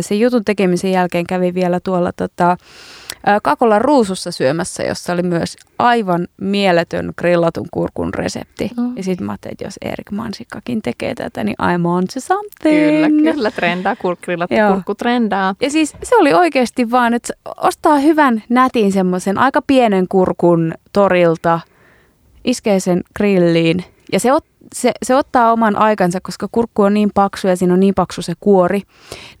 sen 0.00 0.20
jutun 0.20 0.44
tekemisen 0.44 0.92
jälkeen 0.92 1.26
kävin 1.26 1.54
vielä 1.54 1.80
tuolla 1.80 2.12
tota, 2.12 2.56
Kakolan 3.42 3.80
ruusussa 3.80 4.30
syömässä, 4.30 4.82
jossa 4.82 5.12
oli 5.12 5.22
myös 5.22 5.56
aivan 5.78 6.28
mieletön 6.40 7.12
grillatun 7.18 7.66
kurkun 7.70 8.14
resepti. 8.14 8.70
Oh. 8.78 8.84
Ja 8.96 9.02
sitten 9.02 9.26
mä 9.26 9.32
ajattelin, 9.32 9.52
että 9.52 9.64
jos 9.64 9.74
Erik 9.82 10.10
Mansikkakin 10.10 10.82
tekee 10.82 11.14
tätä, 11.14 11.44
niin 11.44 11.56
I'm 11.62 11.86
on 11.86 12.04
to 12.14 12.20
something. 12.20 12.90
Kyllä, 12.90 13.32
kyllä, 13.32 13.50
trendaa, 13.50 13.96
kur, 13.96 14.16
grillattu 14.22 14.56
kurkku 14.72 14.94
trendaa. 14.94 15.54
Ja 15.60 15.70
siis 15.70 15.92
se 16.02 16.16
oli 16.16 16.32
oikeasti 16.34 16.90
vaan, 16.90 17.14
että 17.14 17.32
ostaa 17.56 17.98
hyvän 17.98 18.42
nätin 18.48 18.92
semmoisen 18.92 19.38
aika 19.38 19.62
pienen 19.62 20.08
kurkun 20.08 20.74
torilta, 20.92 21.60
iskee 22.44 22.80
sen 22.80 23.02
grilliin 23.16 23.84
ja 24.12 24.20
se, 24.20 24.32
ot, 24.32 24.44
se, 24.74 24.92
se 25.02 25.16
ottaa 25.16 25.52
oman 25.52 25.76
aikansa, 25.76 26.20
koska 26.20 26.48
kurkku 26.52 26.82
on 26.82 26.94
niin 26.94 27.10
paksu 27.14 27.48
ja 27.48 27.56
siinä 27.56 27.74
on 27.74 27.80
niin 27.80 27.94
paksu 27.94 28.22
se 28.22 28.32
kuori, 28.40 28.82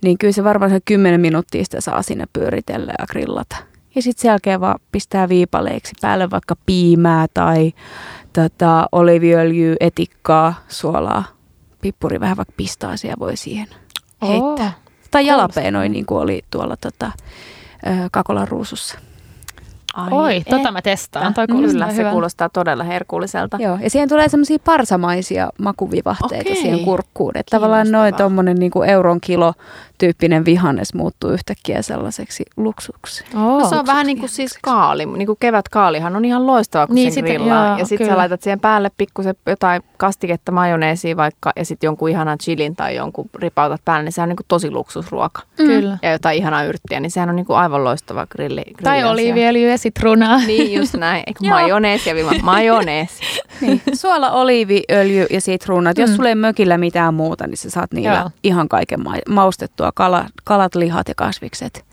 niin 0.02 0.18
kyllä 0.18 0.32
se 0.32 0.44
varmaan 0.44 0.70
se 0.70 0.80
10 0.84 1.20
minuuttia 1.20 1.64
sitä 1.64 1.80
saa 1.80 2.02
sinne 2.02 2.24
pyöritellä 2.32 2.92
ja 2.98 3.06
grillata. 3.06 3.56
Ja 3.94 4.02
sitten 4.02 4.22
sen 4.22 4.28
jälkeen 4.28 4.60
vaan 4.60 4.80
pistää 4.92 5.28
viipaleiksi 5.28 5.92
päälle 6.00 6.30
vaikka 6.30 6.56
piimää 6.66 7.26
tai 7.34 7.72
tota, 8.32 8.86
oliviöljyä, 8.92 9.76
etikkaa, 9.80 10.54
suolaa, 10.68 11.24
pippuri 11.80 12.20
vähän 12.20 12.36
vaikka 12.36 12.54
pistaasia 12.56 13.14
voi 13.18 13.36
siihen 13.36 13.68
heittää. 14.22 14.72
Oh. 14.76 14.92
Tai 15.10 15.26
jalapeenoin, 15.26 15.92
niin 15.92 16.06
kuin 16.06 16.22
oli 16.22 16.42
tuolla 16.50 16.76
tota, 16.76 17.12
Kakolan 18.12 18.48
ruusussa. 18.48 18.98
Ai 19.94 20.08
Oi, 20.12 20.36
että. 20.36 20.56
tota 20.56 20.70
mä 20.72 20.82
testaan. 20.82 21.34
Toi 21.34 21.46
kuulostaa 21.46 21.72
Kyllä, 21.72 21.86
se 21.90 21.96
hyvältä. 21.96 22.12
kuulostaa 22.12 22.48
todella 22.48 22.84
herkulliselta. 22.84 23.56
Joo, 23.60 23.78
ja 23.82 23.90
siihen 23.90 24.08
tulee 24.08 24.28
semmoisia 24.28 24.58
parsamaisia 24.64 25.50
makuvivahteita 25.58 26.50
Okei. 26.50 26.56
siihen 26.62 26.84
kurkkuun. 26.84 27.32
Että 27.36 27.56
tavallaan 27.56 27.90
noin 27.92 28.14
tuommoinen 28.14 28.56
niin 28.56 28.72
euron 28.86 29.20
kilo 29.20 29.54
tyyppinen 29.98 30.44
vihannes 30.44 30.94
muuttuu 30.94 31.30
yhtäkkiä 31.30 31.82
sellaiseksi 31.82 32.44
luksuksi. 32.56 33.24
Oh. 33.34 33.60
No 33.62 33.68
se 33.68 33.76
on 33.76 33.86
vähän 33.86 34.06
niin 34.06 34.18
kuin 34.18 34.28
siis 34.28 34.58
kaali. 34.62 35.06
Niin 35.06 35.26
kuin 35.26 35.36
kevät 35.40 35.68
kaalihan 35.68 36.16
on 36.16 36.24
ihan 36.24 36.46
loistava, 36.46 36.86
kun 36.86 36.94
Niin, 36.94 37.12
sen 37.12 37.24
sitä- 37.24 37.26
grillaa. 37.26 37.66
joo, 37.68 37.78
ja 37.78 37.84
sitten 37.86 38.06
sä 38.08 38.16
laitat 38.16 38.42
siihen 38.42 38.60
päälle 38.60 38.90
pikkusen 38.96 39.34
jotain 39.46 39.82
kastiketta, 39.96 40.52
majoneesia 40.52 41.16
vaikka, 41.16 41.52
ja 41.56 41.64
sitten 41.64 41.86
jonkun 41.88 42.08
ihanan 42.08 42.38
chilin 42.38 42.76
tai 42.76 42.96
jonkun 42.96 43.30
ripautat 43.38 43.80
päälle, 43.84 44.04
niin 44.04 44.12
se 44.12 44.22
on 44.22 44.28
niin 44.28 44.36
kuin 44.36 44.46
tosi 44.48 44.70
luksusruoka. 44.70 45.42
Kyllä. 45.56 45.98
Ja 46.02 46.12
jotain 46.12 46.38
ihanaa 46.38 46.64
yrttiä, 46.64 47.00
niin 47.00 47.10
sehän 47.10 47.28
on 47.28 47.36
niin 47.36 47.46
kuin 47.46 47.56
aivan 47.56 47.84
loistava 47.84 48.26
grilli. 48.26 48.62
Tai 48.82 49.00
grilliasia. 49.00 49.34
Ja 49.84 49.88
sitruunaa. 49.90 50.38
Niin, 50.38 50.72
just 50.78 50.94
näin. 50.94 51.22
Eikö 51.26 51.38
Joo. 51.44 51.54
majoneesia, 51.54 52.14
viiva 52.14 52.30
majoneesi. 52.42 53.20
Niin. 53.60 53.82
Suola, 53.94 54.30
oliivi, 54.30 54.82
öljy 54.92 55.26
ja 55.30 55.40
sitruunat. 55.40 55.98
Jos 55.98 56.10
Mm. 56.10 56.16
sulla 56.16 56.28
ei 56.28 56.34
mökillä 56.34 56.78
mitään 56.78 57.14
muuta, 57.14 57.46
niin 57.46 57.56
sä 57.56 57.70
saat 57.70 57.92
niillä 57.92 58.18
Joo. 58.18 58.30
ihan 58.44 58.68
kaiken 58.68 59.02
ma- 59.04 59.14
maustettua. 59.34 59.92
Kala, 59.94 60.26
kalat, 60.44 60.74
lihat 60.74 61.08
ja 61.08 61.14
kasvikset. 61.16 61.84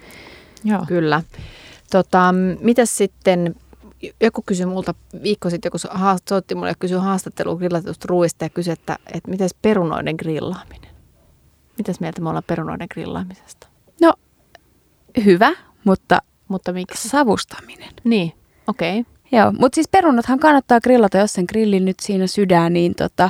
Joo. 0.64 0.86
Kyllä. 0.88 1.22
Tota, 1.92 2.34
mitäs 2.60 2.98
sitten, 2.98 3.56
joku 4.22 4.42
kysyi 4.46 4.66
multa 4.66 4.94
viikko 5.24 5.50
sitten, 5.50 5.72
joku 5.74 5.98
haast- 5.98 6.30
soitti 6.30 6.56
mulle 6.56 6.70
ja 6.70 6.76
kysyi 6.80 6.98
haastattelua 6.98 7.56
grillatusta 7.56 8.06
ruuista 8.10 8.46
ja 8.46 8.50
kysyi, 8.50 8.74
että, 8.74 8.98
että 9.14 9.32
mitäs 9.32 9.52
perunoiden 9.62 10.16
grillaaminen? 10.20 10.92
Mitäs 11.78 12.00
mieltä 12.00 12.22
me 12.22 12.30
ollaan 12.30 12.44
perunoiden 12.48 12.88
grillaamisesta? 12.94 13.68
No, 14.02 14.14
hyvä, 15.26 15.52
mutta 15.84 16.22
Mutta 16.52 16.74
miksi? 16.74 17.10
savustaminen. 17.10 17.90
Niin, 18.04 18.34
okei. 18.68 19.00
Okay. 19.00 19.12
Joo, 19.34 19.52
mutta 19.52 19.76
siis 19.76 19.88
perunathan 19.88 20.40
kannattaa 20.40 20.82
grillata, 20.82 21.18
jos 21.18 21.34
sen 21.34 21.46
grillin 21.50 21.86
nyt 21.86 22.00
siinä 22.00 22.28
sydän, 22.28 22.74
niin 22.74 22.96
tota, 22.96 23.30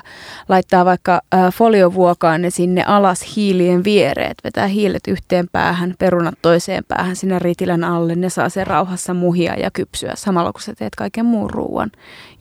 laittaa 0.50 0.86
vaikka 0.86 1.22
äh, 1.34 1.54
foliovuokaan 1.54 2.42
ne 2.42 2.50
sinne 2.50 2.84
alas 2.84 3.36
hiilien 3.36 3.84
viereen, 3.84 4.32
että 4.32 4.44
vetää 4.44 4.68
hiilet 4.68 5.08
yhteen 5.08 5.48
päähän, 5.52 5.96
perunat 6.00 6.36
toiseen 6.42 6.84
päähän 6.88 7.16
sinne 7.16 7.40
ritilän 7.40 7.84
alle, 7.84 8.16
ne 8.16 8.30
saa 8.30 8.50
sen 8.50 8.68
rauhassa 8.68 9.14
muhia 9.14 9.56
ja 9.60 9.72
kypsyä 9.72 10.14
samalla 10.16 10.52
kun 10.52 10.62
sä 10.62 10.74
teet 10.76 10.96
kaiken 10.96 11.26
muun 11.26 11.50
ruuan 11.50 11.92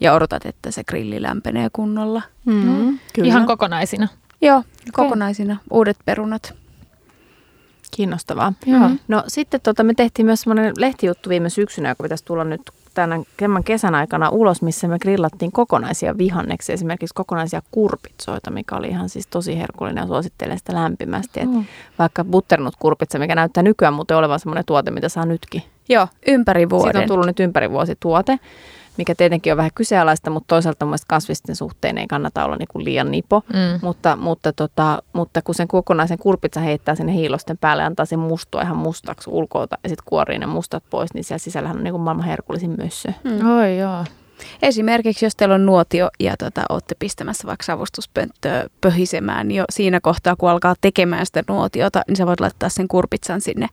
ja 0.00 0.14
odotat, 0.14 0.46
että 0.46 0.70
se 0.70 0.84
grilli 0.84 1.22
lämpenee 1.22 1.68
kunnolla. 1.72 2.22
Mm, 2.44 2.98
kyllä. 3.14 3.28
Ihan 3.28 3.46
kokonaisina. 3.46 4.08
Joo, 4.42 4.62
kokonaisina 4.92 5.56
uudet 5.70 5.96
perunat. 6.04 6.59
Kiinnostavaa. 7.90 8.52
Joo. 8.66 8.90
No 9.08 9.22
sitten 9.28 9.60
tota, 9.60 9.84
me 9.84 9.94
tehtiin 9.94 10.26
myös 10.26 10.40
semmoinen 10.40 10.74
lehtijuttu 10.78 11.28
viime 11.30 11.50
syksynä, 11.50 11.88
joka 11.88 12.02
pitäisi 12.02 12.24
tulla 12.24 12.44
nyt 12.44 12.60
tämän 13.36 13.64
kesän 13.64 13.94
aikana 13.94 14.28
ulos, 14.28 14.62
missä 14.62 14.88
me 14.88 14.98
grillattiin 14.98 15.52
kokonaisia 15.52 16.18
vihanneksia, 16.18 16.72
esimerkiksi 16.72 17.14
kokonaisia 17.14 17.62
kurpitsoita, 17.70 18.50
mikä 18.50 18.76
oli 18.76 18.88
ihan 18.88 19.08
siis 19.08 19.26
tosi 19.26 19.58
herkullinen 19.58 20.02
ja 20.02 20.06
suosittelen 20.06 20.58
sitä 20.58 20.74
lämpimästi. 20.74 21.40
Et 21.40 21.50
Mm. 21.50 21.64
Vaikka 21.98 22.24
butternut 22.24 22.74
kurpitsa, 22.78 23.18
mikä 23.18 23.34
näyttää 23.34 23.62
nykyään 23.62 23.94
muuten 23.94 24.16
olevan 24.16 24.40
semmoinen 24.40 24.64
tuote, 24.64 24.90
mitä 24.90 25.08
saa 25.08 25.26
nytkin. 25.26 25.62
Joo, 25.88 26.08
ympäri 26.26 26.60
Siitä 26.60 26.70
vuoden. 26.70 27.02
on 27.02 27.08
tullut 27.08 27.26
nyt 27.26 27.40
ympäri 27.40 27.70
vuosi 27.70 27.96
tuote, 28.00 28.38
mikä 28.96 29.14
tietenkin 29.14 29.52
on 29.52 29.56
vähän 29.56 29.70
kyseenalaista, 29.74 30.30
mutta 30.30 30.46
toisaalta 30.48 30.86
mun 30.86 30.96
kasvisten 31.08 31.56
suhteen 31.56 31.98
ei 31.98 32.06
kannata 32.06 32.44
olla 32.44 32.56
niinku 32.56 32.84
liian 32.84 33.10
nipo. 33.10 33.42
Mm. 33.48 33.78
Mutta, 33.82 34.16
mutta, 34.16 34.52
tota, 34.52 35.02
mutta 35.12 35.42
kun 35.42 35.54
sen 35.54 35.68
kokonaisen 35.68 36.18
kurpitsa 36.18 36.60
heittää 36.60 36.94
sinne 36.94 37.12
hiilosten 37.12 37.58
päälle 37.58 37.82
ja 37.82 37.86
antaa 37.86 38.06
sen 38.06 38.18
mustua 38.18 38.62
ihan 38.62 38.76
mustaksi 38.76 39.30
ulkoota 39.30 39.78
ja 39.82 39.88
sitten 39.88 40.04
kuorii 40.06 40.38
ne 40.38 40.46
mustat 40.46 40.84
pois, 40.90 41.14
niin 41.14 41.24
siellä 41.24 41.38
sisällähän 41.38 41.76
on 41.76 41.84
niin 41.84 41.92
kuin 41.92 42.02
maailman 42.02 42.26
herkullisin 42.26 42.76
mössö. 42.78 43.12
Mm. 43.24 43.50
Oi 43.58 43.78
joo. 43.78 44.04
Esimerkiksi 44.62 45.26
jos 45.26 45.36
teillä 45.36 45.54
on 45.54 45.66
nuotio 45.66 46.10
ja 46.20 46.36
tota, 46.36 46.62
olette 46.68 46.94
pistämässä 46.98 47.46
vaikka 47.46 47.64
savustuspönttöä 47.64 48.66
pöhisemään, 48.80 49.48
niin 49.48 49.58
jo 49.58 49.64
siinä 49.70 50.00
kohtaa, 50.00 50.36
kun 50.36 50.50
alkaa 50.50 50.74
tekemään 50.80 51.26
sitä 51.26 51.42
nuotiota, 51.48 52.02
niin 52.08 52.16
sä 52.16 52.26
voit 52.26 52.40
laittaa 52.40 52.68
sen 52.68 52.88
kurpitsan 52.88 53.40
sinne 53.40 53.66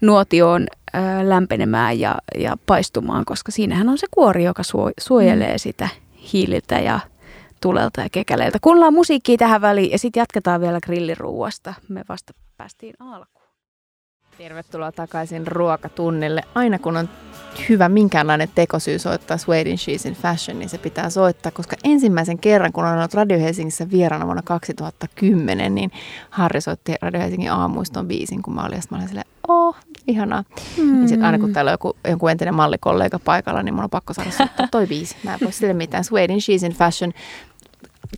nuotioon 0.00 0.66
ää, 0.92 1.28
lämpenemään 1.28 2.00
ja, 2.00 2.14
ja 2.38 2.56
paistumaan, 2.66 3.24
koska 3.24 3.52
siinähän 3.52 3.88
on 3.88 3.98
se 3.98 4.06
kuori, 4.10 4.44
joka 4.44 4.62
suo, 4.62 4.90
suojelee 5.00 5.52
mm. 5.52 5.58
sitä 5.58 5.88
hiililtä 6.32 6.78
ja 6.78 7.00
tulelta 7.60 8.00
ja 8.00 8.08
kekäleiltä. 8.12 8.58
Kuunnellaan 8.62 8.94
musiikkia 8.94 9.36
tähän 9.36 9.60
väliin 9.60 9.90
ja 9.90 9.98
sitten 9.98 10.20
jatketaan 10.20 10.60
vielä 10.60 10.80
grilliruuasta. 10.80 11.74
Me 11.88 12.04
vasta 12.08 12.32
päästiin 12.56 12.94
alkuun. 13.00 13.37
Tervetuloa 14.38 14.92
takaisin 14.92 15.46
ruokatunnille. 15.46 16.42
Aina 16.54 16.78
kun 16.78 16.96
on 16.96 17.08
hyvä 17.68 17.88
minkäänlainen 17.88 18.48
tekosyy 18.54 18.98
soittaa 18.98 19.36
Sweden 19.36 19.76
She's 19.76 20.08
in 20.08 20.14
Fashion, 20.14 20.58
niin 20.58 20.68
se 20.68 20.78
pitää 20.78 21.10
soittaa, 21.10 21.52
koska 21.52 21.76
ensimmäisen 21.84 22.38
kerran, 22.38 22.72
kun 22.72 22.84
olen 22.84 22.98
ollut 22.98 23.14
Radio 23.14 23.38
Helsingissä 23.38 23.90
vieraana 23.90 24.24
vuonna 24.24 24.42
2010, 24.42 25.74
niin 25.74 25.90
Harri 26.30 26.60
soitti 26.60 26.94
Radio 27.02 27.20
Helsingin 27.20 27.52
aamuiston 27.52 28.08
biisin, 28.08 28.42
kun 28.42 28.54
mä 28.54 28.64
olin, 28.64 28.82
sit 28.82 28.90
mä 28.90 28.96
olin 28.96 29.08
silleen, 29.08 29.28
oh, 29.48 29.76
ihanaa. 30.06 30.44
Mm. 30.76 31.02
Ja 31.02 31.08
sitten 31.08 31.26
aina 31.26 31.38
kun 31.38 31.52
täällä 31.52 31.68
on 31.68 31.74
joku, 31.74 31.96
joku 32.08 32.28
entinen 32.28 32.54
mallikollega 32.54 33.18
paikalla, 33.18 33.62
niin 33.62 33.74
mun 33.74 33.84
on 33.84 33.90
pakko 33.90 34.14
saada 34.14 34.30
soittaa 34.30 34.68
toi 34.70 34.86
biisi. 34.86 35.16
Mä 35.22 35.34
en 35.34 35.40
voi 35.44 35.52
sille 35.52 35.74
mitään. 35.74 36.04
Sweden 36.04 36.38
She's 36.38 36.66
in 36.66 36.72
Fashion. 36.72 37.12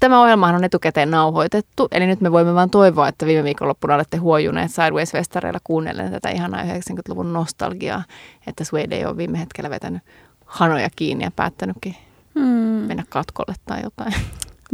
Tämä 0.01 0.21
ohjelmahan 0.23 0.55
on 0.57 0.65
etukäteen 0.65 1.11
nauhoitettu, 1.11 1.89
eli 1.93 2.07
nyt 2.07 2.21
me 2.21 2.33
voimme 2.33 2.55
vain 2.55 2.71
toivoa, 2.71 3.09
että 3.09 3.27
viime 3.27 3.45
viikonloppuna 3.45 3.95
olette 3.95 4.17
huojuneet 4.17 4.71
Sideways-festareilla 4.71 5.59
kuunnellen 5.65 6.11
tätä 6.11 6.29
ihanaa 6.31 6.63
90-luvun 6.63 7.33
nostalgiaa, 7.33 8.03
että 8.47 8.65
Swede 8.65 8.97
ei 8.97 9.05
ole 9.07 9.17
viime 9.17 9.39
hetkellä 9.41 9.71
vetänyt 9.71 10.03
hanoja 10.47 10.89
kiinni 10.97 11.25
ja 11.25 11.31
päättänytkin 11.37 11.97
Mm. 12.35 12.43
mennä 12.87 13.05
katkolle 13.09 13.55
tai 13.67 13.81
jotain. 13.83 14.15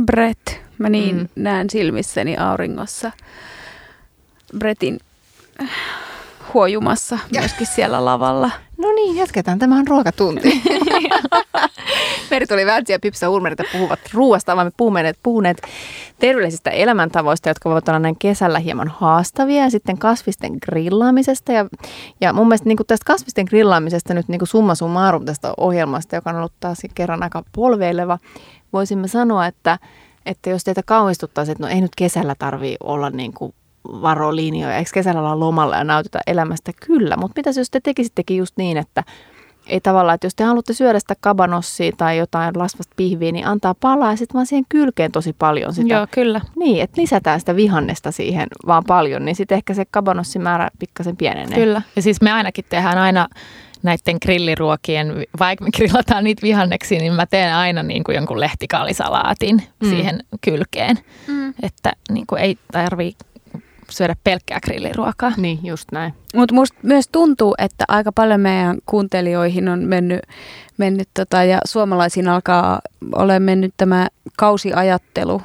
Brett, 0.04 0.48
mä 0.78 0.88
niin 0.88 1.16
Mm. 1.16 1.20
mm. 1.22 1.28
näen 1.36 1.70
silmissäni 1.70 2.36
auringossa 2.36 3.12
Bretin 4.58 5.00
huojumassa 6.54 7.18
myöskin 7.40 7.66
siellä 7.66 8.04
lavalla. 8.04 8.50
No 8.78 8.92
niin, 8.92 9.16
jatketaan. 9.16 9.58
Tämä 9.58 9.76
on 9.76 9.86
ruokatunti. 9.88 10.62
Meri 12.30 12.46
tuli 12.46 12.66
Vältsi 12.66 12.92
ja 12.92 12.98
Pipsa 12.98 13.28
Hulmerit 13.28 13.58
puhuvat 13.72 14.00
ruuasta, 14.12 14.56
vaan 14.56 14.66
me 14.66 14.72
puhuneet, 14.76 15.18
puhuneet 15.22 15.62
terveellisistä 16.18 16.70
elämäntavoista, 16.70 17.48
jotka 17.48 17.68
voivat 17.68 17.88
olla 17.88 17.98
näin 17.98 18.18
kesällä 18.18 18.58
hieman 18.58 18.88
haastavia 18.88 19.62
ja 19.62 19.70
sitten 19.70 19.98
kasvisten 19.98 20.52
grillaamisesta. 20.62 21.52
Ja, 21.52 21.66
ja 22.20 22.32
mun 22.32 22.48
mielestä 22.48 22.68
niin 22.68 22.78
tästä 22.86 23.04
kasvisten 23.06 23.46
grillaamisesta 23.48 24.14
nyt 24.14 24.28
niin 24.28 24.46
summa 24.46 24.74
summarum 24.74 25.24
tästä 25.24 25.54
ohjelmasta, 25.56 26.16
joka 26.16 26.30
on 26.30 26.36
ollut 26.36 26.52
taas 26.60 26.78
kerran 26.94 27.22
aika 27.22 27.42
polveileva, 27.54 28.18
voisimme 28.72 29.08
sanoa, 29.08 29.46
että, 29.46 29.78
että 30.26 30.50
jos 30.50 30.64
teitä 30.64 30.82
kauhistuttaisi, 30.82 31.52
että 31.52 31.64
no 31.64 31.70
ei 31.70 31.80
nyt 31.80 31.94
kesällä 31.96 32.34
tarvii 32.38 32.76
olla 32.80 33.10
niin 33.10 33.32
kuin 33.32 33.54
varolinjoja, 33.88 34.76
eikö 34.76 34.90
kesällä 34.94 35.20
olla 35.20 35.40
lomalla 35.40 35.76
ja 35.76 35.84
nautita 35.84 36.18
elämästä? 36.26 36.72
Kyllä, 36.86 37.16
mutta 37.16 37.40
mitä 37.40 37.60
jos 37.60 37.70
te 37.70 37.80
tekisittekin 37.80 38.36
just 38.36 38.56
niin, 38.56 38.76
että 38.76 39.02
ei 39.66 39.80
tavallaan, 39.80 40.14
että 40.14 40.26
jos 40.26 40.34
te 40.34 40.44
haluatte 40.44 40.72
syödä 40.72 40.98
sitä 40.98 41.14
kabanossia 41.20 41.92
tai 41.96 42.18
jotain 42.18 42.50
lasvasta 42.56 42.94
pihviä, 42.96 43.32
niin 43.32 43.46
antaa 43.46 43.74
palaa 43.80 44.10
ja 44.10 44.16
sitten 44.16 44.34
vaan 44.34 44.46
siihen 44.46 44.64
kylkeen 44.68 45.12
tosi 45.12 45.32
paljon 45.32 45.72
sitä. 45.74 45.94
Joo, 45.94 46.06
kyllä. 46.10 46.40
Niin, 46.56 46.82
että 46.82 47.00
lisätään 47.00 47.40
sitä 47.40 47.56
vihannesta 47.56 48.10
siihen 48.12 48.48
vaan 48.66 48.84
paljon, 48.86 49.24
niin 49.24 49.36
sitten 49.36 49.56
ehkä 49.56 49.74
se 49.74 49.84
kabanossimäärä 49.90 50.70
pikkasen 50.78 51.16
pienenee. 51.16 51.58
Kyllä, 51.58 51.82
ja 51.96 52.02
siis 52.02 52.20
me 52.20 52.32
ainakin 52.32 52.64
tehdään 52.68 52.98
aina 52.98 53.28
näiden 53.82 54.16
grilliruokien, 54.22 55.24
vaikka 55.38 55.64
me 55.64 55.70
grillataan 55.76 56.24
niitä 56.24 56.42
vihanneksi, 56.42 56.98
niin 56.98 57.12
mä 57.12 57.26
teen 57.26 57.54
aina 57.54 57.82
niin 57.82 58.04
kuin 58.04 58.16
jonkun 58.16 58.40
lehtikaalisalaatin 58.40 59.62
mm. 59.82 59.88
siihen 59.88 60.20
kylkeen. 60.40 60.98
Mm. 61.26 61.54
Että 61.62 61.92
niin 62.10 62.26
kuin 62.26 62.42
ei 62.42 62.58
tarvitse 62.72 63.26
syödä 63.90 64.16
pelkkää 64.24 64.60
grilliruokaa. 64.60 65.32
Niin, 65.36 65.58
just 65.62 65.92
näin. 65.92 66.14
Mutta 66.34 66.54
musta 66.54 66.78
myös 66.82 67.08
tuntuu, 67.12 67.54
että 67.58 67.84
aika 67.88 68.12
paljon 68.12 68.40
meidän 68.40 68.78
kuuntelijoihin 68.86 69.68
on 69.68 69.84
mennyt, 69.84 70.20
mennyt 70.78 71.08
tota, 71.14 71.44
ja 71.44 71.58
suomalaisiin 71.64 72.28
alkaa 72.28 72.80
ole 73.12 73.38
mennyt 73.38 73.74
tämä 73.76 74.08
kausiajattelu 74.36 75.42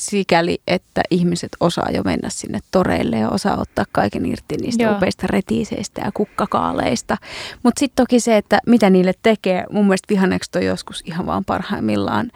sikäli, 0.00 0.58
että 0.66 1.02
ihmiset 1.10 1.50
osaa 1.60 1.88
jo 1.90 2.02
mennä 2.02 2.28
sinne 2.30 2.58
toreille 2.70 3.18
ja 3.18 3.28
osaa 3.28 3.60
ottaa 3.60 3.84
kaiken 3.92 4.26
irti 4.26 4.56
niistä 4.56 4.82
Joo. 4.82 4.96
upeista 4.96 5.26
retiiseistä 5.30 6.02
ja 6.04 6.12
kukkakaaleista. 6.14 7.16
Mutta 7.62 7.80
sitten 7.80 8.02
toki 8.04 8.20
se, 8.20 8.36
että 8.36 8.58
mitä 8.66 8.90
niille 8.90 9.12
tekee, 9.22 9.64
mun 9.70 9.84
mielestä 9.84 10.06
vihannekset 10.10 10.56
on 10.56 10.64
joskus 10.64 11.02
ihan 11.06 11.26
vaan 11.26 11.44
parhaimmillaan 11.44 12.30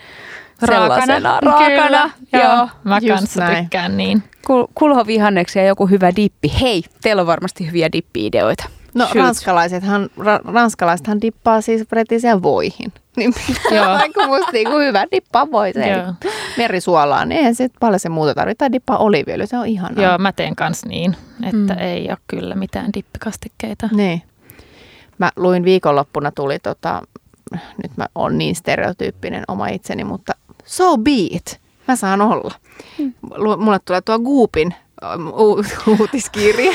raakana. 0.63 1.41
Raakana, 1.41 1.67
Kyllä, 1.69 2.11
joo. 2.33 2.43
joo. 2.43 2.69
Mä 2.85 3.01
kanssa 3.09 3.41
näin. 3.41 3.65
tykkään 3.65 3.97
niin. 3.97 4.23
Kul- 4.37 4.69
kulhovihanneksia 4.75 5.63
ja 5.63 5.69
joku 5.69 5.87
hyvä 5.87 6.17
dippi. 6.17 6.53
Hei, 6.61 6.85
teillä 7.03 7.21
on 7.21 7.27
varmasti 7.27 7.67
hyviä 7.67 7.89
dippi-ideoita. 7.93 8.65
No 8.95 9.05
Shoot. 9.05 9.17
ranskalaisethan, 9.17 10.11
ra- 10.19 10.53
ranskalaisethan 10.53 11.21
dippaa 11.21 11.61
siis 11.61 11.87
pretisiä 11.89 12.43
voihin. 12.43 12.93
Niin 13.17 13.35
Joo. 13.77 13.87
Aika 14.03 14.27
musta 14.27 14.53
niin 14.53 14.69
kuin 14.71 14.87
hyvä 14.87 15.07
dippaa 15.13 15.51
voiseen. 15.53 16.15
Merisuolaa, 16.59 17.25
niin 17.25 17.39
eihän 17.39 17.55
se 17.55 17.69
paljon 17.81 18.01
se 18.01 18.09
muuta 18.09 18.35
tarvitse. 18.35 18.59
Tai 18.59 18.73
dippaa 18.73 18.99
oliviöljy, 18.99 19.47
se 19.47 19.59
on 19.59 19.67
ihanaa. 19.67 20.05
Joo, 20.05 20.19
mä 20.19 20.33
teen 20.33 20.57
kans 20.57 20.85
niin, 20.85 21.17
että 21.45 21.75
mm. 21.75 21.81
ei 21.81 22.07
ole 22.09 22.19
kyllä 22.27 22.55
mitään 22.55 22.93
dippikastikkeita. 22.95 23.89
Niin. 23.93 24.23
Mä 25.19 25.31
luin 25.37 25.65
viikonloppuna 25.65 26.31
tuli 26.31 26.59
tota, 26.59 27.03
nyt 27.83 27.97
mä 27.97 28.07
oon 28.15 28.39
niin 28.39 28.55
stereotyyppinen 28.55 29.45
oma 29.49 29.69
itseni, 29.69 30.05
mutta 30.05 30.33
so 30.67 30.97
be 30.99 31.11
it. 31.31 31.61
Mä 31.89 31.97
saan 31.97 32.23
olla. 32.23 32.55
Mm. 32.99 33.13
Mulle 33.59 33.79
tulee 33.85 34.01
tuo 34.01 34.19
Goopin 34.19 34.75
u- 35.39 35.65
uutiskirja. 35.99 36.73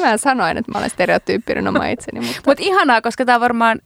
mä 0.00 0.16
sanoin, 0.16 0.56
että 0.58 0.72
mä 0.72 0.78
olen 0.78 0.90
stereotyyppinen 0.90 1.68
oma 1.68 1.86
itseni. 1.86 2.20
Mutta 2.20 2.42
Mut 2.46 2.60
ihanaa, 2.60 3.00
koska 3.00 3.24
tämä 3.24 3.40
varmaan 3.40 3.78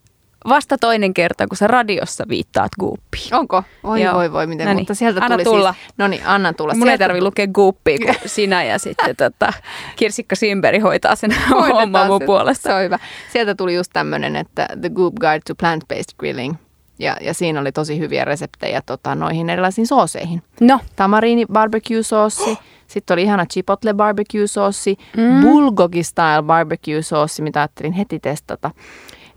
vasta 0.49 0.79
toinen 0.79 1.15
kerta, 1.15 1.47
kun 1.47 1.57
sä 1.57 1.67
radiossa 1.67 2.25
viittaat 2.29 2.71
Gooppiin. 2.81 3.35
Onko? 3.35 3.63
Oi 3.85 4.03
Joo. 4.03 4.15
voi 4.15 4.33
voi, 4.33 4.47
miten. 4.47 4.67
Noniin. 4.67 4.81
Mutta 4.83 4.95
sieltä 4.95 5.21
anna 5.25 5.37
tuli 5.37 5.45
tulla. 5.45 5.73
siis... 5.73 5.95
No 5.99 6.09
niin, 6.09 6.23
anna 6.27 6.53
tulla. 6.53 6.75
Mun 6.75 6.89
ei 6.89 6.99
tarvi 6.99 7.21
lukea 7.21 7.47
Gooppia, 7.47 7.99
kun 7.99 8.15
sinä 8.27 8.65
ja 8.65 8.79
sitten 8.79 9.17
tota, 9.17 9.53
Kirsikka 9.97 10.37
Simberi 10.37 10.79
hoitaa 10.79 11.17
sen 11.17 11.31
homman 11.75 12.07
mun 12.07 12.21
puolesta. 12.27 12.63
Se 12.69 12.75
on 12.75 12.83
hyvä. 12.83 12.99
Sieltä 13.33 13.55
tuli 13.55 13.75
just 13.75 13.91
tämmöinen, 13.93 14.37
että 14.37 14.69
The 14.81 14.89
Goop 14.91 15.15
Guide 15.15 15.41
to 15.47 15.55
Plant-Based 15.55 16.15
Grilling. 16.19 16.55
Ja, 17.03 17.17
ja 17.21 17.35
siinä 17.35 17.61
oli 17.61 17.73
tosi 17.73 17.99
hyviä 17.99 18.25
reseptejä 18.25 18.83
tota, 18.87 19.15
noihin 19.15 19.51
erilaisiin 19.51 19.87
sooseihin. 19.87 20.43
No. 20.61 20.81
Tamariini 20.97 21.47
barbecue 21.53 22.03
soossi. 22.03 22.59
Sitten 22.87 23.15
oli 23.15 23.23
ihana 23.23 23.47
chipotle 23.47 23.95
barbecue 23.95 24.47
soossi. 24.47 24.97
Mm. 25.17 25.41
Bulgogi 25.41 26.03
style 26.03 26.43
barbecue 26.47 27.03
soossi, 27.03 27.43
mitä 27.43 27.61
ajattelin 27.61 27.93
heti 27.93 28.21
testata. 28.21 28.71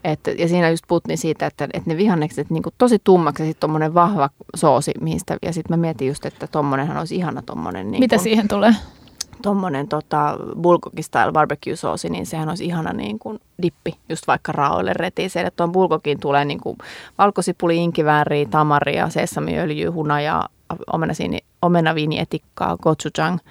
Et, 0.04 0.20
ja 0.38 0.48
siinä 0.48 0.70
just 0.70 0.84
puhuttiin 0.88 1.18
siitä, 1.18 1.46
että, 1.46 1.68
että 1.74 1.90
ne 1.90 1.98
vihannekset 1.98 2.50
niin 2.50 2.64
tosi 2.78 3.00
tummaksi 3.04 3.44
ja 3.44 3.48
sitten 3.48 3.60
tuommoinen 3.60 3.94
vahva 3.94 4.30
soosi, 4.56 4.92
mihin 5.02 5.20
sitä, 5.20 5.38
ja 5.42 5.54
sitten 5.54 5.78
mä 5.78 5.82
mietin 5.82 6.08
just, 6.08 6.26
että 6.26 6.48
tuommoinenhan 6.48 6.98
olisi 6.98 7.16
ihana 7.16 7.42
tuommoinen. 7.42 7.92
Niin 7.92 8.00
Mitä 8.00 8.18
siihen 8.18 8.48
tulee? 8.48 8.76
Tuommoinen 9.42 9.88
tota, 9.88 10.38
bulgogi 10.62 11.04
style 11.04 11.32
barbecue 11.32 11.76
soosi, 11.76 12.10
niin 12.10 12.26
sehän 12.26 12.50
olisi 12.50 12.66
ihana 12.66 12.94
niin 12.94 13.20
kuin 13.20 13.40
dippi 13.62 13.96
just 14.10 14.28
vaikka 14.28 14.52
raoille 14.52 14.94
retiseille. 14.94 15.52
Tuon 15.52 15.72
bulgogiin 15.72 16.20
tulee 16.20 16.46
niin 16.46 16.60
kuin 16.60 16.78
valkosipuli, 17.18 17.78
inkivääriä, 17.78 18.46
tamaria, 18.46 19.10
sesamiöljyä, 19.10 19.92
hunajaa, 19.92 20.48
omenaviini, 20.94 21.40
omenaviinietikkaa, 21.62 22.78
gochujang– 22.78 23.38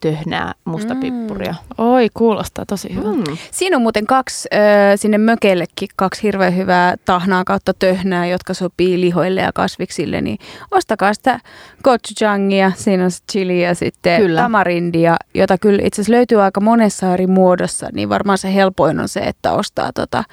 töhnää 0.00 0.52
mustapippuria. 0.64 1.52
Mm. 1.78 1.84
Oi, 1.84 2.08
kuulostaa 2.14 2.66
tosi 2.66 2.94
hyvä. 2.94 3.12
Mm. 3.12 3.24
Siinä 3.50 3.76
on 3.76 3.82
muuten 3.82 4.06
kaksi, 4.06 4.48
äh, 4.54 4.60
sinne 4.96 5.18
mökeillekin 5.18 5.88
kaksi 5.96 6.22
hirveän 6.22 6.56
hyvää 6.56 6.94
tahnaa 7.04 7.44
kautta 7.44 7.74
töhnää, 7.74 8.26
jotka 8.26 8.54
sopii 8.54 9.00
lihoille 9.00 9.40
ja 9.40 9.50
kasviksille, 9.54 10.20
niin 10.20 10.38
ostakaa 10.70 11.14
sitä 11.14 11.40
gochujangia, 11.84 12.72
siinä 12.76 13.04
on 13.04 13.10
chili 13.32 13.62
ja 13.62 13.74
sitten 13.74 14.20
kyllä. 14.20 14.40
tamarindia, 14.40 15.16
jota 15.34 15.58
kyllä 15.58 15.82
itse 15.84 16.00
asiassa 16.00 16.16
löytyy 16.16 16.42
aika 16.42 16.60
monessa 16.60 17.14
eri 17.14 17.26
muodossa, 17.26 17.88
niin 17.92 18.08
varmaan 18.08 18.38
se 18.38 18.54
helpoin 18.54 19.00
on 19.00 19.08
se, 19.08 19.20
että 19.20 19.52
ostaa 19.52 19.92
tota 19.92 20.24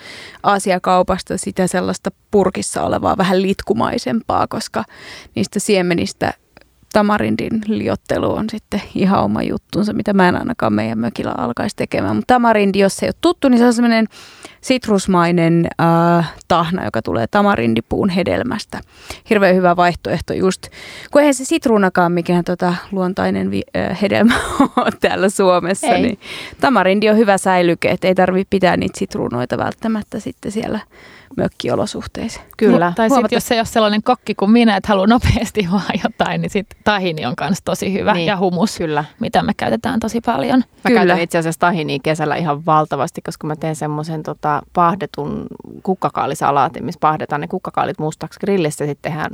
Aasiakaupasta 0.44 1.38
sitä 1.38 1.68
sellaista 1.68 2.10
purkissa 2.32 2.84
olevaa 2.84 3.18
vähän 3.18 3.42
litkumaisempaa, 3.42 4.48
koska 4.48 4.84
niistä 5.36 5.60
siemenistä 5.60 6.34
tamarindin 6.94 7.62
liottelu 7.68 8.34
on 8.34 8.46
sitten 8.50 8.82
ihan 8.96 9.24
oma 9.24 9.44
juttunsa, 9.44 9.94
mitä 9.94 10.14
mä 10.14 10.30
en 10.30 10.36
ainakaan 10.36 10.74
meidän 10.74 11.00
mökillä 11.00 11.34
alkaisi 11.38 11.76
tekemään. 11.76 12.16
Mutta 12.16 12.34
tamarindi, 12.34 12.80
jos 12.80 12.96
se 12.96 13.06
ei 13.06 13.08
ole 13.08 13.16
tuttu, 13.22 13.50
niin 13.50 13.60
se 13.60 13.66
on 13.66 13.74
semmoinen 13.74 14.08
sitrusmainen 14.62 15.68
äh, 15.82 16.34
tahna, 16.48 16.86
joka 16.86 17.02
tulee 17.02 17.28
tamarindipuun 17.28 18.10
hedelmästä. 18.10 18.82
Hirveän 19.30 19.56
hyvä 19.56 19.76
vaihtoehto 19.76 20.34
just, 20.34 20.68
kun 21.12 21.22
eihän 21.22 21.34
se 21.34 21.46
sitruunakaan 21.46 22.12
mikään 22.12 22.44
tota, 22.44 22.76
luontainen 22.92 23.52
vi- 23.52 23.64
äh, 23.78 24.02
hedelmä 24.02 24.34
ole 24.78 24.92
täällä 25.00 25.30
Suomessa, 25.30 25.88
ei. 25.88 26.02
niin 26.02 26.20
tamarindi 26.62 27.10
on 27.10 27.18
hyvä 27.18 27.38
säilyke, 27.38 27.90
että 27.92 28.08
ei 28.08 28.16
tarvitse 28.16 28.50
pitää 28.50 28.78
niitä 28.78 29.00
sitruunoita 29.00 29.58
välttämättä 29.58 30.20
sitten 30.20 30.52
siellä 30.52 30.80
mökkiolosuhteissa. 31.38 32.42
Kyllä. 32.58 32.86
No, 32.86 32.94
tai 32.96 33.10
sitten 33.10 33.28
jos 33.32 33.52
ei 33.52 33.60
ole 33.60 33.66
sellainen 33.66 34.04
kokki 34.04 34.36
kuin 34.36 34.52
minä, 34.52 34.78
että 34.78 34.90
haluaa 34.90 35.08
nopeasti 35.08 35.68
vaan 35.72 36.00
jotain, 36.04 36.42
niin 36.42 36.50
sitten 36.50 36.80
tahini 36.84 37.26
on 37.26 37.34
myös 37.42 37.60
tosi 37.66 37.94
hyvä 37.94 38.14
niin. 38.14 38.28
ja 38.28 38.38
humus, 38.38 38.78
Kyllä. 38.78 39.06
mitä 39.20 39.44
me 39.44 39.54
käytetään 39.54 40.00
tosi 40.00 40.22
paljon. 40.22 40.60
Mä 40.60 40.66
Kyllä. 40.88 41.00
käytän 41.00 41.20
itse 41.20 41.38
asiassa 41.38 41.60
tahinia 41.60 42.00
kesällä 42.04 42.36
ihan 42.36 42.66
valtavasti, 42.66 43.22
koska 43.22 43.48
mä 43.48 43.56
teen 43.56 43.76
semmoisen 43.76 44.24
tota, 44.24 44.62
pahdetun 44.74 45.48
kukkakaalisalaatin, 45.84 46.86
missä 46.86 47.00
pahdetaan 47.00 47.42
ne 47.42 47.48
kukkakaalit 47.48 48.00
mustaksi 48.00 48.40
grillissä 48.40 48.84
ja 48.84 48.88
sitten 48.88 49.12
tehdään 49.12 49.32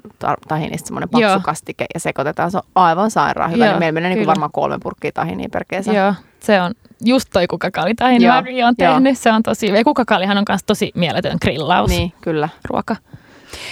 tahinista 0.47 0.87
semmoinen 0.87 1.09
paksu 1.09 1.27
Joo. 1.27 1.39
kastike 1.43 1.85
ja 1.93 1.99
sekoitetaan. 1.99 2.51
Se 2.51 2.57
on 2.57 2.63
aivan 2.75 3.11
sairaan 3.11 3.51
hyvä. 3.51 3.65
Joo, 3.65 3.73
niin 3.73 3.79
meillä 3.79 3.93
menee 3.93 4.15
niin 4.15 4.27
varmaan 4.27 4.51
kolme 4.51 4.77
purkkia 4.83 5.11
tahinia 5.11 5.49
per 5.51 5.65
kesä. 5.67 5.93
Joo, 5.93 6.13
se 6.39 6.61
on 6.61 6.73
just 7.05 7.29
toi 7.33 7.47
kukakaali 7.47 7.95
tai 7.95 8.19
Märi 8.19 8.63
on 8.63 8.75
tehnyt. 8.75 9.05
Joo. 9.05 9.15
Se 9.15 9.31
on 9.31 9.43
tosi, 9.43 9.67
ja 9.67 9.83
kukakaalihan 9.83 10.37
on 10.37 10.43
myös 10.49 10.63
tosi 10.63 10.91
mieletön 10.95 11.37
grillaus. 11.41 11.89
Niin, 11.89 12.13
kyllä. 12.21 12.49
Ruoka. 12.69 12.95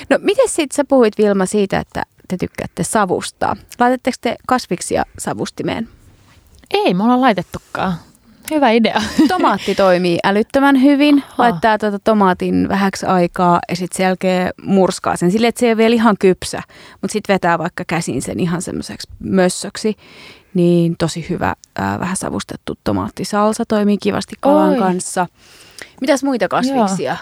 No 0.10 0.18
miten 0.22 0.50
sitten 0.50 0.76
sä 0.76 0.84
puhuit 0.88 1.18
Vilma 1.18 1.46
siitä, 1.46 1.80
että 1.80 2.04
te 2.28 2.38
tykkäätte 2.38 2.84
savustaa. 2.84 3.56
Laitatteko 3.80 4.18
te 4.22 4.36
kasviksia 4.48 5.04
savustimeen? 5.20 5.90
Ei, 6.74 6.94
me 6.94 7.04
ollaan 7.04 7.22
laitettukaan. 7.22 7.94
Hyvä 8.52 8.70
idea. 8.72 9.02
Tomaatti 9.28 9.76
toimii 9.76 10.20
älyttömän 10.24 10.82
hyvin. 10.82 11.24
Aha. 11.24 11.34
Laittaa 11.38 11.78
tuota 11.78 12.00
tomaatin 12.00 12.70
vähäksi 12.70 13.06
aikaa 13.06 13.60
ja 13.70 13.76
sitten 13.76 13.98
sen 13.98 14.04
jälkeen 14.04 14.50
murskaa 14.62 15.16
sen 15.16 15.32
sille, 15.32 15.48
että 15.48 15.60
se 15.60 15.66
ei 15.66 15.72
ole 15.72 15.78
vielä 15.78 15.96
ihan 15.96 16.16
kypsä. 16.20 16.62
Mutta 17.02 17.14
sitten 17.14 17.34
vetää 17.34 17.58
vaikka 17.58 17.84
käsin 17.88 18.22
sen 18.22 18.40
ihan 18.40 18.62
semmoiseksi 18.62 19.08
mössöksi 19.20 19.96
niin 20.58 20.96
tosi 20.98 21.26
hyvä 21.30 21.56
ää, 21.76 22.00
vähän 22.00 22.18
savustettu 22.18 22.78
tomaattisalsa 22.84 23.64
toimii 23.68 23.98
kivasti 23.98 24.36
kalan 24.40 24.70
Oi. 24.70 24.78
kanssa. 24.78 25.28
Mitäs 26.02 26.24
muita 26.24 26.48
kasviksia? 26.48 27.18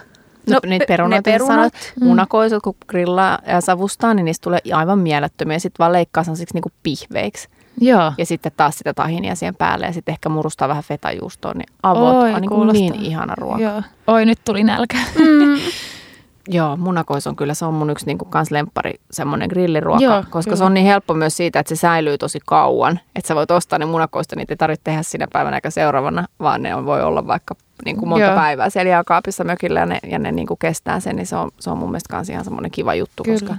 No, 0.50 0.54
no 0.54 0.70
niitä 0.70 0.86
perunoita, 0.88 1.30
ne 1.30 1.34
perunat, 1.34 1.74
mm. 2.00 2.08
munakoisut, 2.08 2.64
kun 2.64 2.76
grillaa 2.88 3.40
ja 3.48 3.62
savustaa, 3.62 4.14
niin 4.14 4.26
niistä 4.26 4.44
tulee 4.44 4.60
aivan 4.74 5.00
mielettömiä. 5.00 5.60
Sitten 5.60 5.80
vaan 5.80 5.94
leikkaa 5.94 6.24
sellaisiksi 6.24 6.54
niin 6.54 6.74
pihveiksi. 6.84 7.50
Joo. 7.82 8.14
Ja 8.18 8.26
sitten 8.26 8.52
taas 8.58 8.78
sitä 8.78 8.94
tahinia 8.94 9.36
siihen 9.36 9.56
päälle 9.56 9.86
ja 9.86 9.94
sitten 9.94 10.14
ehkä 10.14 10.30
murustaa 10.30 10.68
vähän 10.68 10.84
fetajuustoa, 10.84 11.54
niin 11.54 11.68
avot 11.84 12.16
Oi, 12.16 12.34
on 12.34 12.68
niin, 12.74 12.94
niin 12.94 13.06
ihana 13.06 13.36
ruoka. 13.38 13.62
Joo. 13.62 13.82
Oi, 14.08 14.26
nyt 14.26 14.40
tuli 14.46 14.64
nälkä. 14.64 14.98
Mm. 15.20 15.58
Joo, 16.48 16.78
munakois 16.78 17.28
on 17.28 17.36
kyllä, 17.36 17.54
se 17.54 17.66
on 17.66 17.74
mun 17.74 17.90
yksi 17.90 18.06
niin 18.06 18.18
kans 18.18 18.52
lemppari, 18.52 18.94
semmoinen 19.12 19.50
grilliruoka, 19.50 20.04
Joo, 20.04 20.24
koska 20.30 20.50
kyllä. 20.50 20.56
se 20.56 20.64
on 20.64 20.74
niin 20.74 20.86
helppo 20.86 21.14
myös 21.14 21.38
siitä, 21.38 21.60
että 21.60 21.76
se 21.76 21.80
säilyy 21.80 22.18
tosi 22.18 22.40
kauan. 22.46 23.00
Että 23.16 23.28
sä 23.28 23.36
voit 23.36 23.52
ostaa 23.52 23.80
ne 23.80 23.86
munakoista, 23.86 24.36
niitä 24.36 24.54
ei 24.54 24.58
tarvitse 24.58 24.84
tehdä 24.84 25.04
siinä 25.04 25.28
päivänä 25.34 25.58
eikä 25.58 25.70
seuraavana, 25.70 26.26
vaan 26.40 26.64
ne 26.64 26.76
on, 26.76 26.86
voi 26.86 27.04
olla 27.04 27.28
vaikka 27.28 27.56
niin 27.86 27.98
kuin 27.98 28.10
monta 28.10 28.26
Joo. 28.26 28.36
päivää 28.36 28.70
siellä 28.70 28.90
jääkaapissa 28.90 29.44
mökillä 29.44 29.80
ja 29.80 29.86
ne, 29.86 30.00
ja 30.12 30.20
ne 30.20 30.32
niin 30.32 30.48
kuin 30.48 30.58
kestää 30.58 31.00
sen, 31.00 31.16
niin 31.16 31.28
se 31.28 31.36
on, 31.36 31.52
se 31.60 31.70
on 31.70 31.78
mun 31.78 31.90
mielestä 31.90 32.12
kans 32.12 32.30
ihan 32.30 32.44
semmoinen 32.44 32.72
kiva 32.72 32.96
juttu, 32.96 33.24
Kyllä. 33.24 33.40
koska 33.40 33.56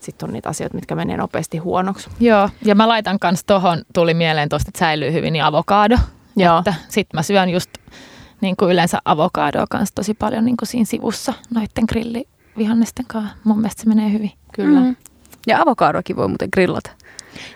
sitten 0.00 0.28
on 0.28 0.32
niitä 0.32 0.48
asioita, 0.48 0.74
mitkä 0.74 0.94
menee 0.94 1.16
nopeasti 1.16 1.58
huonoksi. 1.58 2.10
Joo, 2.20 2.48
ja 2.64 2.74
mä 2.74 2.88
laitan 2.88 3.18
kans 3.18 3.44
tohon, 3.44 3.82
tuli 3.94 4.14
mieleen 4.14 4.48
tuosta, 4.48 4.68
että 4.68 4.78
säilyy 4.78 5.12
hyvin, 5.12 5.32
niin 5.32 5.44
avokaado. 5.44 5.96
Joo. 6.36 6.58
Että 6.58 6.74
sit 6.88 7.06
mä 7.14 7.22
syön 7.22 7.50
just 7.50 7.70
niin 8.40 8.56
kuin 8.56 8.72
yleensä 8.72 8.98
avokadoa 9.04 9.66
kanssa 9.70 9.94
tosi 9.94 10.14
paljon 10.14 10.44
niin 10.44 10.56
kuin 10.56 10.68
siinä 10.68 10.84
sivussa 10.84 11.34
noitten 11.54 11.84
grillivihannesten 11.88 13.04
kanssa. 13.08 13.36
Mun 13.44 13.56
mielestä 13.58 13.82
se 13.82 13.88
menee 13.88 14.12
hyvin. 14.12 14.32
Kyllä. 14.54 14.80
Mm. 14.80 14.96
Ja 15.46 15.62
avokadoakin 15.62 16.16
voi 16.16 16.28
muuten 16.28 16.48
grillata. 16.52 16.90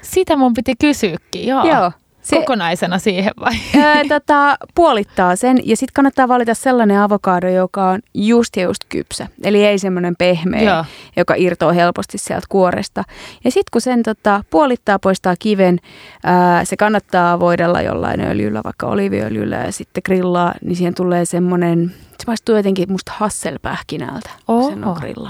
Sitä 0.03 0.37
mun 0.37 0.55
piti 0.55 0.75
kysyäkin, 0.81 1.47
joo. 1.47 1.65
Joo. 1.65 1.93
Se, 2.25 2.37
Kokonaisena 2.37 2.99
siihen 2.99 3.33
vai? 3.41 3.53
Ää, 3.83 4.03
tota, 4.09 4.57
puolittaa 4.75 5.37
sen 5.37 5.59
ja 5.65 5.77
sitten 5.77 5.95
kannattaa 5.95 6.29
valita 6.29 6.55
sellainen 6.55 6.99
avokado, 6.99 7.49
joka 7.49 7.89
on 7.89 8.01
just 8.15 8.57
ja 8.57 8.63
just 8.63 8.85
kypsä. 8.89 9.27
Eli 9.43 9.67
ei 9.67 9.79
semmoinen 9.79 10.17
pehmeä, 10.17 10.63
Joo. 10.63 10.85
joka 11.17 11.35
irtoaa 11.37 11.73
helposti 11.73 12.19
sieltä 12.19 12.47
kuoresta. 12.49 13.05
Ja 13.45 13.51
sitten 13.51 13.71
kun 13.73 13.81
sen 13.81 14.03
tota, 14.03 14.45
puolittaa, 14.51 14.99
poistaa 14.99 15.35
kiven, 15.39 15.79
ää, 16.25 16.65
se 16.65 16.77
kannattaa 16.77 17.41
voidella 17.41 17.83
jollain 17.83 18.21
öljyllä, 18.21 18.61
vaikka 18.65 18.87
oliiviöljyllä 18.87 19.57
ja 19.57 19.73
sitten 19.73 20.03
grillaa, 20.05 20.55
niin 20.63 20.77
siihen 20.77 20.95
tulee 20.95 21.25
semmoinen, 21.25 21.95
se 22.19 22.25
maistuu 22.27 22.57
jotenkin 22.57 22.93
musta 22.93 23.13
hasselpähkinältä, 23.17 24.31
kun 24.47 24.65
sen 24.65 24.85
on 24.85 24.91
Oho. 24.91 25.29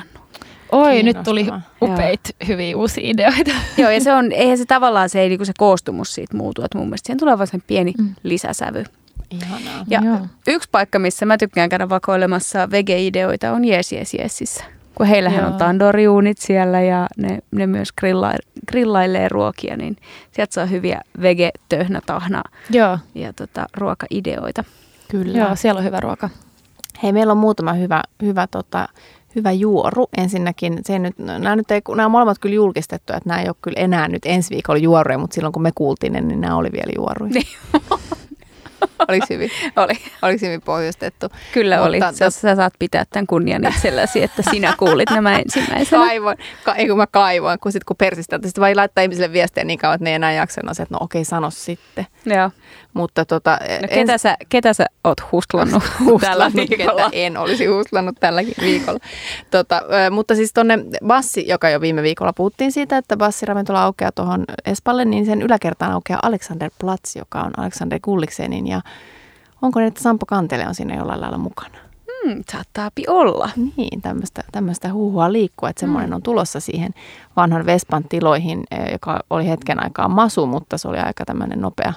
Oi, 0.72 1.02
nyt 1.02 1.22
tuli 1.24 1.44
Kiinnostavaa. 1.44 1.94
upeita, 1.94 2.30
hyviä 2.48 2.76
uusia 2.76 3.10
ideoita. 3.10 3.50
Joo, 3.82 3.90
ja 3.90 4.00
se 4.00 4.12
on, 4.14 4.32
eihän 4.32 4.58
se 4.58 4.64
tavallaan 4.64 5.08
se, 5.08 5.20
ei 5.20 5.28
niinku 5.28 5.44
se 5.44 5.52
koostumus 5.58 6.14
siitä 6.14 6.36
muutu, 6.36 6.62
että 6.64 6.78
mun 6.78 6.86
mielestä 6.86 7.06
siihen 7.06 7.18
tulee 7.18 7.38
vaan 7.38 7.46
sen 7.46 7.62
pieni 7.66 7.92
Mm. 7.98 8.14
lisäsävy. 8.22 8.84
Ihanaa. 9.30 9.84
Ja 9.90 10.00
Joo. 10.04 10.18
yksi 10.46 10.68
paikka, 10.72 10.98
missä 10.98 11.26
mä 11.26 11.38
tykkään 11.38 11.68
käydä 11.68 11.88
vakoilemassa 11.88 12.70
vege-ideoita 12.70 13.52
on 13.52 13.64
Yes 13.64 13.92
Yes 13.92 14.14
Yesissä. 14.14 14.64
Kun 14.94 15.06
heillähän 15.06 15.40
Joo. 15.40 15.46
on 15.52 15.58
tandoriunit 15.58 16.38
siellä 16.38 16.80
ja 16.80 17.06
ne, 17.16 17.38
ne 17.50 17.66
myös 17.66 17.92
grilla, 17.92 18.32
grillailee 18.68 19.28
ruokia, 19.28 19.76
niin 19.76 19.96
sieltä 20.30 20.54
saa 20.54 20.66
hyviä 20.66 21.00
vege-töhnätahna 21.22 22.42
Joo, 22.70 22.98
ja 23.14 23.32
tota, 23.32 23.66
ruokaideoita. 23.76 24.64
Kyllä. 25.10 25.38
joo, 25.38 25.56
siellä 25.56 25.78
on 25.78 25.84
hyvä 25.84 26.00
ruoka. 26.00 26.28
Hei, 27.02 27.12
meillä 27.12 27.30
on 27.30 27.36
muutama 27.38 27.72
hyvä, 27.72 28.02
hyvä, 28.22 28.46
tota, 28.46 28.88
hyvä 29.34 29.52
juoru. 29.52 30.06
Ensinnäkin, 30.16 30.78
se 30.84 30.98
nyt, 30.98 31.18
nämä, 31.18 31.56
nyt 31.56 31.70
ei, 31.70 31.80
nämä 31.88 32.04
on 32.04 32.10
molemmat 32.10 32.38
kyllä 32.38 32.54
julkistettu, 32.54 33.12
että 33.12 33.28
nämä 33.28 33.40
ei 33.40 33.48
ole 33.48 33.56
kyllä 33.62 33.80
enää 33.80 34.08
nyt 34.08 34.22
ensi 34.26 34.54
viikolla 34.54 34.78
juoruja, 34.78 35.18
mutta 35.18 35.34
silloin 35.34 35.52
kun 35.52 35.62
me 35.62 35.72
kuultiin 35.74 36.12
ne, 36.12 36.20
niin 36.20 36.40
nämä 36.40 36.56
oli 36.56 36.72
vielä 36.72 36.92
juoruja. 36.96 37.32
Niin. 37.32 37.46
Oliko 39.08 39.26
hyvin, 39.34 39.50
Oli. 39.76 39.92
oliko 40.22 40.46
hyvin 40.46 40.62
pohjustettu? 40.62 41.26
Kyllä 41.52 41.76
Mutta 41.76 41.88
oli. 41.88 41.98
tot- 42.00 42.12
Sä, 42.14 42.30
sä 42.30 42.56
saat 42.56 42.72
pitää 42.78 43.04
tämän 43.12 43.26
kunnian 43.26 43.66
itselläsi, 43.66 44.22
että 44.22 44.42
sinä 44.50 44.74
kuulit 44.78 45.10
nämä 45.10 45.38
ensimmäisenä. 45.38 46.04
Kaivoin, 46.06 46.36
ka, 46.64 46.74
ei 46.74 46.88
kun 46.88 46.96
mä 46.96 47.06
kaivoin, 47.06 47.58
kun 47.58 47.72
sitten 47.72 47.86
kun 47.86 47.96
persisteltä, 47.96 48.48
sitten 48.48 48.62
vai 48.62 48.74
laittaa 48.74 49.02
ihmisille 49.02 49.32
viestiä 49.32 49.64
niin 49.64 49.78
kauan, 49.78 49.94
että 49.94 50.04
ne 50.04 50.10
ei 50.10 50.14
enää 50.14 50.32
jaksa, 50.32 50.60
no 50.64 50.74
se, 50.74 50.82
että 50.82 50.94
no 50.94 50.98
okei, 51.00 51.24
sano 51.24 51.50
sitten. 51.50 52.06
Joo. 52.26 52.50
Mutta 52.94 53.24
tota, 53.24 53.58
No, 53.82 53.88
ketä, 53.94 54.18
sä, 54.18 54.36
ketä 54.48 54.72
sä 54.72 54.86
oot 55.04 55.32
huslannut 55.32 55.82
tällä 56.20 56.50
viikolla? 56.56 57.04
ketä 57.04 57.08
en 57.12 57.36
olisi 57.36 57.66
huslannut 57.66 58.16
tälläkin 58.20 58.54
viikolla. 58.60 58.98
Tota, 59.50 59.82
mutta 60.10 60.34
siis 60.34 60.52
tuonne 60.52 60.78
Bassi, 61.06 61.44
joka 61.48 61.68
jo 61.70 61.80
viime 61.80 62.02
viikolla 62.02 62.32
puhuttiin 62.32 62.72
siitä, 62.72 62.96
että 62.98 63.16
Bassi-ravintola 63.16 63.82
aukeaa 63.82 64.12
tuohon 64.12 64.44
Espalle, 64.64 65.04
niin 65.04 65.26
sen 65.26 65.42
yläkertaan 65.42 65.92
aukeaa 65.92 66.20
Alexander 66.22 66.70
Platz, 66.80 67.16
joka 67.16 67.40
on 67.40 67.50
Alexander 67.56 67.98
Gulliksenin 68.02 68.66
ja 68.66 68.73
onko 69.62 69.80
ne, 69.80 69.86
että 69.86 70.02
Sampo 70.02 70.26
Kantele 70.26 70.68
on 70.68 70.74
siinä 70.74 70.96
jollain 70.96 71.20
lailla 71.20 71.38
mukana? 71.38 71.78
Hmm, 72.24 72.42
saattaapi 72.52 73.04
olla. 73.08 73.50
Niin, 73.76 74.02
tämmöistä, 74.02 74.44
tämmöistä 74.52 74.92
huhua 74.92 75.32
liikkuu, 75.32 75.68
että 75.68 75.80
semmoinen 75.80 76.14
on 76.14 76.22
tulossa 76.22 76.60
siihen 76.60 76.94
vanhan 77.36 77.66
Vespan 77.66 78.04
tiloihin, 78.08 78.64
ö, 78.72 78.92
joka 78.92 79.20
oli 79.30 79.48
hetken 79.48 79.82
aikaa 79.82 80.08
masu, 80.08 80.46
mutta 80.46 80.78
se 80.78 80.88
oli 80.88 80.98
aika 80.98 81.24
tämmöinen 81.24 81.60
nopea 81.60 81.92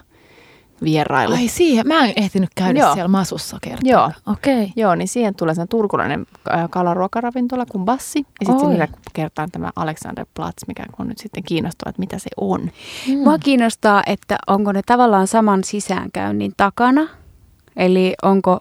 vierailu. 0.84 1.34
Ai 1.34 1.48
siihen, 1.48 1.88
mä 1.88 2.06
en 2.06 2.14
ehtinyt 2.16 2.50
käydä 2.56 2.80
Joo. 2.80 2.94
siellä 2.94 3.08
masussa 3.08 3.58
kertaa. 3.62 3.92
Joo. 3.92 4.12
Okei. 4.28 4.64
Okay. 4.64 4.74
Joo, 4.76 4.96
niin 4.96 5.08
siihen 5.08 5.36
tulee 5.36 5.56
sen 5.56 5.68
turkulainen 5.68 6.26
äh, 6.54 6.70
kalaruokaravintola 6.70 7.66
kuin 7.66 7.86
Bassi. 7.86 8.20
Ja 8.20 8.46
sitten 8.46 8.66
Oi. 8.68 8.72
sillä 8.72 8.88
kertaa 9.14 9.48
tämä 9.52 9.72
Alexander 9.76 10.26
Platz, 10.34 10.68
mikä 10.68 10.86
on 11.00 11.08
nyt 11.08 11.18
sitten 11.18 11.44
kiinnostava, 11.44 11.90
että 11.90 12.00
mitä 12.00 12.20
se 12.20 12.30
on. 12.38 12.62
Mm. 13.08 13.18
Mua 13.18 13.38
kiinnostaa, 13.38 14.04
että 14.06 14.38
onko 14.48 14.72
ne 14.72 14.82
tavallaan 14.86 15.28
saman 15.28 15.64
sisäänkäynnin 15.64 16.54
takana, 16.58 17.08
eli 17.76 18.14
onko 18.24 18.60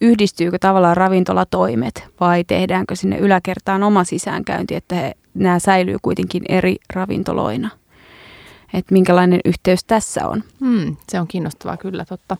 yhdistyykö 0.00 0.58
tavallaan 0.58 0.96
ravintolatoimet 0.96 2.08
vai 2.20 2.44
tehdäänkö 2.44 2.96
sinne 2.96 3.18
yläkertaan 3.18 3.82
oma 3.82 4.04
sisäänkäynti, 4.04 4.74
että 4.74 4.94
he, 4.94 5.14
nämä 5.34 5.58
säilyy 5.58 5.96
kuitenkin 6.02 6.42
eri 6.48 6.76
ravintoloina. 6.94 7.70
Että 8.74 8.92
minkälainen 8.92 9.40
yhteys 9.44 9.84
tässä 9.84 10.28
on. 10.28 10.42
Hmm, 10.60 10.96
se 11.08 11.20
on 11.20 11.26
kiinnostavaa 11.26 11.76
kyllä, 11.76 12.04
totta. 12.04 12.36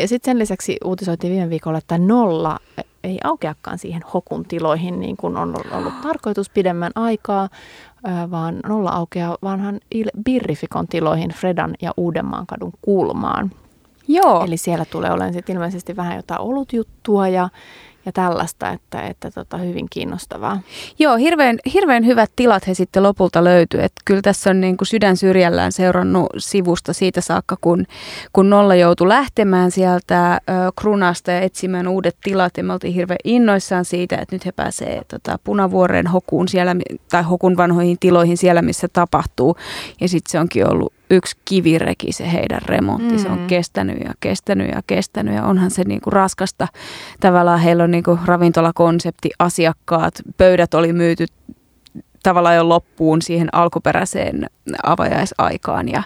Ja 0.00 0.08
sitten 0.08 0.30
sen 0.30 0.38
lisäksi 0.38 0.76
uutisoitiin 0.84 1.32
viime 1.32 1.50
viikolla, 1.50 1.78
että 1.78 1.98
nolla 1.98 2.58
ei 3.04 3.18
aukeakaan 3.24 3.78
siihen 3.78 4.02
hokun 4.14 4.44
tiloihin 4.44 5.00
niin 5.00 5.16
kuin 5.16 5.36
on 5.36 5.54
ollut 5.72 6.00
tarkoitus 6.02 6.50
pidemmän 6.50 6.92
aikaa, 6.94 7.48
vaan 8.30 8.60
nolla 8.68 8.90
aukeaa 8.90 9.38
vanhan 9.42 9.80
Birrifikon 10.24 10.88
tiloihin 10.88 11.30
Fredan 11.30 11.74
ja 11.82 11.92
Uudenmaan 11.96 12.46
kadun 12.46 12.72
kulmaan. 12.82 13.50
Joo. 14.08 14.44
Eli 14.44 14.56
siellä 14.56 14.84
tulee 14.84 15.12
olemaan 15.12 15.32
sit 15.32 15.48
ilmeisesti 15.48 15.96
vähän 15.96 16.16
jotain 16.16 16.40
olutjuttua 16.40 17.28
ja, 17.28 17.48
ja 18.06 18.12
tällaista, 18.12 18.70
että, 18.70 19.02
että 19.02 19.30
tota, 19.30 19.56
hyvin 19.56 19.86
kiinnostavaa. 19.90 20.60
Joo, 20.98 21.16
hirveän, 21.16 21.58
hirveän 21.74 22.06
hyvät 22.06 22.30
tilat 22.36 22.66
he 22.66 22.74
sitten 22.74 23.02
lopulta 23.02 23.44
löytyy. 23.44 23.82
Että 23.82 24.02
kyllä 24.04 24.22
tässä 24.22 24.50
on 24.50 24.60
niin 24.60 24.76
kuin 24.76 24.86
sydän 24.86 25.16
syrjällään 25.16 25.72
seurannut 25.72 26.26
sivusta 26.38 26.92
siitä 26.92 27.20
saakka, 27.20 27.56
kun, 27.60 27.86
kun 28.32 28.50
Nolla 28.50 28.74
joutui 28.74 29.08
lähtemään 29.08 29.70
sieltä 29.70 30.34
ö, 30.34 30.40
Krunasta 30.76 31.30
ja 31.30 31.40
etsimään 31.40 31.88
uudet 31.88 32.16
tilat. 32.22 32.56
Ja 32.56 32.64
me 32.64 32.72
oltiin 32.72 32.94
hirveän 32.94 33.18
innoissaan 33.24 33.84
siitä, 33.84 34.16
että 34.16 34.34
nyt 34.34 34.46
he 34.46 34.52
pääsee 34.52 35.02
tota, 35.08 35.38
Punavuoreen 35.44 36.06
Hokuun 36.06 36.48
siellä, 36.48 36.76
tai 37.10 37.22
Hokun 37.22 37.56
vanhoihin 37.56 37.96
tiloihin 38.00 38.36
siellä, 38.36 38.62
missä 38.62 38.88
tapahtuu. 38.88 39.56
Ja 40.00 40.08
sitten 40.08 40.30
se 40.30 40.40
onkin 40.40 40.70
ollut 40.70 40.92
yksi 41.10 41.36
kivireki 41.44 42.12
se 42.12 42.32
heidän 42.32 42.60
remontti. 42.66 43.14
Mm. 43.14 43.18
Se 43.18 43.28
on 43.28 43.38
Mm. 43.38 43.46
kestänyt 43.46 43.98
ja 44.04 44.12
kestänyt 44.20 44.68
ja 44.68 44.80
kestänyt 44.86 45.34
ja 45.34 45.44
onhan 45.44 45.70
se 45.70 45.82
niinku 45.84 46.10
raskasta. 46.10 46.68
Tavallaan 47.20 47.60
heillä 47.60 47.84
on 47.84 47.90
niinku 47.90 48.18
ravintolakonsepti, 48.24 49.30
asiakkaat, 49.38 50.14
pöydät 50.36 50.74
oli 50.74 50.92
myyty 50.92 51.26
tavallaan 52.22 52.56
jo 52.56 52.68
loppuun 52.68 53.22
siihen 53.22 53.48
alkuperäiseen 53.52 54.46
avajaisaikaan 54.82 55.88
ja, 55.88 56.02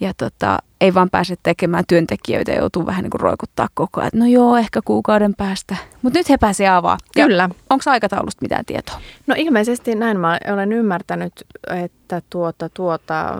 ja 0.00 0.12
tota, 0.16 0.58
ei 0.80 0.94
vaan 0.94 1.10
pääse 1.10 1.34
tekemään 1.42 1.84
työntekijöitä 1.88 2.52
ja 2.52 2.58
joutuu 2.58 2.86
vähän 2.86 3.02
niin 3.02 3.10
kuin 3.10 3.20
roikuttaa 3.20 3.68
koko 3.74 4.00
ajan. 4.00 4.10
No 4.14 4.26
joo, 4.26 4.56
ehkä 4.56 4.80
kuukauden 4.84 5.34
päästä. 5.34 5.76
Mutta 6.02 6.18
nyt 6.18 6.28
he 6.28 6.36
pääsee 6.36 6.68
avaa. 6.68 6.98
Kyllä. 7.14 7.48
Onko 7.70 7.82
aikataulusta 7.86 8.42
mitään 8.42 8.64
tietoa? 8.64 9.00
No 9.26 9.34
ilmeisesti 9.38 9.94
näin 9.94 10.20
mä 10.20 10.38
olen 10.52 10.72
ymmärtänyt, 10.72 11.32
että 11.84 12.22
tuota, 12.30 12.68
tuota, 12.68 13.38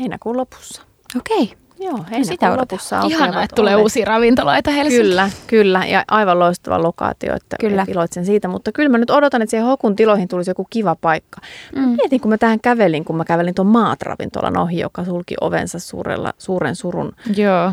heinäkuun 0.00 0.36
lopussa. 0.36 0.82
Okei. 1.16 1.52
Joo, 1.80 1.92
heinäkuun 1.96 2.18
No 2.18 2.24
sitä 2.24 2.46
odotan. 2.46 2.60
lopussa 2.60 3.00
Ihanaa, 3.06 3.42
että 3.42 3.54
tulee 3.56 3.74
ovet. 3.74 3.82
uusia 3.82 4.04
ravintoloita 4.06 4.70
Helsinkiin. 4.70 5.02
Kyllä, 5.08 5.30
kyllä. 5.46 5.86
Ja 5.86 6.04
aivan 6.10 6.38
loistava 6.38 6.82
lokaatio, 6.82 7.34
että 7.36 7.56
Kyllä. 7.60 7.84
iloitsen 7.88 8.26
siitä. 8.26 8.48
Mutta 8.48 8.72
kyllä 8.72 8.88
mä 8.88 8.98
nyt 8.98 9.10
odotan, 9.10 9.42
että 9.42 9.50
siihen 9.50 9.66
Hokun 9.66 9.96
tiloihin 9.96 10.28
tulisi 10.28 10.50
joku 10.50 10.66
kiva 10.70 10.96
paikka. 11.00 11.40
Mm. 11.74 11.82
Mietin, 11.88 12.20
kun 12.20 12.28
mä 12.30 12.38
tähän 12.38 12.60
kävelin, 12.60 13.04
kun 13.04 13.16
mä 13.16 13.24
kävelin 13.24 13.54
tuon 13.54 13.68
Maat-ravintolan 13.68 14.58
ohi, 14.58 14.78
joka 14.80 15.04
sulki 15.04 15.34
ovensa 15.40 15.78
suurella, 15.78 16.32
suuren 16.38 16.76
surun 16.76 17.12
Joo. 17.36 17.72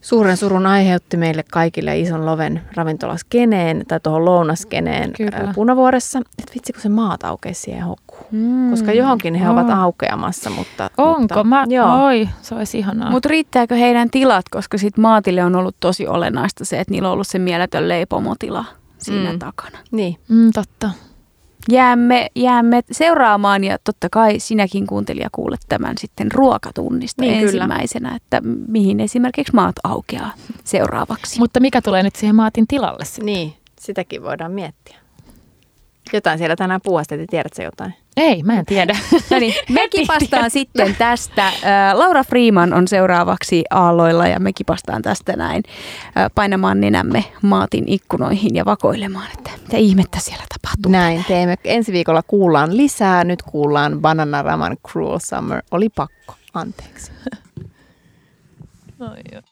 Suuren 0.00 0.36
surun 0.36 0.66
aiheutti 0.66 1.16
meille 1.16 1.44
kaikille 1.52 1.98
ison 1.98 2.26
loven 2.26 2.60
ravintolaskeneen 2.74 3.84
tai 3.88 4.00
tuohon 4.00 4.24
lounaskeneen 4.24 5.12
Kyllä. 5.12 5.52
Punavuoressa. 5.54 6.18
Että 6.38 6.52
vitsi, 6.54 6.72
kun 6.72 6.82
se 6.82 6.88
maat 6.88 7.24
aukeisi 7.24 7.60
siihen 7.60 7.84
hokkuun. 7.84 8.24
Mm. 8.30 8.70
Koska 8.70 8.92
johonkin 8.92 9.34
he 9.34 9.48
Oh. 9.48 9.52
ovat 9.52 9.70
aukeamassa, 9.70 10.50
mutta... 10.50 10.90
Onko? 10.96 11.20
Mutta, 11.20 11.44
Mä, 11.44 11.64
Joo. 11.68 12.04
Oi, 12.04 12.28
se 12.42 12.54
olisi 12.54 12.78
ihanaa. 12.78 13.10
Mutta 13.10 13.28
riittääkö 13.28 13.74
heidän 13.74 14.10
tilat, 14.10 14.44
koska 14.50 14.78
sit 14.78 14.98
maatille 14.98 15.44
on 15.44 15.56
ollut 15.56 15.76
tosi 15.80 16.06
olennaista 16.06 16.64
se, 16.64 16.80
että 16.80 16.90
niillä 16.92 17.08
on 17.08 17.12
ollut 17.12 17.26
se 17.28 17.38
mieletön 17.38 17.88
leipomotila 17.88 18.64
siinä 18.98 19.32
Mm. 19.32 19.38
takana. 19.38 19.78
Niin, 19.90 20.16
mm, 20.28 20.50
totta. 20.54 20.90
Jäämme, 21.70 22.26
jäämme 22.34 22.82
seuraamaan 22.90 23.64
ja 23.64 23.78
totta 23.84 24.08
kai 24.12 24.38
sinäkin 24.38 24.86
kuuntelija 24.86 25.28
kuulet 25.32 25.60
tämän 25.68 25.98
sitten 25.98 26.32
ruokatunnista 26.32 27.22
Niin, 27.22 27.32
niin, 27.32 27.50
kyllä. 27.50 27.64
ensimmäisenä, 27.64 28.16
että 28.16 28.40
mihin 28.68 29.00
esimerkiksi 29.00 29.54
maat 29.54 29.76
aukeaa 29.84 30.30
seuraavaksi. 30.64 31.38
Mutta 31.38 31.60
mikä 31.60 31.82
tulee 31.82 32.02
nyt 32.02 32.16
siihen 32.16 32.36
maatin 32.36 32.66
tilalle 32.66 33.04
sitten? 33.04 33.26
niin, 33.26 33.54
sitäkin 33.80 34.22
voidaan 34.22 34.52
miettiä. 34.52 34.99
Jotain 36.12 36.38
siellä 36.38 36.56
tänään 36.56 36.80
puuhastettiin, 36.84 37.28
tiedätkö 37.28 37.62
jotain? 37.62 37.94
Ei, 38.16 38.42
mä 38.42 38.58
en 38.58 38.66
tiedä. 38.66 38.96
No 39.30 39.38
niin, 39.38 39.54
me 39.74 39.88
kipastaan 39.88 40.50
sitten 40.50 40.96
tästä. 40.96 41.52
Laura 41.92 42.24
Freeman 42.24 42.72
on 42.74 42.88
seuraavaksi 42.88 43.64
aalloilla 43.70 44.26
ja 44.26 44.40
me 44.40 44.52
kipastaan 44.52 45.02
tästä 45.02 45.36
näin 45.36 45.62
painamaan 46.34 46.80
nenämme 46.80 47.24
maatin 47.42 47.84
ikkunoihin 47.86 48.54
ja 48.54 48.64
vakoilemaan, 48.64 49.28
että 49.38 49.50
mitä 49.62 49.76
ihmettä 49.76 50.18
siellä 50.20 50.44
tapahtuu. 50.48 50.92
Näin 50.92 51.24
teemme. 51.28 51.56
Ensi 51.64 51.92
viikolla 51.92 52.22
kuullaan 52.26 52.76
lisää. 52.76 53.24
Nyt 53.24 53.42
kuullaan 53.42 54.00
Banana 54.00 54.42
Raman 54.42 54.76
Cruel 54.88 55.18
Summer. 55.18 55.62
Oli 55.70 55.88
pakko. 55.88 56.34
Anteeksi. 56.54 57.12
Oi, 59.00 59.08
oi. 59.34 59.49